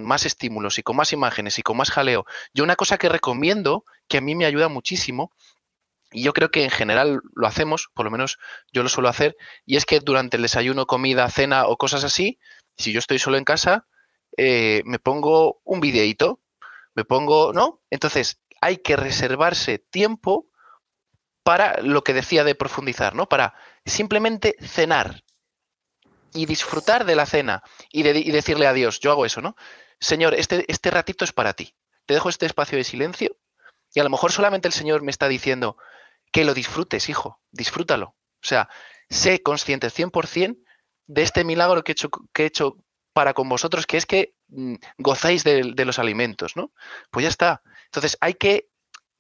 más 0.03 0.25
estímulos 0.25 0.79
y 0.79 0.83
con 0.83 0.95
más 0.95 1.11
imágenes 1.11 1.59
y 1.59 1.63
con 1.63 1.75
más 1.75 1.91
jaleo. 1.91 2.25
Yo 2.53 2.63
una 2.63 2.77
cosa 2.77 2.97
que 2.97 3.09
recomiendo, 3.09 3.83
que 4.07 4.17
a 4.17 4.21
mí 4.21 4.35
me 4.35 4.45
ayuda 4.45 4.69
muchísimo, 4.69 5.33
y 6.11 6.23
yo 6.23 6.33
creo 6.33 6.51
que 6.51 6.63
en 6.63 6.69
general 6.69 7.21
lo 7.33 7.47
hacemos, 7.47 7.89
por 7.93 8.05
lo 8.05 8.11
menos 8.11 8.37
yo 8.71 8.83
lo 8.83 8.89
suelo 8.89 9.09
hacer, 9.09 9.35
y 9.65 9.75
es 9.77 9.85
que 9.85 9.99
durante 9.99 10.37
el 10.37 10.43
desayuno, 10.43 10.85
comida, 10.85 11.29
cena 11.29 11.67
o 11.67 11.77
cosas 11.77 12.03
así, 12.03 12.39
si 12.77 12.93
yo 12.93 12.99
estoy 12.99 13.19
solo 13.19 13.37
en 13.37 13.43
casa, 13.43 13.87
eh, 14.37 14.81
me 14.85 14.99
pongo 14.99 15.61
un 15.63 15.79
videíto, 15.79 16.41
me 16.93 17.05
pongo, 17.05 17.53
¿no? 17.53 17.81
Entonces, 17.89 18.39
hay 18.61 18.77
que 18.77 18.95
reservarse 18.95 19.79
tiempo 19.79 20.47
para 21.43 21.79
lo 21.81 22.03
que 22.03 22.13
decía 22.13 22.43
de 22.43 22.55
profundizar, 22.55 23.13
¿no? 23.13 23.29
Para 23.29 23.53
simplemente 23.85 24.55
cenar 24.61 25.23
y 26.33 26.45
disfrutar 26.45 27.05
de 27.05 27.15
la 27.15 27.25
cena 27.25 27.63
y, 27.91 28.03
decirle 28.03 28.67
a 28.67 28.73
Dios, 28.73 28.99
yo 28.99 29.11
hago 29.11 29.25
eso, 29.25 29.41
¿no? 29.41 29.55
Señor, 29.99 30.33
este, 30.33 30.65
este 30.67 30.91
ratito 30.91 31.23
es 31.23 31.31
para 31.31 31.53
ti. 31.53 31.75
Te 32.05 32.13
dejo 32.13 32.29
este 32.29 32.45
espacio 32.45 32.77
de 32.77 32.83
silencio 32.83 33.37
y 33.93 33.99
a 33.99 34.03
lo 34.03 34.09
mejor 34.09 34.31
solamente 34.31 34.67
el 34.67 34.73
Señor 34.73 35.01
me 35.01 35.11
está 35.11 35.27
diciendo 35.27 35.77
que 36.35 36.43
lo 36.43 36.53
disfrutes, 36.53 37.07
hijo, 37.07 37.39
disfrútalo. 37.51 38.07
O 38.07 38.45
sea, 38.45 38.67
sé 39.09 39.41
consciente 39.41 39.87
100% 39.87 40.57
de 41.07 41.21
este 41.21 41.45
milagro 41.45 41.81
que 41.81 41.93
he 41.93 41.93
hecho, 41.93 42.09
que 42.33 42.43
he 42.43 42.45
hecho 42.47 42.75
para 43.13 43.33
con 43.33 43.47
vosotros, 43.47 43.87
que 43.87 43.95
es 43.95 44.05
que 44.05 44.35
mm, 44.49 44.75
gozáis 44.97 45.45
de, 45.45 45.63
los 45.85 45.97
alimentos, 45.97 46.57
¿no? 46.57 46.73
Pues 47.09 47.23
ya 47.23 47.29
está. 47.29 47.61
Entonces 47.85 48.17
hay 48.19 48.33
que 48.33 48.67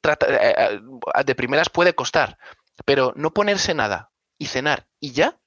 tratar, 0.01 0.29
eh, 0.29 0.55
eh, 0.57 1.23
de 1.25 1.35
primeras 1.35 1.69
puede 1.69 1.95
costar, 1.95 2.37
pero 2.83 3.13
no 3.15 3.33
ponerse 3.33 3.73
nada 3.73 4.11
y 4.37 4.47
cenar 4.47 4.89
y 4.99 5.13
ya, 5.13 5.39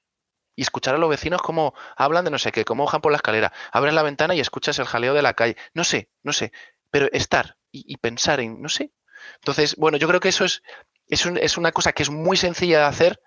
y 0.57 0.63
escuchar 0.63 0.95
a 0.95 0.99
los 0.99 1.11
vecinos 1.11 1.43
cómo 1.43 1.75
hablan 1.99 2.25
de 2.25 2.31
no 2.31 2.39
sé 2.39 2.51
qué, 2.51 2.65
cómo 2.65 2.87
bajan 2.87 3.03
por 3.03 3.13
la 3.13 3.17
escalera, 3.17 3.53
abren 3.73 3.95
la 3.95 4.03
ventana 4.03 4.35
y 4.35 4.41
escuchas 4.41 4.79
el 4.79 4.87
jaleo 4.87 5.13
de 5.13 5.21
la 5.21 5.35
calle, 5.35 5.59
no 5.75 5.85
sé, 5.85 6.09
no 6.23 6.33
sé, 6.33 6.51
pero 6.91 7.09
estar 7.13 7.59
y, 7.71 7.99
pensar 7.99 8.41
en, 8.41 8.63
no 8.63 8.71
sé. 8.71 8.91
Entonces, 9.35 9.77
bueno, 9.77 9.99
yo 9.99 10.09
creo 10.09 10.21
que 10.21 10.31
eso 10.31 10.47
es, 10.47 10.63
es, 11.09 11.27
es 11.27 11.57
una 11.57 11.73
cosa 11.73 11.93
que 11.93 12.03
es 12.03 12.11
muy 12.11 12.37
sencilla 12.37 12.79
de 12.79 12.85
hacer, 12.85 13.21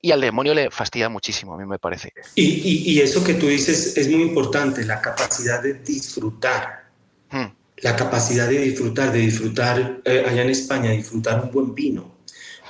y 0.00 0.12
al 0.12 0.20
demonio 0.20 0.54
le 0.54 0.70
fastidia 0.70 1.08
muchísimo, 1.08 1.54
a 1.54 1.56
mí 1.56 1.64
me 1.64 1.78
parece. 1.78 2.12
Y, 2.34 2.92
y, 2.92 3.00
eso 3.00 3.24
que 3.24 3.34
tú 3.34 3.46
dices 3.46 3.96
es 3.96 4.08
muy 4.08 4.22
importante, 4.22 4.84
la 4.84 5.00
capacidad 5.00 5.62
de 5.62 5.74
disfrutar. 5.74 6.84
Hmm 7.30 7.46
la 7.78 7.96
capacidad 7.96 8.48
de 8.48 8.58
disfrutar, 8.58 9.12
de 9.12 9.18
disfrutar 9.20 10.00
eh, 10.04 10.24
allá 10.26 10.42
en 10.42 10.50
España, 10.50 10.90
disfrutar 10.90 11.42
un 11.44 11.50
buen 11.50 11.74
vino, 11.74 12.14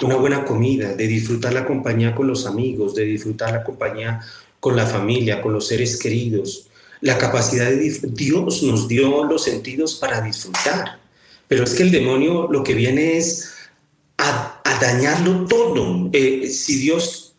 una 0.03 0.17
buena 0.17 0.45
comida, 0.45 0.95
de 0.95 1.07
disfrutar 1.07 1.53
la 1.53 1.65
compañía 1.65 2.15
con 2.15 2.27
los 2.27 2.47
amigos, 2.47 2.95
de 2.95 3.05
disfrutar 3.05 3.53
la 3.53 3.63
compañía 3.63 4.21
con 4.61 4.77
la 4.77 4.87
familia, 4.87 5.41
con 5.41 5.53
los 5.53 5.69
seres 5.69 5.99
queridos. 5.99 6.69
La 7.01 7.19
capacidad 7.19 7.67
de 7.67 7.91
Dios 8.03 8.63
nos 8.63 8.89
dio 8.89 9.25
los 9.25 9.45
sentidos 9.45 9.95
para 9.95 10.21
disfrutar, 10.21 10.99
pero 11.47 11.65
es 11.65 11.75
que 11.75 11.83
el 11.83 11.93
demonio 11.93 12.49
lo 12.51 12.65
que 12.65 12.75
viene 12.75 13.17
es 13.17 13.53
a, 14.19 14.54
dañarlo 14.81 15.47
todo. 15.47 16.11
Eh, 16.13 16.49
si 16.49 16.77
Dios 16.77 17.35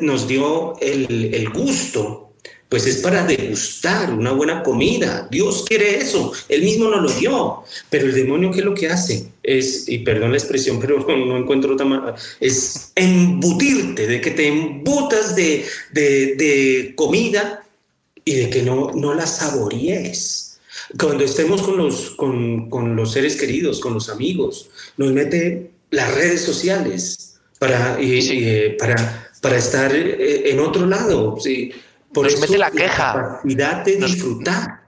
nos 0.00 0.26
dio 0.26 0.78
el, 0.80 1.32
el 1.32 1.50
gusto 1.50 2.28
pues 2.68 2.86
es 2.86 2.98
para 2.98 3.24
degustar 3.24 4.12
una 4.12 4.32
buena 4.32 4.62
comida. 4.62 5.26
Dios 5.30 5.64
quiere 5.66 5.96
eso, 5.96 6.32
Él 6.48 6.62
mismo 6.62 6.88
nos 6.88 7.02
lo 7.02 7.18
dio. 7.18 7.62
Pero 7.88 8.06
el 8.06 8.14
demonio, 8.14 8.50
¿qué 8.50 8.58
es 8.58 8.64
lo 8.64 8.74
que 8.74 8.88
hace? 8.88 9.28
Es, 9.42 9.88
y 9.88 9.98
perdón 9.98 10.32
la 10.32 10.38
expresión, 10.38 10.78
pero 10.80 10.98
no, 10.98 11.38
encuentro 11.38 11.72
otra 11.72 11.86
manera, 11.86 12.14
es 12.40 12.92
embutirte, 12.94 14.06
de 14.06 14.20
que 14.20 14.32
te 14.32 14.48
embutas 14.48 15.34
de, 15.34 15.64
de, 15.92 16.92
comida 16.94 17.64
y 18.24 18.34
de 18.34 18.50
que 18.50 18.62
no, 18.62 18.92
no 18.94 19.14
la 19.14 19.26
saborees. 19.26 20.60
Cuando 20.98 21.24
estemos 21.24 21.62
con 21.62 21.76
los, 21.76 22.10
con, 22.10 22.68
con 22.70 22.96
los 22.96 23.12
seres 23.12 23.36
queridos, 23.36 23.80
con 23.80 23.94
los 23.94 24.08
amigos, 24.08 24.68
nos 24.96 25.12
mete 25.12 25.70
las 25.90 26.14
redes 26.14 26.44
sociales 26.44 27.40
para, 27.58 27.96
eh, 28.00 28.76
para, 28.78 29.30
para 29.40 29.56
estar 29.56 29.94
eh, 29.94 30.50
en 30.50 30.60
otro 30.60 30.86
lado. 30.86 31.38
¿sí? 31.40 31.72
Por 32.12 32.24
nos 32.24 32.40
mete 32.40 32.58
la 32.58 32.70
queja. 32.70 33.14
La 33.14 33.22
capacidad 33.22 33.84
de 33.84 33.96
disfrutar. 33.96 34.82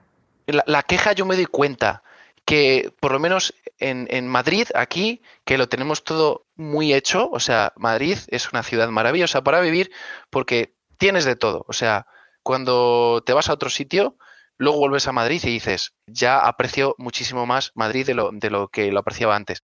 La, 0.47 0.83
queja 0.83 1.13
yo 1.13 1.25
me 1.25 1.35
doy 1.35 1.45
cuenta 1.45 2.03
que 2.45 2.91
por 2.99 3.11
lo 3.11 3.19
menos 3.19 3.53
en, 3.79 4.07
en, 4.09 4.27
Madrid, 4.27 4.67
aquí, 4.75 5.21
que 5.45 5.57
lo 5.57 5.69
tenemos 5.69 6.03
todo 6.03 6.45
muy 6.55 6.93
hecho, 6.93 7.29
o 7.31 7.39
sea, 7.39 7.73
Madrid 7.77 8.17
es 8.27 8.51
una 8.51 8.63
ciudad 8.63 8.89
maravillosa 8.89 9.43
para 9.43 9.61
vivir 9.61 9.91
porque 10.29 10.75
tienes 10.97 11.25
de 11.25 11.35
todo. 11.35 11.65
O 11.67 11.73
sea, 11.73 12.07
cuando 12.43 13.23
te 13.25 13.33
vas 13.33 13.49
a 13.49 13.53
otro 13.53 13.69
sitio, 13.69 14.17
luego 14.57 14.79
vuelves 14.79 15.07
a 15.07 15.11
Madrid 15.11 15.41
y 15.43 15.51
dices, 15.51 15.93
ya 16.05 16.39
aprecio 16.39 16.95
muchísimo 16.97 17.45
más 17.45 17.71
Madrid 17.75 18.05
de 18.05 18.13
lo, 18.13 18.31
de 18.31 18.49
lo 18.49 18.67
que 18.67 18.91
lo 18.91 18.99
apreciaba 18.99 19.35
antes. 19.35 19.63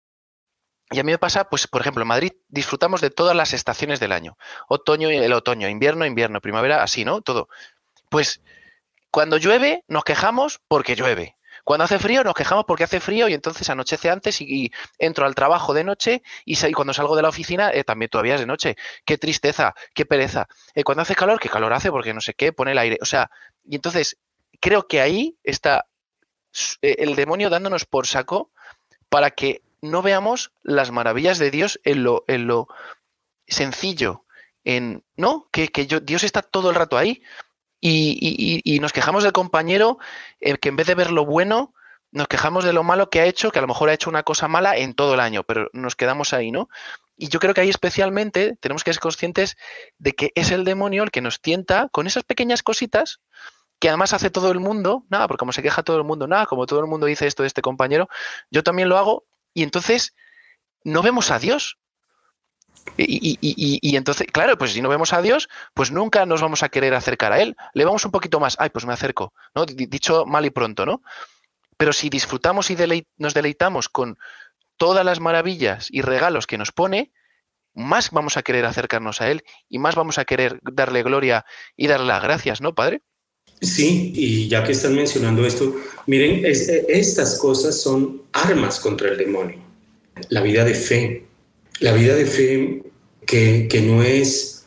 Y 0.91 1.01
a 1.01 1.03
mí 1.03 1.13
me 1.13 1.19
pasa, 1.19 1.45
pues, 1.49 1.67
por 1.67 1.83
ejemplo, 1.83 2.03
en 2.03 2.09
Madrid 2.09 2.33
disfrutamos 2.49 3.01
de 3.01 3.11
todas 3.11 3.37
las 3.37 3.53
estaciones 3.53 4.01
del 4.01 4.13
año. 4.13 4.39
Otoño, 4.69 5.11
el 5.11 5.33
otoño, 5.33 5.69
invierno, 5.69 6.07
invierno, 6.07 6.41
primavera, 6.41 6.83
así, 6.83 7.05
¿no? 7.05 7.21
Todo. 7.21 7.49
Pues 8.09 8.41
cuando 9.11 9.37
llueve 9.37 9.85
nos 9.89 10.05
quejamos 10.05 10.61
porque 10.67 10.95
llueve. 10.95 11.37
Cuando 11.65 11.85
hace 11.85 11.99
frío 11.99 12.25
nos 12.25 12.35
quejamos 12.35 12.65
porque 12.65 12.85
hace 12.85 13.01
frío 13.01 13.29
y 13.29 13.35
entonces 13.35 13.69
anochece 13.69 14.09
antes 14.09 14.41
y, 14.41 14.73
entro 14.99 15.27
al 15.27 15.35
trabajo 15.35 15.75
de 15.75 15.85
noche 15.85 16.23
y, 16.47 16.57
cuando 16.73 16.95
salgo 16.95 17.15
de 17.15 17.21
la 17.21 17.29
oficina 17.29 17.71
eh, 17.71 17.85
también 17.85 18.09
todavía 18.09 18.35
es 18.37 18.41
de 18.41 18.47
noche. 18.47 18.77
Qué 19.05 19.19
tristeza, 19.19 19.75
qué 19.93 20.07
pereza. 20.07 20.49
Eh, 20.75 20.85
cuando 20.85 21.03
hace 21.03 21.15
calor, 21.15 21.39
qué 21.39 21.51
calor 21.51 21.75
hace 21.75 21.91
porque 21.91 22.15
no 22.15 22.23
sé 22.23 22.33
qué, 22.33 22.53
pone 22.53 22.73
el 22.73 22.79
aire. 22.79 22.99
O 23.03 23.05
sea, 23.05 23.31
y 23.69 23.75
entonces 23.75 24.17
creo 24.61 24.87
que 24.87 25.03
ahí 25.03 25.37
está 25.45 25.87
eh, 26.81 26.97
el 27.01 27.15
demonio 27.15 27.51
dándonos 27.51 27.85
por 27.85 28.07
saco 28.07 28.51
para 29.11 29.31
que 29.31 29.61
no 29.81 30.03
veamos 30.03 30.53
las 30.63 30.91
maravillas 30.91 31.39
de 31.39 31.51
Dios 31.51 31.81
en 31.85 32.03
lo, 32.03 32.25
en 32.27 32.47
lo 32.47 32.69
sencillo, 33.47 34.25
en, 34.65 35.05
¿no? 35.17 35.49
Que, 35.51 35.71
Dios 36.03 36.25
está 36.25 36.43
todo 36.43 36.71
el 36.71 36.77
rato 36.77 36.97
ahí 36.97 37.23
y, 37.81 38.79
nos 38.81 38.93
quejamos 38.93 39.23
del 39.23 39.33
compañero 39.33 39.99
eh, 40.41 40.57
que 40.59 40.69
en 40.69 40.77
vez 40.77 40.87
de 40.87 40.95
ver 40.95 41.11
lo 41.11 41.25
bueno, 41.25 41.75
nos 42.11 42.29
quejamos 42.29 42.65
de 42.65 42.73
lo 42.73 42.83
malo 42.83 43.11
que 43.11 43.21
ha 43.21 43.27
hecho, 43.27 43.51
que 43.51 43.59
a 43.59 43.63
lo 43.63 43.69
mejor 43.69 43.89
ha 43.89 43.95
hecho 43.95 44.11
una 44.11 44.23
cosa 44.23 44.49
mala 44.49 44.77
en 44.77 44.95
todo 44.95 45.15
el 45.15 45.21
año, 45.21 45.45
pero 45.45 45.69
nos 45.73 45.95
quedamos 45.95 46.33
ahí, 46.33 46.51
¿no? 46.51 46.69
Y 47.17 47.29
yo 47.29 47.41
creo 47.41 47.53
que 47.53 47.61
ahí 47.61 47.69
especialmente 47.69 48.57
tenemos 48.61 48.85
que 48.85 48.93
ser 48.93 49.01
conscientes 49.01 49.57
de 49.99 50.13
que 50.13 50.33
es 50.35 50.51
el 50.51 50.65
demonio 50.65 51.03
el 51.03 51.11
que 51.11 51.21
nos 51.21 51.41
tienta 51.41 51.89
con 51.91 52.07
esas 52.07 52.25
pequeñas 52.25 52.63
cositas 52.63 53.21
que 53.79 53.89
además 53.89 54.13
hace 54.13 54.31
todo 54.31 54.51
el 54.51 54.61
mundo, 54.61 55.05
nada, 55.09 55.29
porque 55.29 55.39
como 55.39 55.53
se 55.53 55.63
queja 55.63 55.83
todo 55.83 55.99
el 55.99 56.05
mundo, 56.05 56.27
nada, 56.27 56.47
como 56.47 56.67
todo 56.67 56.81
el 56.81 56.87
mundo 56.87 57.07
dice 57.07 57.27
esto 57.27 57.43
de 57.43 57.47
este 57.47 57.63
compañero, 57.63 58.09
yo 58.51 58.63
también 58.63 58.89
lo 58.89 58.99
hago 58.99 59.25
y 59.59 59.65
entonces 59.65 60.15
no 60.85 61.03
vemos 61.03 61.33
a 61.33 61.41
Dios. 61.41 61.79
Y, 62.97 63.97
entonces, 63.97 64.29
claro, 64.33 64.57
pues 64.57 64.73
si 64.73 64.81
no 64.81 64.89
vemos 64.89 65.13
a 65.13 65.21
Dios, 65.21 65.49
pues 65.75 65.91
nunca 65.91 66.25
nos 66.27 66.41
vamos 66.41 66.63
a 66.63 66.69
querer 66.69 66.95
acercar 66.95 67.33
a 67.33 67.41
Él. 67.41 67.57
Le 67.75 67.85
vamos 67.85 68.05
un 68.05 68.13
poquito 68.13 68.39
más, 68.39 68.55
ay, 68.61 68.71
pues 68.71 68.87
me 68.87 68.93
acerco, 68.93 69.35
¿no? 69.57 69.67
Dicho 69.67 70.27
mal 70.27 70.47
y 70.47 70.51
pronto, 70.51 70.87
¿no? 70.87 71.03
Pero 71.77 71.93
si 71.93 72.09
disfrutamos 72.09 72.71
y 72.71 72.77
nos 73.17 73.35
deleitamos 73.35 73.89
con 73.89 74.17
todas 74.77 75.05
las 75.05 75.19
maravillas 75.19 75.89
y 75.91 76.03
regalos 76.03 76.47
que 76.47 76.57
nos 76.57 76.71
pone, 76.71 77.13
más 77.75 78.13
vamos 78.13 78.37
a 78.37 78.43
querer 78.43 78.65
acercarnos 78.65 79.21
a 79.21 79.29
Él 79.29 79.43
y 79.69 79.81
más 79.81 79.97
vamos 79.97 80.19
a 80.19 80.25
querer 80.25 80.61
darle 80.63 81.03
gloria 81.03 81.45
y 81.77 81.89
darle 81.89 82.07
las 82.07 82.23
gracias, 82.23 82.61
¿no, 82.61 82.77
Padre? 82.77 83.03
Sí, 83.61 84.13
y 84.15 84.49
ya 84.49 84.63
que 84.63 84.73
están 84.73 84.95
mencionando 84.95 85.45
esto, 85.45 85.75
miren, 86.07 86.43
estas 86.45 87.39
cosas 87.39 87.81
son 87.81 88.23
armas 88.33 88.79
contra 88.79 89.11
el 89.11 89.19
demonio. 89.19 89.59
La 90.29 90.43
vida 90.43 90.65
de 90.65 90.75
fe, 90.75 91.25
la 91.81 91.93
vida 91.93 92.15
de 92.15 92.27
fe 92.27 92.83
que, 93.27 93.83
no 93.85 94.03
es 94.03 94.65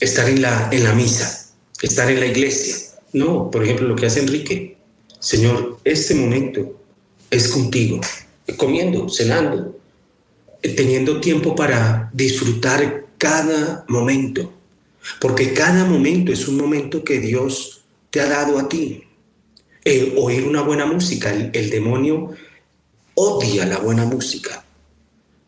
estar 0.00 0.28
en 0.28 0.42
la, 0.42 0.68
en 0.72 0.84
la 0.84 0.94
misa, 0.94 1.52
estar 1.82 2.10
en 2.10 2.20
la 2.20 2.26
iglesia. 2.26 2.76
No, 3.12 3.50
por 3.50 3.64
ejemplo, 3.64 3.88
lo 3.88 3.96
que 3.96 4.06
hace 4.06 4.20
Enrique. 4.20 4.76
Señor, 5.18 5.78
este 5.84 6.14
momento 6.14 6.80
es 7.30 7.48
contigo, 7.48 8.00
comiendo, 8.56 9.08
cenando, 9.08 9.78
teniendo 10.62 11.20
tiempo 11.20 11.54
para 11.56 12.10
disfrutar 12.12 13.06
cada 13.18 13.84
momento, 13.88 14.52
porque 15.20 15.52
cada 15.52 15.84
momento 15.84 16.32
es 16.32 16.46
un 16.46 16.56
momento 16.56 17.02
que 17.02 17.18
Dios 17.18 17.77
te 18.10 18.20
ha 18.20 18.28
dado 18.28 18.58
a 18.58 18.68
ti. 18.68 19.04
Oír 20.16 20.44
una 20.44 20.62
buena 20.62 20.84
música, 20.84 21.32
el, 21.32 21.70
demonio 21.70 22.30
odia 23.14 23.64
la 23.64 23.78
buena 23.78 24.04
música. 24.04 24.64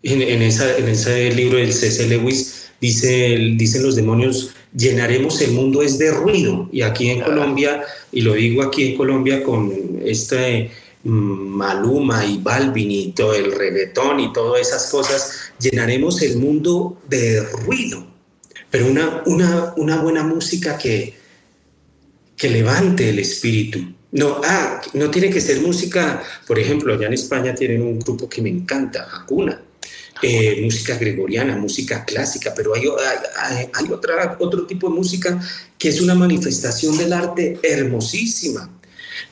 En, 0.02 0.22
en, 0.22 0.40
ese 0.42 1.30
libro 1.32 1.58
del 1.58 1.72
C.C. 1.72 2.08
Lewis 2.08 2.70
dice, 2.80 3.36
dicen 3.56 3.82
los 3.82 3.96
demonios, 3.96 4.54
llenaremos 4.74 5.42
el 5.42 5.52
mundo 5.52 5.82
es 5.82 5.98
de 5.98 6.10
ruido. 6.10 6.70
Y 6.72 6.80
aquí 6.82 7.10
en 7.10 7.20
Colombia, 7.20 7.82
y 8.12 8.22
lo 8.22 8.32
digo 8.32 8.62
aquí 8.62 8.90
en 8.90 8.96
Colombia 8.96 9.42
con 9.42 10.00
este 10.02 10.70
Maluma 11.04 12.24
y 12.24 12.38
Balvin 12.38 12.90
y 12.90 13.12
todo 13.12 13.34
el 13.34 13.52
reggaetón 13.52 14.20
y 14.20 14.32
todas 14.32 14.66
esas 14.66 14.90
cosas, 14.90 15.52
llenaremos 15.58 16.22
el 16.22 16.38
mundo 16.38 16.98
de 17.08 17.42
ruido. 17.42 18.06
Pero 18.70 18.86
una, 18.86 19.22
una, 19.26 19.74
una 19.76 20.00
buena 20.00 20.22
música 20.22 20.78
que, 20.78 21.19
que 22.40 22.48
levante 22.48 23.10
el 23.10 23.18
espíritu. 23.18 23.94
No, 24.12 24.40
ah, 24.44 24.80
no 24.94 25.10
tiene 25.10 25.30
que 25.30 25.40
ser 25.40 25.60
música, 25.60 26.22
por 26.46 26.58
ejemplo, 26.58 26.94
allá 26.94 27.06
en 27.06 27.12
España 27.12 27.54
tienen 27.54 27.82
un 27.82 27.98
grupo 27.98 28.28
que 28.28 28.42
me 28.42 28.48
encanta, 28.48 29.08
Hakuna, 29.12 29.62
eh, 30.22 30.60
música 30.62 30.96
gregoriana, 30.96 31.56
música 31.56 32.04
clásica, 32.04 32.52
pero 32.56 32.74
hay, 32.74 32.82
hay, 33.72 33.92
otra, 33.92 34.36
otro 34.40 34.66
tipo 34.66 34.88
de 34.88 34.94
música 34.94 35.40
que 35.78 35.90
es 35.90 36.00
una 36.00 36.14
manifestación 36.14 36.98
del 36.98 37.12
arte 37.12 37.60
hermosísima 37.62 38.80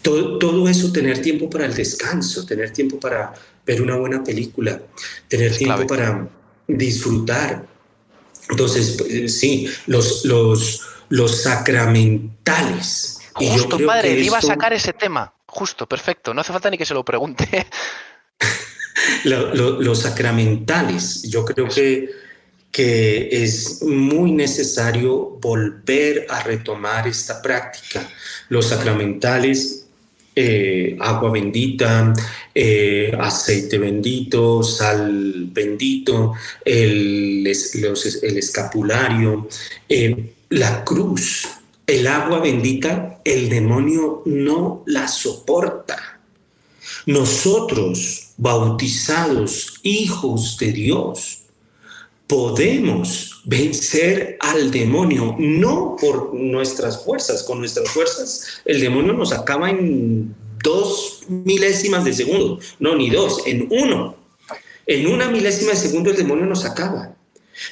todo, 0.02 0.68
eso, 0.68 0.92
tener 0.92 1.20
tiempo 1.20 1.50
para 1.50 1.66
el 1.66 1.74
descanso, 1.74 2.44
tener 2.46 2.72
tiempo 2.72 2.98
para 2.98 3.34
ver 3.66 3.82
una 3.82 3.96
buena 3.96 4.22
película, 4.22 4.80
tener 5.28 5.56
tiempo 5.56 5.86
para 5.86 6.28
disfrutar. 6.66 7.66
Entonces, 8.50 8.96
pues, 8.98 9.38
sí, 9.38 9.68
los, 9.86 10.24
los, 10.24 10.82
los 11.08 11.42
sacramentales. 11.42 13.18
Justo, 13.34 13.78
padre, 13.86 14.18
iba 14.18 14.38
a 14.38 14.42
sacar 14.42 14.72
ese 14.72 14.92
tema. 14.92 15.32
Justo, 15.46 15.86
perfecto. 15.86 16.34
No 16.34 16.40
hace 16.40 16.52
falta 16.52 16.70
ni 16.70 16.78
que 16.78 16.84
se 16.84 16.94
lo 16.94 17.04
pregunte. 17.04 17.66
los 19.24 19.98
sacramentales, 20.00 21.22
yo 21.22 21.44
creo 21.44 21.68
que, 21.68 22.10
que 22.70 23.28
es 23.30 23.82
muy 23.82 24.32
necesario 24.32 25.38
volver 25.40 26.26
a 26.28 26.42
retomar 26.42 27.06
esta 27.06 27.40
práctica. 27.40 28.08
Los 28.48 28.66
sacramentales 28.66 29.88
eh, 30.40 30.96
agua 31.00 31.32
bendita, 31.32 32.12
eh, 32.54 33.10
aceite 33.18 33.76
bendito, 33.76 34.62
sal 34.62 35.48
bendito, 35.50 36.34
el, 36.64 37.44
el 37.44 38.38
escapulario, 38.38 39.48
eh, 39.88 40.34
la 40.50 40.84
cruz, 40.84 41.48
el 41.86 42.06
agua 42.06 42.40
bendita, 42.40 43.20
el 43.24 43.48
demonio 43.48 44.22
no 44.24 44.82
la 44.86 45.08
soporta. 45.08 46.20
Nosotros, 47.06 48.30
bautizados 48.36 49.80
hijos 49.82 50.56
de 50.58 50.72
Dios, 50.72 51.42
podemos 52.26 53.42
vencer 53.46 54.36
al 54.40 54.70
demonio, 54.70 55.34
no 55.38 55.96
por 55.98 56.34
nuestras 56.34 57.04
fuerzas, 57.04 57.42
con 57.42 57.58
nuestras 57.58 57.88
fuerzas 57.88 58.60
el 58.64 58.80
demonio 58.80 59.14
nos 59.14 59.32
acaba 59.32 59.70
en 59.70 60.34
dos 60.62 61.22
milésimas 61.28 62.04
de 62.04 62.12
segundo, 62.12 62.60
no, 62.78 62.94
ni 62.94 63.10
dos, 63.10 63.42
en 63.46 63.68
uno. 63.70 64.16
En 64.86 65.06
una 65.06 65.28
milésima 65.28 65.72
de 65.72 65.76
segundo 65.76 66.10
el 66.10 66.16
demonio 66.16 66.46
nos 66.46 66.64
acaba. 66.64 67.14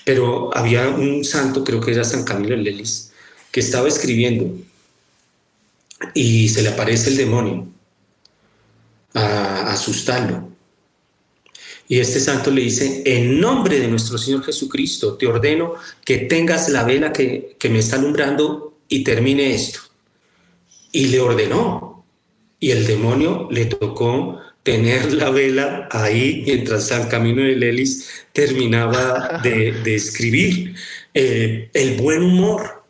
Pero 0.04 0.56
había 0.56 0.88
un 0.88 1.24
santo, 1.24 1.64
creo 1.64 1.80
que 1.80 1.92
era 1.92 2.04
San 2.04 2.24
Camilo 2.24 2.56
Lelis, 2.56 3.12
que 3.50 3.60
estaba 3.60 3.88
escribiendo 3.88 4.54
y 6.14 6.48
se 6.48 6.62
le 6.62 6.70
aparece 6.70 7.10
el 7.10 7.16
demonio 7.16 7.68
a 9.14 9.72
asustarlo. 9.72 10.50
Y 11.88 12.00
este 12.00 12.18
santo 12.18 12.50
le 12.50 12.62
dice, 12.62 13.02
en 13.04 13.40
nombre 13.40 13.78
de 13.78 13.88
nuestro 13.88 14.18
Señor 14.18 14.44
Jesucristo, 14.44 15.16
te 15.16 15.26
ordeno 15.26 15.74
que 16.04 16.18
tengas 16.18 16.68
la 16.68 16.82
vela 16.82 17.12
que, 17.12 17.56
me 17.70 17.78
está 17.78 17.96
alumbrando 17.96 18.78
y 18.88 19.04
termine 19.04 19.54
esto. 19.54 19.80
Y 20.90 21.06
le 21.08 21.20
ordenó. 21.20 22.04
Y 22.58 22.70
el 22.70 22.86
demonio 22.86 23.48
le 23.50 23.66
tocó 23.66 24.40
tener 24.66 25.12
la 25.12 25.30
vela 25.30 25.88
ahí 25.92 26.42
mientras 26.44 26.88
San 26.88 27.08
Camino 27.08 27.40
de 27.40 27.54
Lelis 27.54 28.08
terminaba 28.32 29.40
de, 29.40 29.94
escribir. 29.94 30.74
Eh, 31.14 31.70
el 31.72 31.94
buen 31.94 32.24
humor. 32.24 32.82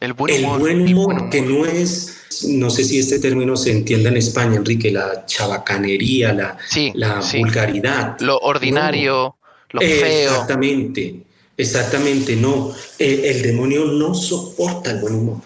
El 0.00 0.12
buen 0.14 0.44
humor, 0.44 0.56
el 0.56 0.60
buen 0.60 0.94
humor 0.94 1.30
que 1.30 1.40
no 1.40 1.64
es 1.64 2.16
no 2.48 2.68
sé 2.70 2.84
si 2.84 2.98
este 2.98 3.20
término 3.20 3.56
se 3.56 3.70
entienda 3.70 4.08
en 4.08 4.16
España, 4.16 4.56
Enrique, 4.56 4.90
la 4.90 5.24
chabacanería, 5.26 6.32
la, 6.32 6.58
la 6.94 7.20
vulgaridad. 7.38 8.18
Lo 8.20 8.38
ordinario, 8.38 9.36
lo 9.70 9.80
feo. 9.80 10.30
Exactamente, 10.30 11.22
exactamente, 11.56 12.34
no. 12.36 12.72
El, 12.98 13.42
demonio 13.42 13.84
no 13.84 14.14
soporta 14.14 14.90
el 14.90 15.00
buen 15.00 15.14
humor, 15.14 15.40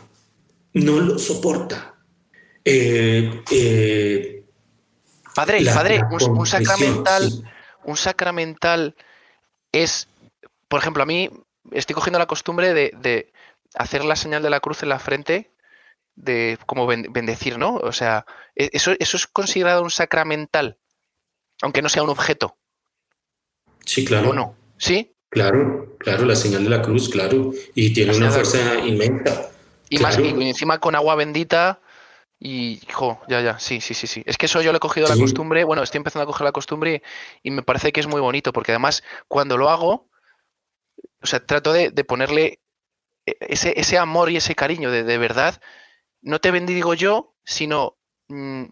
no 0.74 1.00
lo 1.00 1.18
soporta. 1.18 1.94
Eh, 2.64 3.42
padre, 5.34 5.64
padre, 5.64 6.00
un, 6.10 6.46
sacramental, 6.46 7.52
un 7.84 7.96
sacramental 7.96 8.94
es, 9.72 10.08
por 10.68 10.80
ejemplo, 10.80 11.02
a 11.02 11.06
mí 11.06 11.30
estoy 11.72 11.94
cogiendo 11.94 12.18
la 12.18 12.26
costumbre 12.26 12.74
de, 12.74 12.92
de 13.00 13.32
hacer 13.74 14.04
la 14.04 14.16
señal 14.16 14.42
de 14.42 14.50
la 14.50 14.60
cruz 14.60 14.82
en 14.82 14.88
la 14.88 14.98
frente 14.98 15.50
de 16.16 16.58
como 16.66 16.86
bendecir, 16.86 17.58
¿no? 17.58 17.76
O 17.76 17.92
sea, 17.92 18.26
e-, 18.54 18.70
eso, 18.72 18.92
eso 18.98 19.16
es 19.16 19.26
considerado 19.26 19.82
un 19.82 19.90
sacramental, 19.90 20.78
aunque 21.62 21.82
no 21.82 21.88
sea 21.88 22.02
un 22.02 22.10
objeto. 22.10 22.56
Sí, 23.84 24.04
claro. 24.04 24.30
¿O 24.30 24.32
no? 24.32 24.56
¿Sí? 24.78 25.12
Claro, 25.30 25.96
claro, 25.98 26.24
la 26.24 26.36
señal 26.36 26.64
de 26.64 26.70
la 26.70 26.82
cruz, 26.82 27.08
claro. 27.08 27.52
Y 27.74 27.92
tiene 27.92 28.16
una 28.16 28.30
fuerza 28.30 28.78
inmensa. 28.78 29.50
Y 29.88 29.98
más, 29.98 30.18
y 30.18 30.48
encima 30.48 30.78
con 30.78 30.94
agua 30.94 31.16
bendita. 31.16 31.80
Y, 32.46 32.78
hijo, 32.86 33.22
ya, 33.26 33.40
ya, 33.40 33.58
sí, 33.58 33.80
sí, 33.80 33.94
sí, 33.94 34.06
sí. 34.06 34.22
Es 34.26 34.36
que 34.36 34.44
eso 34.44 34.60
yo 34.60 34.70
le 34.70 34.76
he 34.76 34.80
cogido 34.80 35.08
la 35.08 35.16
costumbre, 35.16 35.64
bueno, 35.64 35.82
estoy 35.82 35.96
empezando 35.96 36.24
a 36.24 36.26
coger 36.26 36.44
la 36.44 36.52
costumbre 36.52 37.02
y, 37.42 37.50
me 37.50 37.62
parece 37.62 37.90
que 37.90 38.00
es 38.00 38.06
muy 38.06 38.20
bonito, 38.20 38.52
porque 38.52 38.72
además 38.72 39.02
cuando 39.28 39.56
lo 39.56 39.70
hago, 39.70 40.10
o 41.22 41.26
sea, 41.26 41.40
trato 41.40 41.72
de, 41.72 41.90
ponerle 42.04 42.60
e-, 43.24 43.36
ese, 43.40 43.72
ese, 43.80 43.96
amor 43.96 44.30
y 44.30 44.36
ese 44.36 44.54
cariño 44.54 44.90
de, 44.90 45.04
de 45.04 45.16
verdad 45.16 45.58
no 46.20 46.38
te 46.38 46.50
bendigo 46.50 46.92
yo, 46.92 47.34
sino, 47.44 47.96
mm, 48.28 48.64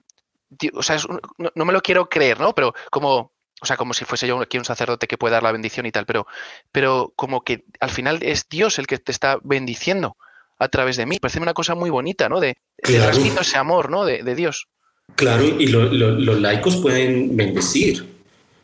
o 0.75 0.83
sea, 0.83 0.99
no, 1.39 1.64
me 1.64 1.73
lo 1.73 1.81
quiero 1.81 2.11
creer, 2.11 2.41
¿no? 2.41 2.55
Pero 2.55 2.75
como, 2.91 3.33
o 3.62 3.64
sea, 3.66 3.79
como 3.79 3.95
si 3.95 4.05
fuese 4.05 4.27
yo 4.27 4.39
aquí 4.43 4.59
un 4.59 4.66
sacerdote 4.66 5.07
que 5.07 5.16
puede 5.16 5.33
dar 5.33 5.43
la 5.43 5.53
bendición 5.53 5.87
y 5.87 5.93
tal, 5.93 6.05
pero, 6.05 6.27
pero 6.73 7.14
como 7.16 7.43
que 7.43 7.64
al 7.81 7.91
final 7.91 8.18
es 8.23 8.51
Dios 8.51 8.79
el 8.79 8.87
que 8.87 8.99
te 8.99 9.12
está 9.12 9.39
bendiciendo 9.43 10.18
a 10.59 10.68
través 10.68 10.99
de 10.99 11.07
mí. 11.07 11.18
Parece 11.18 11.41
una 11.41 11.55
cosa 11.55 11.75
muy 11.75 11.89
bonita, 11.89 12.29
¿no? 12.29 12.39
De, 12.39 12.59
transmito 12.83 13.41
ese 13.41 13.57
amor, 13.57 13.91
¿no? 13.91 14.05
De, 14.05 14.35
Dios. 14.35 14.66
Claro, 15.14 15.45
y 15.45 15.66
los 15.68 16.41
laicos 16.41 16.76
pueden 16.76 17.37
bendecir. 17.37 18.12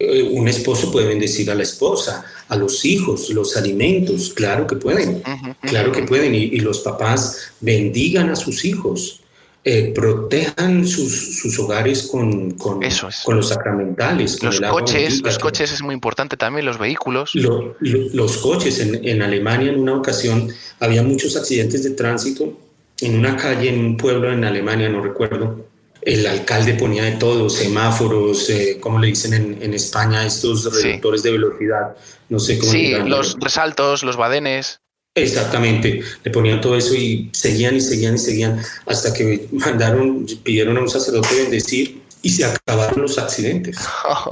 Eh, 0.00 0.22
un 0.22 0.46
esposo 0.46 0.92
puede 0.92 1.08
bendecir 1.08 1.50
a 1.50 1.56
la 1.56 1.64
esposa, 1.64 2.24
a 2.48 2.56
los 2.56 2.84
hijos, 2.84 3.30
los 3.30 3.56
alimentos, 3.56 4.32
claro 4.32 4.64
que 4.64 4.76
pueden, 4.76 5.22
claro 5.62 5.90
que 5.90 6.04
pueden, 6.04 6.36
y, 6.36 6.60
los 6.60 6.80
papás 6.80 7.52
bendigan 7.60 8.30
a 8.30 8.36
sus 8.36 8.64
hijos. 8.64 9.20
eh, 9.64 9.92
protejan 9.92 10.86
sus, 10.86 11.58
hogares 11.58 12.06
con, 12.06 12.52
con, 12.52 12.80
los 12.80 13.48
sacramentales. 13.48 14.40
los 14.40 14.60
coches, 14.60 15.20
los 15.20 15.38
coches 15.38 15.72
es 15.72 15.82
muy 15.82 15.94
importante 15.94 16.36
también, 16.36 16.64
los 16.64 16.78
vehículos. 16.78 17.32
los 17.34 18.38
coches, 18.38 18.78
en, 18.78 19.04
en, 19.04 19.20
Alemania 19.20 19.72
en 19.72 19.80
una 19.80 19.96
ocasión 19.96 20.48
había 20.78 21.02
muchos 21.02 21.36
accidentes 21.36 21.82
de 21.82 21.90
tránsito 21.90 22.56
en 23.00 23.18
una 23.18 23.36
calle, 23.36 23.68
en 23.68 23.80
un 23.80 23.96
pueblo 23.96 24.32
en 24.32 24.44
Alemania, 24.44 24.88
no 24.88 25.02
recuerdo. 25.02 25.66
El 26.02 26.26
alcalde 26.26 26.74
ponía 26.74 27.04
de 27.04 27.12
todo, 27.12 27.50
semáforos, 27.50 28.48
eh, 28.50 28.78
como 28.80 28.98
le 28.98 29.08
dicen 29.08 29.58
en, 29.60 29.74
España, 29.74 30.24
estos 30.24 30.64
reductores 30.72 31.22
de 31.22 31.32
velocidad, 31.32 31.96
no 32.28 32.38
sé 32.38 32.58
cómo. 32.58 32.72
Sí, 32.72 32.94
los 33.04 33.36
resaltos, 33.40 34.02
los 34.02 34.16
badenes. 34.16 34.80
Exactamente, 35.14 36.00
le 36.22 36.30
ponían 36.30 36.60
todo 36.60 36.76
eso 36.76 36.94
y 36.94 37.30
seguían 37.32 37.76
y 37.76 37.80
seguían 37.80 38.14
y 38.14 38.18
seguían 38.18 38.62
hasta 38.86 39.12
que 39.12 39.48
mandaron, 39.52 40.26
pidieron 40.44 40.76
a 40.76 40.80
un 40.80 40.88
sacerdote 40.88 41.34
bendecir 41.34 42.02
y 42.22 42.30
se 42.30 42.44
acabaron 42.44 43.02
los 43.02 43.18
accidentes. 43.18 43.76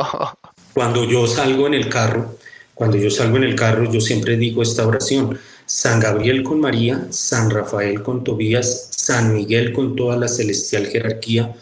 Cuando 0.74 1.04
yo 1.04 1.26
salgo 1.26 1.66
en 1.66 1.74
el 1.74 1.88
carro, 1.88 2.36
cuando 2.74 2.98
yo 2.98 3.10
salgo 3.10 3.38
en 3.38 3.44
el 3.44 3.56
carro, 3.56 3.90
yo 3.90 4.02
siempre 4.02 4.36
digo 4.36 4.62
esta 4.62 4.86
oración, 4.86 5.38
San 5.66 6.00
Gabriel 6.00 6.42
con 6.42 6.60
María, 6.60 7.06
San 7.10 7.50
Rafael 7.50 8.02
con 8.02 8.24
Tobías, 8.24 8.88
San 8.96 9.34
Miguel 9.34 9.72
con 9.72 9.96
toda 9.96 10.16
la 10.16 10.28
celestial 10.28 10.86
jerarquía, 10.86 11.54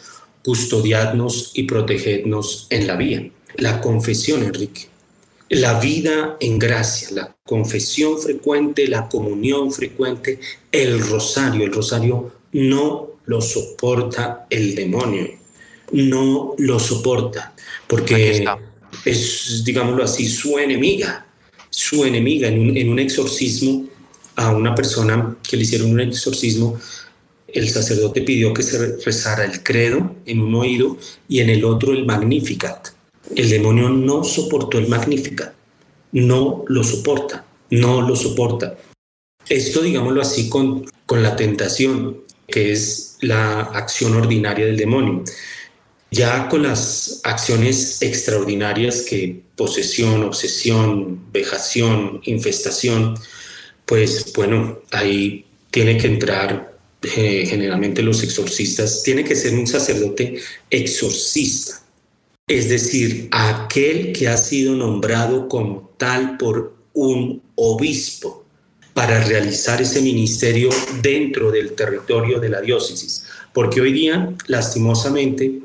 custodiadnos 0.45 1.53
y 1.55 1.65
protegednos 1.65 2.67
en 2.71 2.87
la 2.87 2.97
vía. 2.97 3.31
La 3.57 3.81
confesión, 3.81 4.43
Enrique 4.43 4.89
la 5.55 5.79
vida 5.79 6.37
en 6.41 6.59
gracia, 6.59 7.09
la 7.13 7.37
confesión 7.45 8.19
frecuente, 8.19 8.89
la 8.89 9.09
comunión 9.09 9.71
frecuente, 9.73 10.41
el 10.73 11.01
rosario. 11.01 11.65
El 11.65 11.73
rosario 11.73 12.33
no 12.53 13.11
lo 13.27 13.41
soporta 13.41 14.47
el 14.51 14.75
demonio, 14.75 15.29
no 15.93 16.55
lo 16.59 16.79
soporta, 16.79 17.55
porque 17.87 18.45
es, 19.05 19.63
digámoslo 19.65 20.05
así, 20.05 20.27
su 20.27 20.59
enemiga, 20.59 21.27
su 21.71 22.05
enemiga 22.05 22.49
en 22.49 22.89
un, 22.89 22.99
exorcismo 22.99 23.87
a 24.37 24.51
una 24.51 24.75
persona 24.75 25.37
que 25.49 25.57
le 25.57 25.63
hicieron 25.63 25.91
un 25.91 26.01
exorcismo, 26.01 26.79
el 27.49 27.69
sacerdote 27.69 28.23
pidió 28.23 28.53
que 28.53 28.63
se 28.63 28.97
rezara 28.97 29.45
el 29.45 29.63
credo 29.63 30.17
en 30.27 30.41
un 30.41 30.55
oído 30.55 30.99
y 31.29 31.41
en 31.41 31.51
el 31.51 31.65
otro 31.65 31.93
el 31.93 32.05
Magnificat. 32.05 32.89
El 33.35 33.49
demonio 33.49 33.89
no 33.89 34.25
soportó 34.25 34.79
el 34.79 34.89
Magnificat, 34.89 35.55
no 36.13 36.65
lo 36.67 36.83
soporta, 36.83 37.45
no 37.71 38.03
lo 38.03 38.17
soporta. 38.17 38.77
Esto, 39.49 39.83
digámoslo 39.83 40.21
así, 40.21 40.49
con, 40.49 40.85
con 41.07 41.23
la 41.23 41.37
tentación, 41.37 42.25
que 42.47 42.73
es 42.73 43.19
la 43.21 43.61
acción 43.61 44.15
ordinaria 44.15 44.67
del 44.67 44.77
demonio. 44.77 45.25
Ya 46.11 46.49
con 46.49 46.63
las 46.63 47.21
acciones 47.25 48.01
extraordinarias 48.03 49.03
que 49.03 49.43
posesión, 49.57 50.23
obsesión, 50.23 51.33
vejación, 51.33 52.21
infestación, 52.25 53.17
pues 53.87 54.33
bueno, 54.35 54.81
ahí 54.91 55.45
tiene 55.71 55.99
que 55.99 56.07
entrar 56.07 56.77
eh, 57.03 57.45
generalmente 57.47 58.03
los 58.03 58.23
exorcistas, 58.23 59.03
tiene 59.03 59.25
que 59.25 59.37
ser 59.37 59.55
un 59.55 59.67
sacerdote 59.67 60.39
exorcista, 60.71 61.81
es 62.47 62.69
decir, 62.69 63.29
aquel 63.31 64.13
que 64.13 64.29
ha 64.29 64.37
sido 64.37 64.75
nombrado 64.75 65.49
como 65.49 65.95
tal 65.99 66.37
por 66.37 66.75
un 66.93 67.43
obispo 67.55 68.45
para 68.95 69.23
realizar 69.25 69.83
ese 69.83 70.01
ministerio 70.01 70.71
dentro 71.03 71.51
del 71.51 71.73
territorio 71.73 72.39
de 72.39 72.49
la 72.49 72.61
diócesis. 72.61 73.25
Porque 73.53 73.81
hoy 73.81 73.93
día, 73.93 74.35
lastimosamente, 74.47 75.61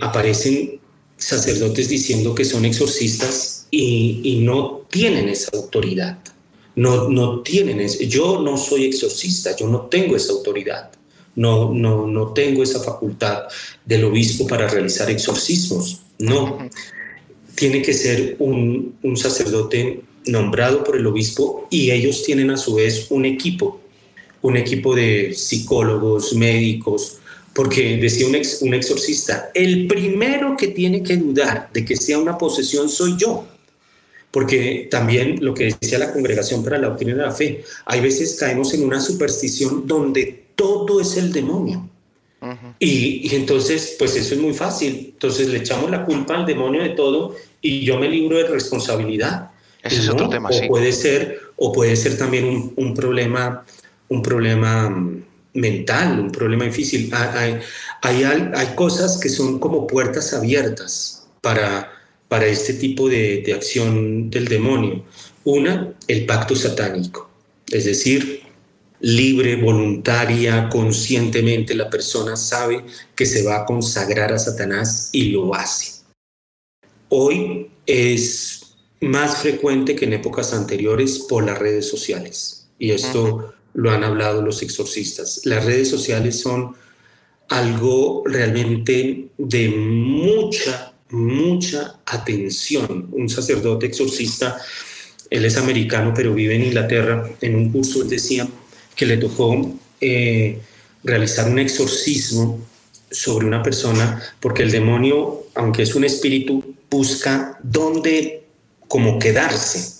aparecen 0.00 0.80
sacerdotes 1.16 1.88
diciendo 1.88 2.34
que 2.34 2.44
son 2.44 2.64
exorcistas 2.64 3.66
y, 3.70 4.40
no 4.42 4.86
tienen 4.90 5.28
esa 5.28 5.50
autoridad. 5.56 6.18
No, 6.76 7.08
no 7.08 7.40
tienen 7.40 7.86
Yo 7.88 8.40
no 8.40 8.56
soy 8.56 8.84
exorcista, 8.84 9.56
yo 9.56 9.66
no 9.66 9.82
tengo 9.82 10.14
esa 10.14 10.32
autoridad 10.32 10.90
no, 11.38 11.72
no, 11.72 12.06
no 12.08 12.32
tengo 12.32 12.64
esa 12.64 12.80
facultad 12.80 13.44
del 13.84 14.04
obispo 14.04 14.46
para 14.48 14.66
realizar 14.66 15.08
exorcismos. 15.08 16.02
No, 16.18 16.68
tiene 17.54 17.80
que 17.80 17.92
ser 17.92 18.34
un, 18.40 18.96
sacerdote 19.14 20.00
nombrado 20.26 20.82
por 20.82 20.96
el 20.96 21.06
obispo 21.06 21.68
y 21.70 21.92
ellos 21.92 22.24
tienen 22.24 22.50
a 22.50 22.56
su 22.56 22.74
vez 22.74 23.06
un 23.10 23.24
equipo, 23.24 23.80
un 24.42 24.56
equipo 24.56 24.96
de 24.96 25.32
psicólogos, 25.32 26.34
médicos, 26.34 27.18
porque 27.54 27.96
decía 27.98 28.26
un, 28.26 28.36
un 28.62 28.74
exorcista, 28.74 29.50
el 29.54 29.86
primero 29.86 30.56
que 30.56 30.68
tiene 30.68 31.04
que 31.04 31.16
dudar 31.16 31.70
de 31.72 31.84
que 31.84 31.96
sea 31.96 32.18
una 32.18 32.36
posesión 32.36 32.88
soy 32.88 33.16
yo 33.16 33.46
porque 34.30 34.88
también 34.90 35.38
lo 35.42 35.54
que 35.54 35.74
decía 35.80 35.98
la 35.98 36.12
Congregación 36.12 36.62
para 36.62 36.78
la 36.78 36.88
Doctrina 36.88 37.14
de 37.14 37.22
la 37.22 37.32
Fe, 37.32 37.64
hay 37.86 38.00
veces 38.00 38.36
caemos 38.38 38.74
en 38.74 38.84
una 38.84 39.00
superstición 39.00 39.86
donde 39.86 40.48
todo 40.54 41.00
es 41.00 41.16
el 41.16 41.32
demonio. 41.32 41.88
y, 42.78 43.34
entonces, 43.34 43.96
pues 43.98 44.14
eso 44.16 44.34
es 44.34 44.40
muy 44.40 44.52
fácil. 44.52 45.12
Entonces 45.14 45.48
le 45.48 45.58
echamos 45.58 45.90
la 45.90 46.04
culpa 46.04 46.36
al 46.36 46.46
demonio 46.46 46.82
de 46.82 46.90
todo 46.90 47.34
y 47.60 47.80
yo 47.80 47.98
me 47.98 48.08
libro 48.08 48.36
de 48.36 48.44
responsabilidad. 48.44 49.50
Ese 49.82 50.00
es 50.00 50.08
otro 50.08 50.28
tema, 50.28 50.50
o 50.50 50.68
Puede 50.68 50.92
ser, 50.92 51.40
o 51.56 51.72
puede 51.72 51.96
ser 51.96 52.18
también 52.18 52.72
un, 52.76 52.94
problema, 52.94 53.64
un 54.08 54.22
problema 54.22 54.90
mm, 54.90 55.22
mental, 55.54 56.20
un 56.20 56.30
problema 56.30 56.64
difícil. 56.64 57.10
Hay, 57.12 57.58
hay, 58.02 58.22
hay, 58.24 58.66
cosas 58.74 59.18
que 59.18 59.28
son 59.28 59.58
como 59.58 59.86
puertas 59.86 60.34
abiertas 60.34 61.26
para, 61.40 61.97
para 62.28 62.46
este 62.46 62.74
tipo 62.74 63.08
de, 63.08 63.42
de 63.42 63.54
acción 63.54 64.30
del 64.30 64.46
demonio. 64.46 65.04
Una, 65.44 65.94
el 66.06 66.26
pacto 66.26 66.54
satánico, 66.54 67.30
es 67.70 67.86
decir, 67.86 68.42
libre, 69.00 69.56
voluntaria, 69.56 70.68
conscientemente, 70.68 71.74
la 71.74 71.88
persona 71.88 72.36
sabe 72.36 72.84
que 73.14 73.26
se 73.26 73.44
va 73.44 73.60
a 73.60 73.64
consagrar 73.64 74.32
a 74.32 74.38
Satanás 74.38 75.10
y 75.12 75.30
lo 75.30 75.54
hace. 75.54 76.02
Hoy 77.08 77.70
es 77.86 78.76
más 79.00 79.38
frecuente 79.38 79.94
que 79.94 80.04
en 80.04 80.14
épocas 80.14 80.52
anteriores 80.52 81.20
por 81.20 81.44
las 81.44 81.58
redes 81.58 81.88
sociales. 81.88 82.68
Y 82.78 82.90
esto 82.90 83.54
lo 83.74 83.90
han 83.90 84.04
hablado 84.04 84.42
los 84.42 84.62
exorcistas. 84.62 85.42
Las 85.44 85.64
redes 85.64 85.88
sociales 85.88 86.40
son 86.40 86.74
algo 87.48 88.22
realmente 88.26 89.28
de 89.38 89.68
mucha, 89.68 90.92
mucha 91.10 92.00
atención. 92.06 93.08
Un 93.12 93.28
sacerdote 93.28 93.86
exorcista, 93.86 94.58
él 95.30 95.44
es 95.44 95.56
americano, 95.56 96.12
pero 96.14 96.34
vive 96.34 96.54
en 96.54 96.64
Inglaterra, 96.64 97.28
en 97.40 97.54
un 97.54 97.70
curso 97.70 98.02
él 98.02 98.08
decía, 98.08 98.48
que 98.94 99.06
le 99.06 99.16
tocó 99.16 99.74
eh, 100.00 100.58
realizar 101.04 101.48
un 101.50 101.58
exorcismo 101.58 102.60
sobre 103.10 103.46
una 103.46 103.62
persona, 103.62 104.22
porque 104.40 104.62
el 104.62 104.70
demonio, 104.70 105.46
aunque 105.54 105.82
es 105.82 105.94
un 105.94 106.04
espíritu, 106.04 106.74
busca 106.90 107.58
dónde 107.62 108.44
como 108.86 109.18
quedarse. 109.18 109.98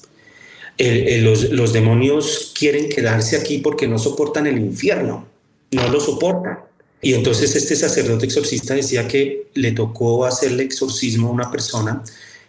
los, 0.78 1.72
demonios 1.72 2.52
quieren 2.58 2.88
quedarse 2.88 3.36
aquí 3.36 3.58
porque 3.58 3.86
no 3.86 3.98
soportan 3.98 4.46
el 4.46 4.58
infierno, 4.58 5.26
no 5.72 5.88
lo 5.88 6.00
soportan. 6.00 6.67
Y 7.00 7.14
entonces 7.14 7.54
este 7.54 7.76
sacerdote 7.76 8.26
exorcista 8.26 8.74
decía 8.74 9.06
que 9.06 9.46
le 9.54 9.72
tocó 9.72 10.24
hacerle 10.24 10.64
exorcismo 10.64 11.28
a 11.28 11.32
una 11.32 11.50
persona 11.50 12.02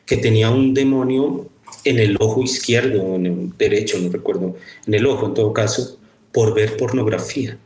que 0.06 0.18
tenía 0.18 0.50
un 0.50 0.74
demonio 0.74 1.48
en 1.84 2.00
el 2.00 2.18
ojo 2.20 2.42
izquierdo, 2.42 3.04
o 3.04 3.16
en 3.16 3.26
el 3.28 3.58
derecho, 3.58 4.00
no 4.00 4.10
recuerdo, 4.12 4.56
en 4.88 4.94
el 4.94 5.06
ojo 5.06 5.28
en 5.28 5.34
todo 5.34 5.54
caso, 5.54 6.00
por 6.32 6.54
ver 6.54 6.78
pornografía. 6.78 7.58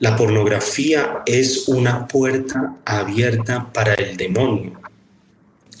La 0.00 0.16
pornografía 0.16 1.22
es 1.26 1.66
una 1.66 2.06
puerta 2.06 2.76
abierta 2.84 3.72
para 3.72 3.94
el 3.94 4.16
demonio, 4.16 4.80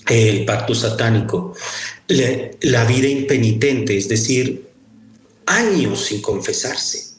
el 0.08 0.44
pacto 0.44 0.74
satánico, 0.74 1.54
la 2.08 2.84
vida 2.84 3.06
impenitente, 3.06 3.96
es 3.96 4.08
decir, 4.08 4.66
años 5.46 6.06
sin 6.06 6.20
confesarse, 6.20 7.16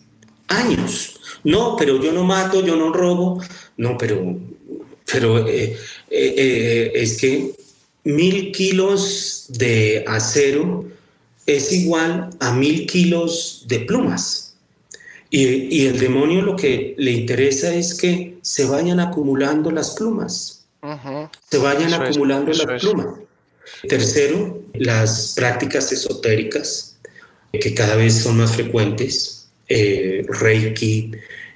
años. 0.47 1.18
No, 1.43 1.75
pero 1.77 2.01
yo 2.01 2.11
no 2.11 2.23
mato, 2.23 2.65
yo 2.65 2.75
no 2.75 2.91
robo, 2.91 3.41
no, 3.77 3.97
pero, 3.97 4.37
pero 5.11 5.47
eh, 5.47 5.77
eh, 6.09 6.33
eh, 6.37 6.91
es 6.95 7.17
que 7.17 7.51
mil 8.03 8.51
kilos 8.51 9.45
de 9.49 10.03
acero 10.07 10.85
es 11.45 11.71
igual 11.71 12.29
a 12.39 12.53
mil 12.53 12.85
kilos 12.85 13.65
de 13.67 13.79
plumas. 13.79 14.55
Y, 15.31 15.85
el 15.85 15.99
demonio 15.99 16.41
lo 16.41 16.55
que 16.55 16.95
le 16.97 17.11
interesa 17.11 17.73
es 17.73 17.93
que 17.93 18.39
se 18.41 18.65
vayan 18.65 18.99
acumulando 18.99 19.69
las 19.69 19.91
plumas. 19.91 20.65
Se 21.51 21.57
vayan 21.59 21.93
acumulando 21.93 22.51
las 22.51 22.81
plumas. 22.81 23.19
Tercero, 23.87 24.63
las 24.73 25.33
prácticas 25.35 25.91
esotéricas, 25.91 26.97
que 27.51 27.73
cada 27.75 27.95
vez 27.95 28.15
son 28.23 28.37
más 28.37 28.55
frecuentes, 28.55 29.38
eh, 29.69 30.25
Reiki, 30.27 31.11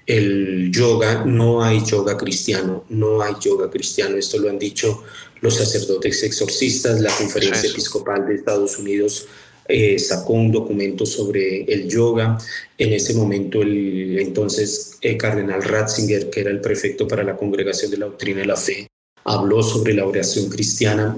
el 0.05 0.71
yoga, 0.71 1.25
no 1.25 1.63
hay 1.63 1.83
yoga 1.83 2.17
cristiano, 2.17 2.85
no 2.89 3.21
hay 3.21 3.33
yoga 3.41 3.69
cristiano. 3.69 4.15
Esto 4.17 4.37
lo 4.37 4.49
han 4.49 4.59
dicho 4.59 5.03
los 5.41 5.55
sacerdotes 5.55 6.23
exorcistas, 6.23 7.01
la 7.01 7.11
conferencia 7.15 7.69
episcopal 7.69 8.25
de 8.25 8.35
Estados 8.35 8.77
Unidos 8.77 9.27
eh, 9.67 9.97
sacó 9.97 10.33
un 10.33 10.51
documento 10.51 11.05
sobre 11.05 11.63
el 11.63 11.89
yoga. 11.89 12.37
En 12.77 12.93
ese 12.93 13.13
momento 13.13 13.61
el 13.61 14.19
entonces 14.19 14.97
el 15.01 15.17
cardenal 15.17 15.63
Ratzinger, 15.63 16.29
que 16.29 16.41
era 16.41 16.51
el 16.51 16.61
prefecto 16.61 17.07
para 17.07 17.23
la 17.23 17.35
Congregación 17.35 17.91
de 17.91 17.97
la 17.97 18.05
Doctrina 18.05 18.41
de 18.41 18.45
la 18.45 18.55
Fe, 18.55 18.87
habló 19.23 19.63
sobre 19.63 19.93
la 19.93 20.05
oración 20.05 20.49
cristiana. 20.49 21.15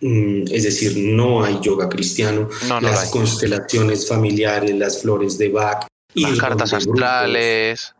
Mm, 0.00 0.44
es 0.50 0.64
decir, 0.64 0.96
no 0.96 1.44
hay 1.44 1.58
yoga 1.62 1.88
cristiano. 1.88 2.48
las 2.80 3.10
constelaciones 3.10 4.06
familiares, 4.06 4.74
las 4.74 5.02
flores 5.02 5.38
de 5.38 5.48
Bach. 5.48 5.86
Y 6.14 6.22
las 6.22 6.38
cartas 6.38 6.72
astrales. 6.72 7.94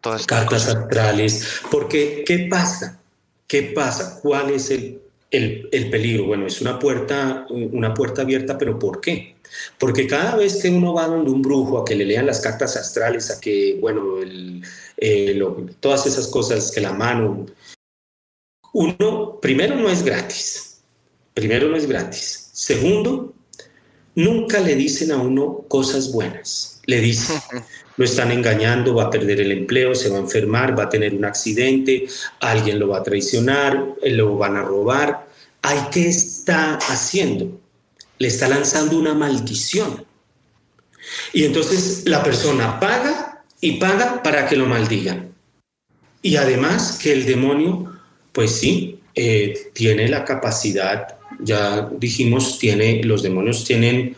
Todas 0.00 0.26
cartas 0.26 0.66
astrales. 0.66 1.60
Porque, 1.70 2.24
¿qué 2.26 2.48
pasa? 2.50 3.00
¿Qué 3.46 3.72
pasa? 3.74 4.18
¿Cuál 4.22 4.50
es 4.50 4.70
el 4.70 5.00
el, 5.30 5.90
peligro, 5.90 6.26
bueno, 6.26 6.46
es 6.46 6.60
una 6.60 6.78
puerta, 6.78 7.46
una 7.48 7.94
puerta 7.94 8.22
abierta, 8.22 8.58
pero 8.58 8.78
¿por 8.78 9.00
qué? 9.00 9.36
Porque 9.78 10.06
cada 10.06 10.36
vez 10.36 10.60
que 10.60 10.70
uno 10.70 10.94
va 10.94 11.06
donde 11.06 11.30
un 11.30 11.42
brujo 11.42 11.78
a 11.78 11.84
que 11.84 11.94
le 11.94 12.04
lean 12.04 12.26
las 12.26 12.40
cartas 12.40 12.76
astrales, 12.76 13.30
a 13.30 13.40
que, 13.40 13.78
bueno, 13.80 14.16
eh, 14.96 15.40
todas 15.80 16.06
esas 16.06 16.26
cosas, 16.28 16.70
que 16.70 16.80
la 16.80 16.92
mano, 16.92 17.46
uno, 18.72 19.38
primero 19.40 19.76
no 19.76 19.88
es 19.88 20.02
gratis, 20.02 20.82
primero 21.34 21.68
no 21.68 21.76
es 21.76 21.86
gratis. 21.86 22.50
Segundo, 22.52 23.32
nunca 24.14 24.60
le 24.60 24.74
dicen 24.74 25.12
a 25.12 25.16
uno 25.16 25.64
cosas 25.68 26.12
buenas. 26.12 26.80
Le 26.86 27.00
dicen, 27.00 27.40
lo 27.96 28.04
están 28.04 28.30
engañando, 28.32 28.94
va 28.94 29.04
a 29.04 29.10
perder 29.10 29.40
el 29.40 29.52
empleo, 29.52 29.94
se 29.94 30.08
va 30.08 30.16
a 30.16 30.20
enfermar, 30.20 30.78
va 30.78 30.84
a 30.84 30.88
tener 30.88 31.14
un 31.14 31.24
accidente, 31.24 32.06
alguien 32.40 32.78
lo 32.78 32.88
va 32.88 32.98
a 32.98 33.02
traicionar, 33.02 33.94
lo 34.02 34.36
van 34.36 34.56
a 34.56 34.62
robar. 34.62 35.26
¿Hay 35.62 35.78
qué 35.92 36.08
está 36.08 36.76
haciendo? 36.76 37.60
Le 38.18 38.28
está 38.28 38.48
lanzando 38.48 38.98
una 38.98 39.14
maldición. 39.14 40.04
Y 41.32 41.44
entonces 41.44 42.02
la 42.06 42.22
persona 42.22 42.78
paga 42.80 43.42
y 43.60 43.72
paga 43.72 44.22
para 44.22 44.46
que 44.48 44.56
lo 44.56 44.66
maldigan. 44.66 45.34
Y 46.22 46.36
además 46.36 46.98
que 47.02 47.12
el 47.12 47.24
demonio, 47.24 47.98
pues 48.32 48.52
sí, 48.52 49.00
eh, 49.14 49.70
tiene 49.74 50.08
la 50.08 50.24
capacidad, 50.24 51.18
ya 51.38 51.88
dijimos, 51.98 52.58
tiene, 52.58 53.02
los 53.04 53.22
demonios 53.22 53.64
tienen 53.64 54.16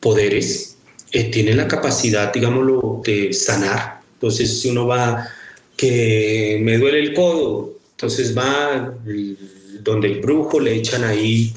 poderes, 0.00 0.76
eh, 1.10 1.24
tiene 1.24 1.54
la 1.54 1.68
capacidad, 1.68 2.32
digámoslo, 2.32 3.02
de 3.04 3.32
sanar. 3.32 4.00
Entonces, 4.14 4.60
si 4.60 4.70
uno 4.70 4.86
va, 4.86 5.28
que 5.76 6.58
me 6.62 6.78
duele 6.78 7.00
el 7.00 7.14
codo, 7.14 7.78
entonces 7.92 8.36
va 8.36 8.94
donde 9.80 10.08
el 10.08 10.20
brujo, 10.20 10.60
le 10.60 10.74
echan 10.76 11.04
ahí 11.04 11.52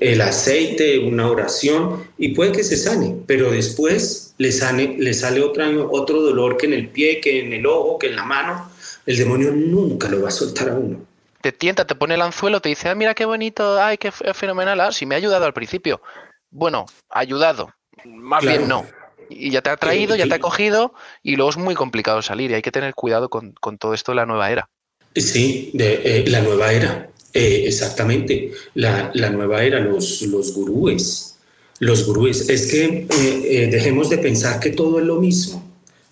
el 0.00 0.20
aceite, 0.20 0.98
una 0.98 1.30
oración, 1.30 2.04
y 2.16 2.28
puede 2.28 2.52
que 2.52 2.64
se 2.64 2.76
sane, 2.76 3.16
pero 3.26 3.50
después 3.50 4.34
le 4.38 4.52
sale 4.52 5.40
otra, 5.42 5.70
otro 5.90 6.22
dolor 6.22 6.56
que 6.56 6.66
en 6.66 6.72
el 6.72 6.88
pie, 6.88 7.20
que 7.20 7.40
en 7.40 7.52
el 7.52 7.66
ojo, 7.66 7.98
que 7.98 8.08
en 8.08 8.16
la 8.16 8.24
mano. 8.24 8.70
El 9.04 9.16
demonio 9.16 9.50
nunca 9.50 10.08
lo 10.08 10.22
va 10.22 10.28
a 10.28 10.32
soltar 10.32 10.70
a 10.70 10.74
uno. 10.74 11.09
Te 11.40 11.52
tienta, 11.52 11.86
te 11.86 11.94
pone 11.94 12.14
el 12.14 12.22
anzuelo, 12.22 12.60
te 12.60 12.68
dice, 12.68 12.88
ah, 12.88 12.94
mira 12.94 13.14
qué 13.14 13.24
bonito, 13.24 13.80
ay, 13.82 13.96
qué 13.96 14.12
fenomenal, 14.12 14.80
ah, 14.80 14.92
sí 14.92 15.06
me 15.06 15.14
ha 15.14 15.18
ayudado 15.18 15.46
al 15.46 15.54
principio. 15.54 16.02
Bueno, 16.50 16.86
ayudado, 17.08 17.72
más 18.04 18.44
bien 18.44 18.68
no. 18.68 18.86
Y 19.28 19.50
ya 19.50 19.62
te 19.62 19.70
ha 19.70 19.76
traído, 19.76 20.16
ya 20.16 20.26
te 20.26 20.34
ha 20.34 20.40
cogido 20.40 20.92
y 21.22 21.36
luego 21.36 21.50
es 21.50 21.56
muy 21.56 21.76
complicado 21.76 22.20
salir 22.20 22.50
y 22.50 22.54
hay 22.54 22.62
que 22.62 22.72
tener 22.72 22.94
cuidado 22.94 23.30
con, 23.30 23.54
todo 23.78 23.94
esto 23.94 24.12
de 24.12 24.16
la 24.16 24.26
nueva 24.26 24.50
era. 24.50 24.68
Sí, 25.14 25.70
de, 25.72 26.00
eh, 26.04 26.24
la 26.26 26.40
nueva 26.40 26.72
era, 26.72 27.08
eh, 27.32 27.64
exactamente, 27.66 28.52
la, 28.74 29.12
nueva 29.30 29.62
era, 29.62 29.78
los, 29.78 30.22
los 30.22 30.52
gurúes, 30.52 31.38
los 31.78 32.06
gurúes. 32.06 32.48
Es 32.48 32.70
que 32.70 33.06
eh, 33.08 33.68
dejemos 33.70 34.10
de 34.10 34.18
pensar 34.18 34.58
que 34.58 34.70
todo 34.70 34.98
es 34.98 35.06
lo 35.06 35.20
mismo, 35.20 35.64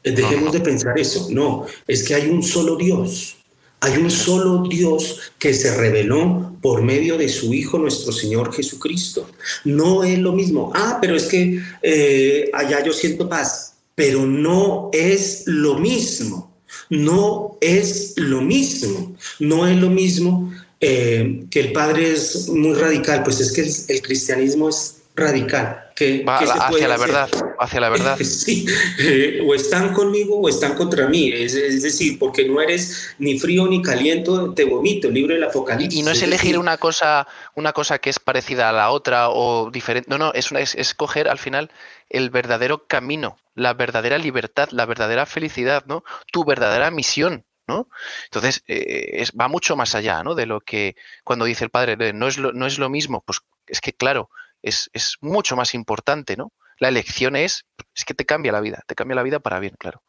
dejemos 0.04 0.52
de 0.52 0.60
pensar 0.60 0.98
eso, 0.98 1.28
no, 1.30 1.66
es 1.86 2.06
que 2.06 2.14
hay 2.14 2.28
un 2.28 2.42
solo 2.42 2.76
Dios. 2.76 3.37
Hay 3.80 3.96
un 3.96 4.10
solo 4.10 4.64
Dios 4.68 5.32
que 5.38 5.54
se 5.54 5.76
reveló 5.76 6.56
por 6.60 6.82
medio 6.82 7.16
de 7.16 7.28
su 7.28 7.54
Hijo 7.54 7.78
nuestro 7.78 8.12
Señor 8.12 8.52
Jesucristo. 8.52 9.28
No 9.64 10.02
es 10.02 10.18
lo 10.18 10.32
mismo. 10.32 10.72
Ah, 10.74 10.98
pero 11.00 11.16
es 11.16 11.24
que 11.24 11.60
eh, 11.82 12.50
allá 12.52 12.84
yo 12.84 12.92
siento 12.92 13.28
paz, 13.28 13.74
pero 13.94 14.26
no 14.26 14.90
es 14.92 15.44
lo 15.46 15.78
mismo. 15.78 16.52
No 16.90 17.56
es 17.60 18.14
lo 18.16 18.40
mismo. 18.40 19.16
No 19.38 19.66
es 19.66 19.76
lo 19.76 19.90
mismo 19.90 20.52
eh, 20.80 21.44
que 21.50 21.60
el 21.60 21.72
Padre 21.72 22.12
es 22.12 22.48
muy 22.48 22.74
radical, 22.74 23.22
pues 23.24 23.40
es 23.40 23.52
que 23.52 23.92
el 23.92 24.02
cristianismo 24.02 24.68
es 24.68 24.97
radical. 25.18 25.84
Que, 25.94 26.24
hacia 26.26 26.86
la 26.86 26.96
verdad, 26.96 27.28
hacia 27.58 27.80
la 27.80 27.88
verdad. 27.88 28.16
Sí, 28.24 28.64
eh, 29.00 29.42
o 29.44 29.52
están 29.52 29.92
conmigo 29.92 30.38
o 30.38 30.48
están 30.48 30.76
contra 30.76 31.08
mí. 31.08 31.32
Es, 31.32 31.82
decir, 31.82 32.18
porque 32.18 32.46
no 32.46 32.60
eres 32.60 33.16
ni 33.18 33.38
frío 33.38 33.66
ni 33.66 33.82
caliente, 33.82 34.30
te 34.54 34.64
vomito, 34.64 35.10
libro 35.10 35.34
del 35.34 35.44
Apocalipsis. 35.44 35.98
Y 35.98 36.02
no 36.04 36.12
es 36.12 36.22
elegir 36.22 36.56
una 36.56 36.76
cosa, 36.76 37.26
una 37.56 37.72
cosa 37.72 37.98
que 37.98 38.10
es 38.10 38.20
parecida 38.20 38.68
a 38.68 38.72
la 38.72 38.90
otra 38.90 39.30
o 39.30 39.70
diferente. 39.72 40.08
No, 40.08 40.18
no, 40.18 40.32
es, 40.34 40.52
es 40.52 40.76
escoger 40.76 41.28
al 41.28 41.38
final 41.38 41.70
el 42.08 42.30
verdadero 42.30 42.86
camino, 42.86 43.36
la 43.54 43.74
verdadera 43.74 44.18
libertad, 44.18 44.68
la 44.70 44.86
verdadera 44.86 45.26
felicidad, 45.26 45.84
¿no? 45.86 46.04
Tu 46.32 46.44
verdadera 46.44 46.90
misión. 46.90 47.44
¿no? 47.68 47.88
Entonces, 48.24 48.64
eh, 48.66 49.20
es, 49.20 49.32
va 49.32 49.46
mucho 49.46 49.76
más 49.76 49.94
allá, 49.94 50.22
¿no? 50.24 50.34
De 50.34 50.46
lo 50.46 50.60
que 50.60 50.96
cuando 51.22 51.44
dice 51.44 51.64
el 51.64 51.70
padre, 51.70 52.14
no 52.14 52.26
es 52.26 52.38
lo, 52.38 52.52
no 52.52 52.66
es 52.66 52.78
lo 52.78 52.88
mismo, 52.88 53.22
pues 53.24 53.42
es 53.66 53.80
que, 53.80 53.92
claro, 53.92 54.30
es, 54.62 54.88
mucho 55.20 55.56
más 55.56 55.74
importante, 55.74 56.36
¿no? 56.36 56.52
La 56.78 56.88
elección 56.88 57.36
es, 57.36 57.64
es 57.94 58.04
que 58.04 58.14
te 58.14 58.24
cambia 58.24 58.52
la 58.52 58.60
vida, 58.60 58.82
te 58.86 58.94
cambia 58.94 59.16
la 59.16 59.22
vida 59.22 59.40
para 59.40 59.58
bien, 59.60 59.74
claro. 59.78 60.02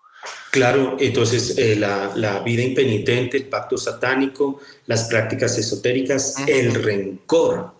Claro, 0.52 0.97
entonces 1.00 1.58
eh, 1.58 1.76
la, 1.76 2.41
vida 2.43 2.64
impenitente, 2.64 3.38
el 3.38 3.45
pacto 3.45 3.78
satánico, 3.78 4.60
las 4.86 5.06
prácticas 5.06 5.58
esotéricas, 5.58 6.36
el 6.45 6.74
rencor, 6.74 7.74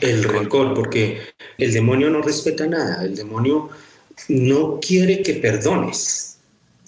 el 0.00 0.24
rencor, 0.24 0.74
porque 0.74 1.20
el 1.56 1.72
demonio 1.72 2.10
no 2.10 2.22
respeta 2.22 2.66
nada, 2.66 3.04
el 3.04 3.14
demonio 3.14 3.70
no 4.28 4.80
quiere 4.80 5.22
que 5.22 5.34
perdones, 5.34 6.38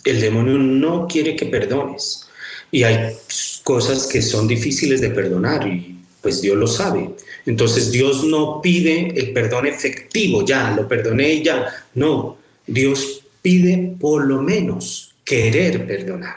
el 0.04 0.20
demonio 0.20 0.58
no 0.58 1.06
quiere 1.06 1.36
que 1.36 1.46
perdones. 1.46 2.28
Y 2.70 2.82
hay 2.82 3.16
cosas 3.62 4.06
que 4.06 4.20
son 4.20 4.48
difíciles 4.48 5.00
de 5.00 5.10
perdonar 5.10 5.66
y 5.66 5.98
pues 6.20 6.40
Dios 6.40 6.56
lo 6.56 6.66
sabe. 6.66 7.14
Entonces 7.48 7.90
Dios 7.90 8.24
no 8.24 8.60
pide 8.60 9.18
el 9.18 9.32
perdón 9.32 9.66
efectivo, 9.66 10.44
ya, 10.44 10.70
lo 10.76 10.86
perdoné 10.86 11.42
ya. 11.42 11.66
No, 11.94 12.36
Dios 12.66 13.22
pide 13.40 13.94
por 13.98 14.26
lo 14.26 14.42
menos 14.42 15.14
querer 15.24 15.86
perdonar. 15.86 16.36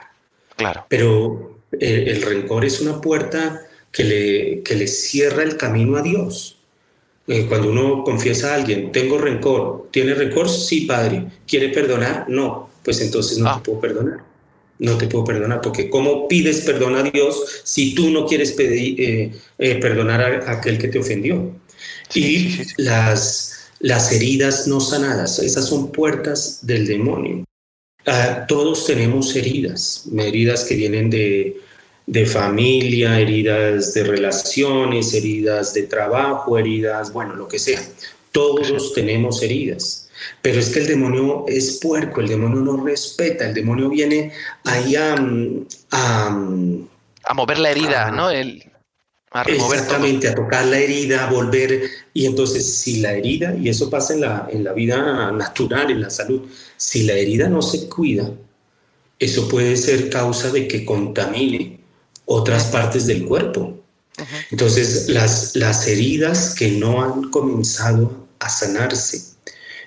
Claro. 0.55 0.86
Pero 0.88 1.59
el, 1.78 2.22
rencor 2.22 2.64
es 2.64 2.80
una 2.80 3.01
puerta 3.01 3.62
que 3.91 4.05
le, 4.05 4.62
que 4.62 4.76
le 4.76 4.88
cierra 4.88 5.43
el 5.43 5.57
camino 5.57 5.97
a 5.97 6.01
Dios. 6.01 6.55
Eh, 7.28 7.45
cuando 7.45 7.72
uno 7.72 8.05
confiesa 8.05 8.53
a 8.53 8.55
alguien, 8.55 8.93
tengo 8.93 9.18
rencor, 9.18 9.89
¿tiene 9.91 10.14
rencor? 10.14 10.47
Sí, 10.47 10.86
Padre. 10.86 11.26
¿Quiere 11.45 11.68
perdonar? 11.70 12.24
No. 12.30 12.70
Pues 12.86 13.01
entonces 13.01 13.38
no 13.38 13.45
te 13.45 13.59
ah. 13.59 13.64
puedo 13.64 13.82
perdonar 13.82 14.31
no 14.80 14.98
te 14.98 15.08
puedo 15.08 15.26
perdonar, 15.26 15.62
porque 15.62 15.90
¿cómo 15.90 16.28
pides 16.28 16.62
perdón 16.62 16.96
a 16.96 17.04
Dios 17.04 17.62
si 17.64 17.94
tú 17.94 18.10
no 18.10 18.26
quieres 18.26 18.52
pedir, 18.54 19.00
eh, 19.00 19.32
eh, 19.60 19.76
perdonar 19.76 20.22
a, 20.22 20.52
aquel 20.52 20.78
que 20.78 20.88
te 20.88 21.00
ofendió? 21.00 21.56
y 22.14 22.58
Las, 22.78 23.70
las 23.80 24.12
heridas 24.12 24.68
no 24.68 24.80
sanadas, 24.80 25.40
esas 25.40 25.68
son 25.68 25.92
puertas 25.92 26.66
del 26.66 26.88
demonio. 26.88 27.46
Ah, 28.06 28.46
todos 28.48 28.86
tenemos 28.88 29.36
heridas, 29.36 30.06
heridas 30.18 30.64
que 30.64 30.76
vienen 30.76 31.10
de, 31.10 31.62
de 32.08 32.26
familia, 32.26 33.20
heridas 33.20 33.94
de 33.94 34.04
relaciones, 34.04 35.14
heridas 35.14 35.74
de 35.74 35.84
trabajo, 35.84 36.58
heridas, 36.58 37.14
bueno, 37.14 37.36
lo 37.36 37.48
que 37.48 37.60
sea. 37.60 37.82
Todos 38.32 38.94
tenemos 38.94 39.44
heridas. 39.44 40.10
Pero 40.42 40.60
es 40.60 40.70
que 40.70 40.80
el 40.80 40.88
demonio 40.88 41.46
es 41.48 41.80
puerco, 41.82 42.22
el 42.22 42.28
demonio 42.28 42.62
no 42.62 42.84
respeta, 42.84 43.48
el 43.48 43.54
demonio 43.54 43.90
viene 43.90 44.32
ahí 44.64 44.96
a... 44.96 45.16
A, 45.92 47.34
mover 47.34 47.60
la 47.60 47.72
herida, 47.72 48.12
¿no? 48.12 48.30
El, 48.30 48.72
a 49.32 49.44
exactamente, 49.44 50.28
a 50.28 50.36
tocar 50.36 50.66
la 50.66 50.78
herida, 50.78 51.26
a 51.28 51.32
volver. 51.32 51.90
Y 52.14 52.26
entonces, 52.26 52.74
si 52.80 53.00
la 53.00 53.14
herida, 53.14 53.56
y 53.56 53.70
eso 53.70 53.90
pasa 53.90 54.14
en 54.14 54.22
la, 54.22 54.48
en 54.52 54.64
la 54.64 54.74
vida 54.74 55.32
natural, 55.32 55.92
en 55.92 56.02
la 56.02 56.10
salud, 56.10 56.42
si 56.76 57.04
la 57.04 57.14
herida 57.14 57.48
no 57.48 57.62
se 57.62 57.88
cuida, 57.88 58.30
eso 59.20 59.48
puede 59.48 59.78
ser 59.78 60.10
causa 60.10 60.50
de 60.50 60.68
que 60.68 60.84
contamine 60.84 61.80
otras 62.26 62.66
partes 62.66 63.06
del 63.06 63.26
cuerpo. 63.26 63.78
Entonces, 64.52 65.08
las, 65.10 65.56
las 65.56 65.88
heridas 65.88 66.54
que 66.56 66.72
no 66.72 67.02
han 67.02 67.30
comenzado 67.30 68.28
a 68.40 68.50
sanarse, 68.50 69.31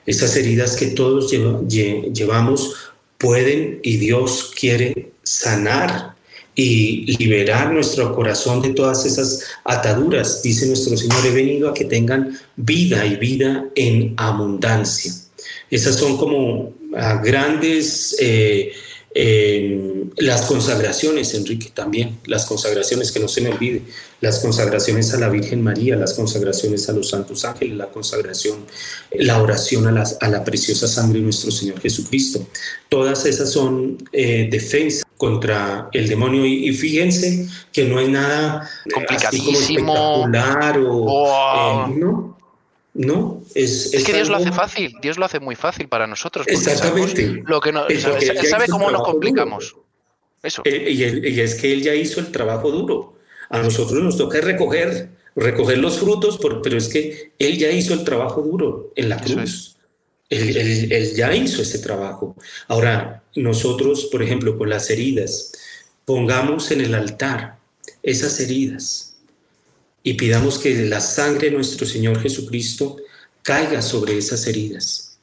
esas 0.06 0.36
heridas 0.36 0.76
que 0.76 0.88
todos 0.88 1.30
llevamos 1.30 2.74
pueden 3.18 3.80
y 3.82 3.96
Dios 3.96 4.52
quiere 4.58 5.12
sanar 5.22 6.14
y 6.54 7.16
liberar 7.16 7.72
nuestro 7.72 8.14
corazón 8.14 8.62
de 8.62 8.70
todas 8.70 9.06
esas 9.06 9.42
ataduras. 9.64 10.42
Dice 10.42 10.66
nuestro 10.66 10.96
Señor, 10.96 11.26
he 11.26 11.30
venido 11.30 11.68
a 11.68 11.74
que 11.74 11.84
tengan 11.84 12.38
vida 12.56 13.04
y 13.06 13.16
vida 13.16 13.64
en 13.74 14.14
abundancia. 14.16 15.12
Esas 15.70 15.96
son 15.96 16.16
como 16.16 16.72
grandes... 17.22 18.16
Eh, 18.20 18.72
las 19.14 20.42
consagraciones, 20.42 21.34
Enrique, 21.34 21.70
también, 21.72 22.18
las 22.26 22.46
consagraciones, 22.46 23.12
que 23.12 23.20
no 23.20 23.28
se 23.28 23.40
me 23.40 23.50
olvide, 23.50 23.82
las 24.20 24.40
consagraciones 24.40 25.14
a 25.14 25.18
la 25.18 25.28
Virgen 25.28 25.62
María, 25.62 25.96
las 25.96 26.14
consagraciones 26.14 26.88
a 26.88 26.92
los 26.92 27.10
santos 27.10 27.44
ángeles, 27.44 27.76
la 27.76 27.86
consagración, 27.86 28.58
la 29.12 29.40
oración 29.40 29.86
a, 29.96 30.04
a 30.20 30.28
la 30.28 30.42
preciosa 30.42 30.88
sangre 30.88 31.18
de 31.18 31.24
nuestro 31.24 31.50
Señor 31.50 31.80
Jesucristo. 31.80 32.46
Todas 32.88 33.24
esas 33.26 33.50
son 33.50 33.98
eh, 34.12 34.48
defensas 34.50 35.04
contra 35.16 35.88
el 35.92 36.08
demonio. 36.08 36.44
Y, 36.44 36.72
fíjense 36.72 37.48
que 37.72 37.84
no 37.84 37.98
hay 37.98 38.08
nada 38.08 38.68
complicadísimo. 38.92 39.94
espectacular 39.94 40.78
o 40.78 41.88
eh, 41.88 41.94
no 41.96 42.33
no, 42.94 43.42
es, 43.56 43.92
es, 43.92 44.04
que 44.04 44.12
Dios 44.12 44.28
lo 44.28 44.36
hace 44.36 44.52
fácil, 44.52 44.94
Dios 45.02 45.18
lo 45.18 45.24
hace 45.24 45.40
muy 45.40 45.56
fácil 45.56 45.88
para 45.88 46.06
nosotros. 46.06 46.46
Exactamente. 46.48 47.42
Lo 47.44 47.60
que 47.60 47.72
no, 47.72 47.86
sabe, 47.90 48.68
cómo 48.68 48.88
nos 48.88 49.02
complicamos. 49.02 49.74
Eso. 50.44 50.62
Eh, 50.64 50.92
y, 50.92 51.40
es 51.40 51.56
que 51.56 51.72
Él 51.72 51.82
ya 51.82 51.92
hizo 51.94 52.20
el 52.20 52.30
trabajo 52.30 52.70
duro. 52.70 53.18
A 53.50 53.60
nosotros 53.60 54.00
nos 54.00 54.16
toca 54.16 54.40
recoger, 54.40 55.10
recoger 55.34 55.78
los 55.78 55.98
frutos, 55.98 56.38
pero 56.40 56.76
es 56.76 56.88
que 56.88 57.32
Él 57.40 57.58
ya 57.58 57.70
hizo 57.70 57.94
el 57.94 58.04
trabajo 58.04 58.42
duro 58.42 58.92
en 58.94 59.08
la 59.08 59.20
cruz. 59.20 59.76
Él, 60.30 60.56
él, 60.56 61.14
ya 61.14 61.34
hizo 61.34 61.62
ese 61.62 61.80
trabajo. 61.80 62.36
Ahora, 62.68 63.24
nosotros, 63.34 64.06
por 64.06 64.22
ejemplo, 64.22 64.56
con 64.56 64.70
las 64.70 64.88
heridas, 64.88 65.52
pongamos 66.04 66.70
en 66.70 66.80
el 66.80 66.94
altar 66.94 67.58
esas 68.02 68.38
heridas 68.38 69.13
y 70.06 70.14
pidamos 70.14 70.58
que 70.58 70.84
la 70.84 71.00
sangre 71.00 71.48
de 71.48 71.56
nuestro 71.56 71.86
Señor 71.86 72.20
Jesucristo 72.20 72.98
caiga 73.42 73.80
sobre 73.80 74.16
esas 74.18 74.46
heridas. 74.46 75.18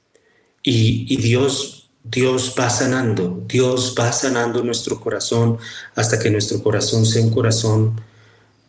Y, 0.64 1.16
Dios, 1.18 1.90
Dios 2.04 2.56
va 2.60 2.70
sanando, 2.70 3.44
Dios 3.48 3.96
va 3.98 4.12
sanando 4.12 4.64
nuestro 4.64 5.00
corazón 5.00 5.60
hasta 5.96 6.20
que 6.20 6.32
nuestro 6.32 6.62
corazón 6.62 7.06
sea 7.06 7.22
un 7.22 7.32
corazón 7.32 8.02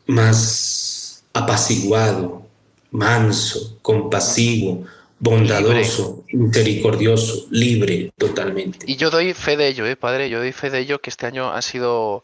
más 0.07 1.25
apaciguado, 1.33 2.47
manso, 2.91 3.79
compasivo, 3.81 4.85
bondadoso, 5.19 6.25
misericordioso, 6.31 7.47
libre 7.51 8.13
totalmente. 8.19 8.85
Y 8.87 8.97
yo 8.97 9.11
doy 9.11 9.33
fe 9.33 9.57
de 9.57 9.69
ello, 9.69 9.87
¿eh, 9.87 9.97
Padre, 9.97 10.29
yo 10.29 10.41
doy 10.41 10.53
fe 10.53 10.69
de 10.69 10.81
ello 10.81 11.01
que 11.01 11.09
este 11.09 11.27
año 11.27 11.53
ha 11.53 11.63
sido 11.63 12.23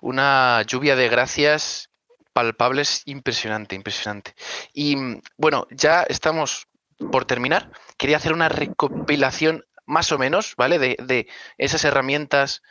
una 0.00 0.62
lluvia 0.68 0.94
de 0.94 1.08
gracias 1.08 1.90
palpables 2.34 3.02
impresionante, 3.06 3.74
impresionante. 3.74 4.34
Y 4.74 4.96
bueno, 5.38 5.66
ya 5.70 6.02
estamos 6.02 6.68
por 7.10 7.24
terminar. 7.24 7.70
Quería 7.96 8.18
hacer 8.18 8.32
una 8.32 8.50
recopilación 8.50 9.64
más 9.86 10.12
o 10.12 10.18
menos, 10.18 10.54
¿vale? 10.56 10.78
De, 10.78 11.28
esas 11.56 11.84
herramientas, 11.84 12.62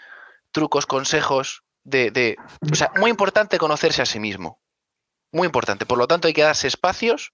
trucos, 0.52 0.86
consejos, 0.86 1.64
de, 1.84 2.38
O 2.72 2.76
sea, 2.76 2.92
muy 2.98 3.10
importante 3.10 3.58
conocerse 3.58 4.02
a 4.02 4.06
sí 4.06 4.20
mismo. 4.20 4.62
Muy 5.32 5.46
importante. 5.46 5.86
Por 5.86 5.98
lo 5.98 6.08
tanto, 6.08 6.28
hay 6.28 6.34
que 6.34 6.44
darse 6.44 6.68
espacios 6.68 7.34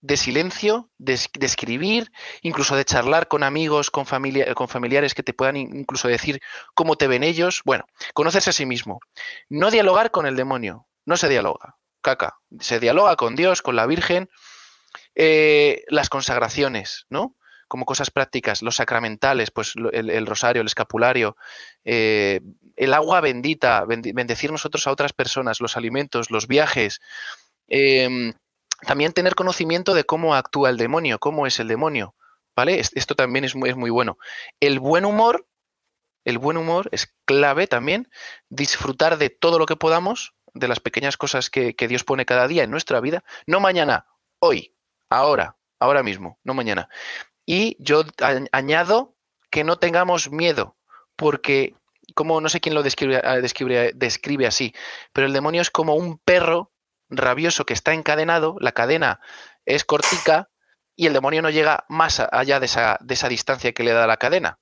de 0.00 0.16
silencio, 0.16 0.90
de, 0.98 1.14
escribir, 1.14 2.12
incluso 2.42 2.76
de 2.76 2.84
charlar 2.84 3.26
con 3.26 3.42
amigos, 3.42 3.90
con, 3.90 4.06
familia, 4.06 4.54
con 4.54 4.68
familiares 4.68 5.14
que 5.14 5.22
te 5.22 5.32
puedan 5.32 5.56
incluso 5.56 6.08
decir 6.08 6.40
cómo 6.74 6.96
te 6.96 7.08
ven 7.08 7.22
ellos. 7.22 7.62
Bueno, 7.64 7.84
conocerse 8.12 8.50
a 8.50 8.52
sí 8.52 8.66
mismo. 8.66 9.00
No 9.48 9.70
dialogar 9.70 10.10
con 10.10 10.26
el 10.26 10.36
demonio 10.36 10.86
no 11.04 11.16
se 11.16 11.28
dialoga, 11.28 11.76
caca. 12.00 12.38
Se 12.60 12.80
dialoga 12.80 13.16
con 13.16 13.36
Dios, 13.36 13.62
con 13.62 13.76
la 13.76 13.86
Virgen. 13.86 14.28
Eh, 15.14 15.84
las 15.88 16.08
consagraciones, 16.08 17.06
¿no? 17.08 17.36
Como 17.68 17.84
cosas 17.84 18.10
prácticas, 18.10 18.62
los 18.62 18.76
sacramentales, 18.76 19.50
pues 19.50 19.74
el, 19.92 20.26
rosario, 20.26 20.60
el 20.60 20.66
escapulario, 20.66 21.36
eh, 21.84 22.40
el 22.76 22.94
agua 22.94 23.20
bendita, 23.20 23.84
bendecir 23.86 24.52
nosotros 24.52 24.86
a 24.86 24.92
otras 24.92 25.12
personas, 25.12 25.60
los 25.60 25.76
alimentos, 25.76 26.30
los 26.30 26.46
viajes. 26.46 27.00
Em, 27.68 28.34
también 28.82 29.12
tener 29.12 29.34
conocimiento 29.34 29.94
de 29.94 30.04
cómo 30.04 30.34
actúa 30.34 30.70
el 30.70 30.76
demonio, 30.76 31.18
cómo 31.18 31.46
es 31.46 31.58
el 31.58 31.68
demonio. 31.68 32.14
¿Vale? 32.56 32.78
Esto 32.78 33.16
también 33.16 33.44
es 33.44 33.56
muy, 33.56 33.70
es 33.70 33.76
muy 33.76 33.90
bueno. 33.90 34.16
El 34.60 34.78
buen 34.78 35.04
humor, 35.04 35.46
el 36.24 36.38
buen 36.38 36.56
humor 36.56 36.88
es 36.92 37.12
clave 37.24 37.66
también. 37.66 38.08
Disfrutar 38.48 39.18
de 39.18 39.30
todo 39.30 39.58
lo 39.58 39.66
que 39.66 39.74
podamos, 39.74 40.34
de 40.54 40.68
las 40.68 40.80
pequeñas 40.80 41.16
cosas 41.16 41.50
que, 41.50 41.74
Dios 41.88 42.04
pone 42.04 42.24
cada 42.24 42.48
día 42.48 42.62
en 42.62 42.70
nuestra 42.70 43.00
vida, 43.00 43.24
no 43.46 43.60
mañana, 43.60 44.06
hoy, 44.38 44.74
ahora, 45.10 45.56
ahora 45.78 46.02
mismo, 46.02 46.38
no 46.44 46.54
mañana. 46.54 46.88
Y 47.44 47.76
yo 47.78 48.04
añado 48.52 49.16
que 49.50 49.64
no 49.64 49.78
tengamos 49.78 50.30
miedo, 50.30 50.76
porque 51.16 51.74
como 52.14 52.40
no 52.40 52.48
sé 52.48 52.60
quién 52.60 52.74
lo 52.74 52.82
describe, 52.82 53.20
ah, 53.24 53.36
describe, 53.36 53.92
describe 53.94 54.46
así, 54.46 54.74
pero 55.12 55.26
el 55.26 55.32
demonio 55.32 55.60
es 55.60 55.70
como 55.70 55.94
un 55.94 56.18
perro 56.18 56.72
rabioso 57.10 57.66
que 57.66 57.74
está 57.74 57.92
encadenado, 57.92 58.56
la 58.60 58.72
cadena 58.72 59.20
es 59.66 59.84
cortica 59.84 60.50
y 60.96 61.06
el 61.06 61.12
demonio 61.12 61.42
no 61.42 61.50
llega 61.50 61.84
más 61.88 62.20
allá 62.20 62.60
de 62.60 62.66
esa, 62.66 62.98
de 63.00 63.14
esa 63.14 63.28
distancia 63.28 63.72
que 63.72 63.82
le 63.82 63.92
da 63.92 64.06
la 64.06 64.16
cadena. 64.16 64.58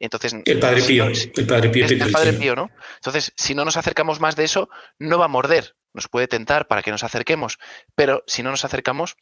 Entonces, 0.00 0.34
el 0.44 0.58
Padre 0.58 0.82
Pío, 0.82 1.06
el 1.06 1.46
Padre 1.46 1.68
Pío, 1.70 1.86
el 1.86 2.12
Padre 2.12 2.32
Pío, 2.32 2.56
¿no? 2.56 2.70
Entonces, 2.96 3.32
si 3.36 3.54
no 3.54 3.64
nos 3.64 3.76
acercamos 3.76 4.20
más 4.20 4.36
de 4.36 4.44
eso, 4.44 4.68
no 4.98 5.18
va 5.18 5.26
a 5.26 5.28
morder. 5.28 5.76
Nos 5.92 6.08
puede 6.08 6.26
tentar 6.26 6.66
para 6.66 6.82
que 6.82 6.90
nos 6.90 7.04
acerquemos, 7.04 7.58
pero 7.94 8.24
si 8.26 8.42
no 8.42 8.50
nos 8.50 8.64
acercamos, 8.64 9.16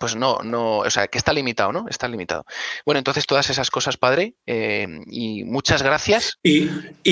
pues 0.00 0.16
no, 0.16 0.40
no, 0.42 0.78
o 0.78 0.90
sea, 0.90 1.06
que 1.06 1.18
está 1.18 1.32
limitado, 1.32 1.72
¿no? 1.72 1.86
Está 1.88 2.08
limitado. 2.08 2.44
Bueno, 2.84 2.98
entonces 2.98 3.26
todas 3.26 3.48
esas 3.50 3.70
cosas, 3.70 3.96
padre, 3.96 4.34
eh, 4.46 4.86
y 5.06 5.44
muchas 5.44 5.82
gracias. 5.82 6.38
Y, 6.42 6.68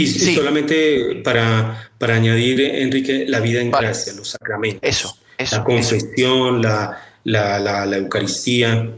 solamente 0.06 1.22
para, 1.24 1.92
para 1.98 2.16
añadir, 2.16 2.60
Enrique, 2.60 3.24
la 3.28 3.40
vida 3.40 3.60
en 3.60 3.70
gracia, 3.70 4.12
los 4.14 4.30
sacramentos. 4.30 4.80
Eso, 4.82 5.16
eso. 5.38 5.58
La 5.58 5.64
confesión, 5.64 6.60
La, 6.62 7.00
la, 7.24 7.58
la, 7.58 7.86
la 7.86 7.96
Eucaristía. 7.96 8.90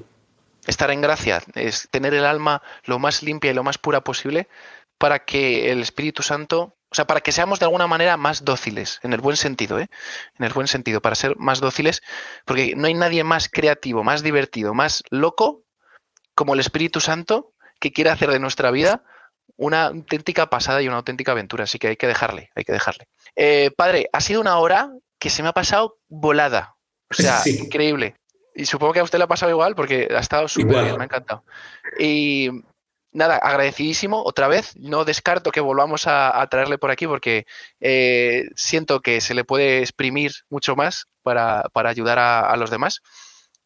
Estar 0.67 0.91
en 0.91 1.01
gracia 1.01 1.43
es 1.55 1.89
tener 1.91 2.14
el 2.14 2.25
alma 2.25 2.62
lo 2.85 2.99
más 2.99 3.23
limpia 3.23 3.51
y 3.51 3.55
lo 3.55 3.64
más 3.64 3.79
pura 3.79 4.03
posible 4.03 4.49
para 4.99 5.25
que 5.25 5.71
el 5.71 5.81
Espíritu 5.81 6.23
Santo, 6.23 6.77
o 6.91 6.95
sea, 6.95 7.07
para 7.07 7.21
que 7.21 7.33
seamos 7.33 7.59
de 7.59 7.67
alguna 7.67 7.87
manera 7.87 8.17
más 8.17 8.45
dóciles, 8.45 9.01
en 9.03 9.12
el 9.12 9.21
buen 9.21 9.37
sentido, 9.37 9.79
¿eh? 9.79 9.89
En 10.39 10.45
el 10.45 10.53
buen 10.53 10.67
sentido, 10.67 11.01
para 11.01 11.14
ser 11.14 11.37
más 11.37 11.61
dóciles, 11.61 12.03
porque 12.45 12.75
no 12.77 12.87
hay 12.87 12.95
nadie 12.95 13.25
más 13.25 13.49
creativo, 13.49 14.03
más 14.03 14.23
divertido, 14.23 14.75
más 14.75 15.03
loco 15.11 15.62
como 16.35 16.55
el 16.55 16.61
Espíritu 16.61 17.01
Santo 17.01 17.53
que 17.81 17.93
quiere 17.93 18.11
hacer 18.11 18.31
de 18.31 18.39
nuestra 18.39 18.71
vida 18.71 19.03
una 19.57 19.87
auténtica 19.87 20.49
pasada 20.49 20.83
y 20.83 20.89
una 20.89 20.99
auténtica 20.99 21.33
aventura. 21.33 21.64
Así 21.64 21.79
que 21.79 21.89
hay 21.89 21.97
que 21.97 22.07
dejarle, 22.07 22.51
hay 22.55 22.64
que 22.64 22.73
dejarle. 22.73 23.09
Eh, 23.35 23.71
padre, 23.77 24.09
ha 24.12 24.21
sido 24.21 24.41
una 24.41 24.59
hora 24.59 24.91
que 25.19 25.31
se 25.31 25.43
me 25.43 25.49
ha 25.49 25.53
pasado 25.53 25.99
volada. 26.09 26.77
O 27.11 27.14
sea, 27.14 27.43
increíble. 27.47 28.17
Y 28.57 28.64
supongo 28.64 28.94
que 28.94 29.00
a 29.00 29.04
usted 29.04 29.18
le 29.18 29.24
ha 29.24 29.28
pasado 29.28 29.52
igual 29.52 29.74
porque 29.74 30.09
ha 30.11 30.20
estado 30.20 30.48
súper 30.48 30.82
bien, 30.82 30.96
me 30.96 31.02
ha 31.02 31.04
encantado. 31.04 31.44
Y 32.00 32.48
nada, 33.12 33.36
agradecidísimo 33.36 34.22
otra 34.24 34.48
vez. 34.48 34.74
No 34.76 35.04
descarto 35.04 35.50
que 35.50 35.61
volvamos 35.61 36.04
a, 36.07 36.46
traerle 36.50 36.78
por 36.78 36.90
aquí 36.90 37.07
porque 37.07 37.46
eh, 37.80 38.48
siento 38.57 39.00
que 39.00 39.20
se 39.20 39.34
le 39.34 39.44
puede 39.44 39.80
exprimir 39.80 40.32
mucho 40.48 40.74
más 40.74 41.04
para, 41.22 41.68
ayudar 41.74 42.18
a, 42.18 42.57
los 42.57 42.70
demás. 42.70 43.02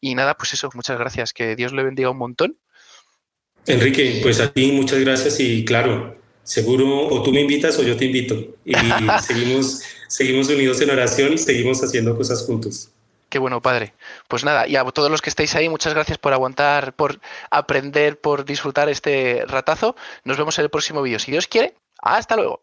Y 0.01 0.13
nada, 0.15 0.35
pues 0.35 0.53
eso, 0.53 0.69
muchas 0.73 0.99
gracias. 0.99 1.31
Que 1.31 1.55
Dios 1.55 1.71
le 1.71 1.83
bendiga 1.83 2.09
un 2.09 2.17
montón. 2.17 2.57
Enrique, 3.67 4.19
pues 4.21 4.41
a 4.41 4.51
ti 4.51 4.73
muchas 4.73 4.99
gracias 4.99 5.39
y 5.39 5.63
claro, 5.63 6.17
seguro 6.43 7.07
o 7.07 7.21
tú 7.21 7.31
me 7.31 7.41
invitas 7.41 7.79
o 7.79 7.83
yo 7.83 7.95
te 7.95 8.05
invito. 8.05 8.35
Y 8.65 8.73
seguimos, 9.21 9.83
seguimos 10.09 10.49
unidos 10.49 10.81
en 10.81 10.89
oración 10.89 11.31
y 11.33 11.37
seguimos 11.37 11.81
haciendo 11.81 12.17
cosas 12.17 12.43
juntos. 12.43 12.91
Qué 13.31 13.39
bueno, 13.39 13.61
padre. 13.61 13.93
Pues 14.27 14.43
nada, 14.43 14.67
y 14.67 14.75
a 14.75 14.83
todos 14.83 15.09
los 15.09 15.21
que 15.21 15.29
estáis 15.29 15.55
ahí, 15.55 15.69
muchas 15.69 15.93
gracias 15.93 16.17
por 16.17 16.33
aguantar, 16.33 16.93
por 16.93 17.21
aprender, 17.49 18.19
por 18.19 18.43
disfrutar 18.43 18.89
este 18.89 19.45
ratazo. 19.47 19.95
Nos 20.25 20.37
vemos 20.37 20.59
en 20.59 20.65
el 20.65 20.69
próximo 20.69 21.01
vídeo. 21.01 21.17
Si 21.17 21.31
Dios 21.31 21.47
quiere, 21.47 21.75
hasta 22.01 22.35
luego. 22.35 22.61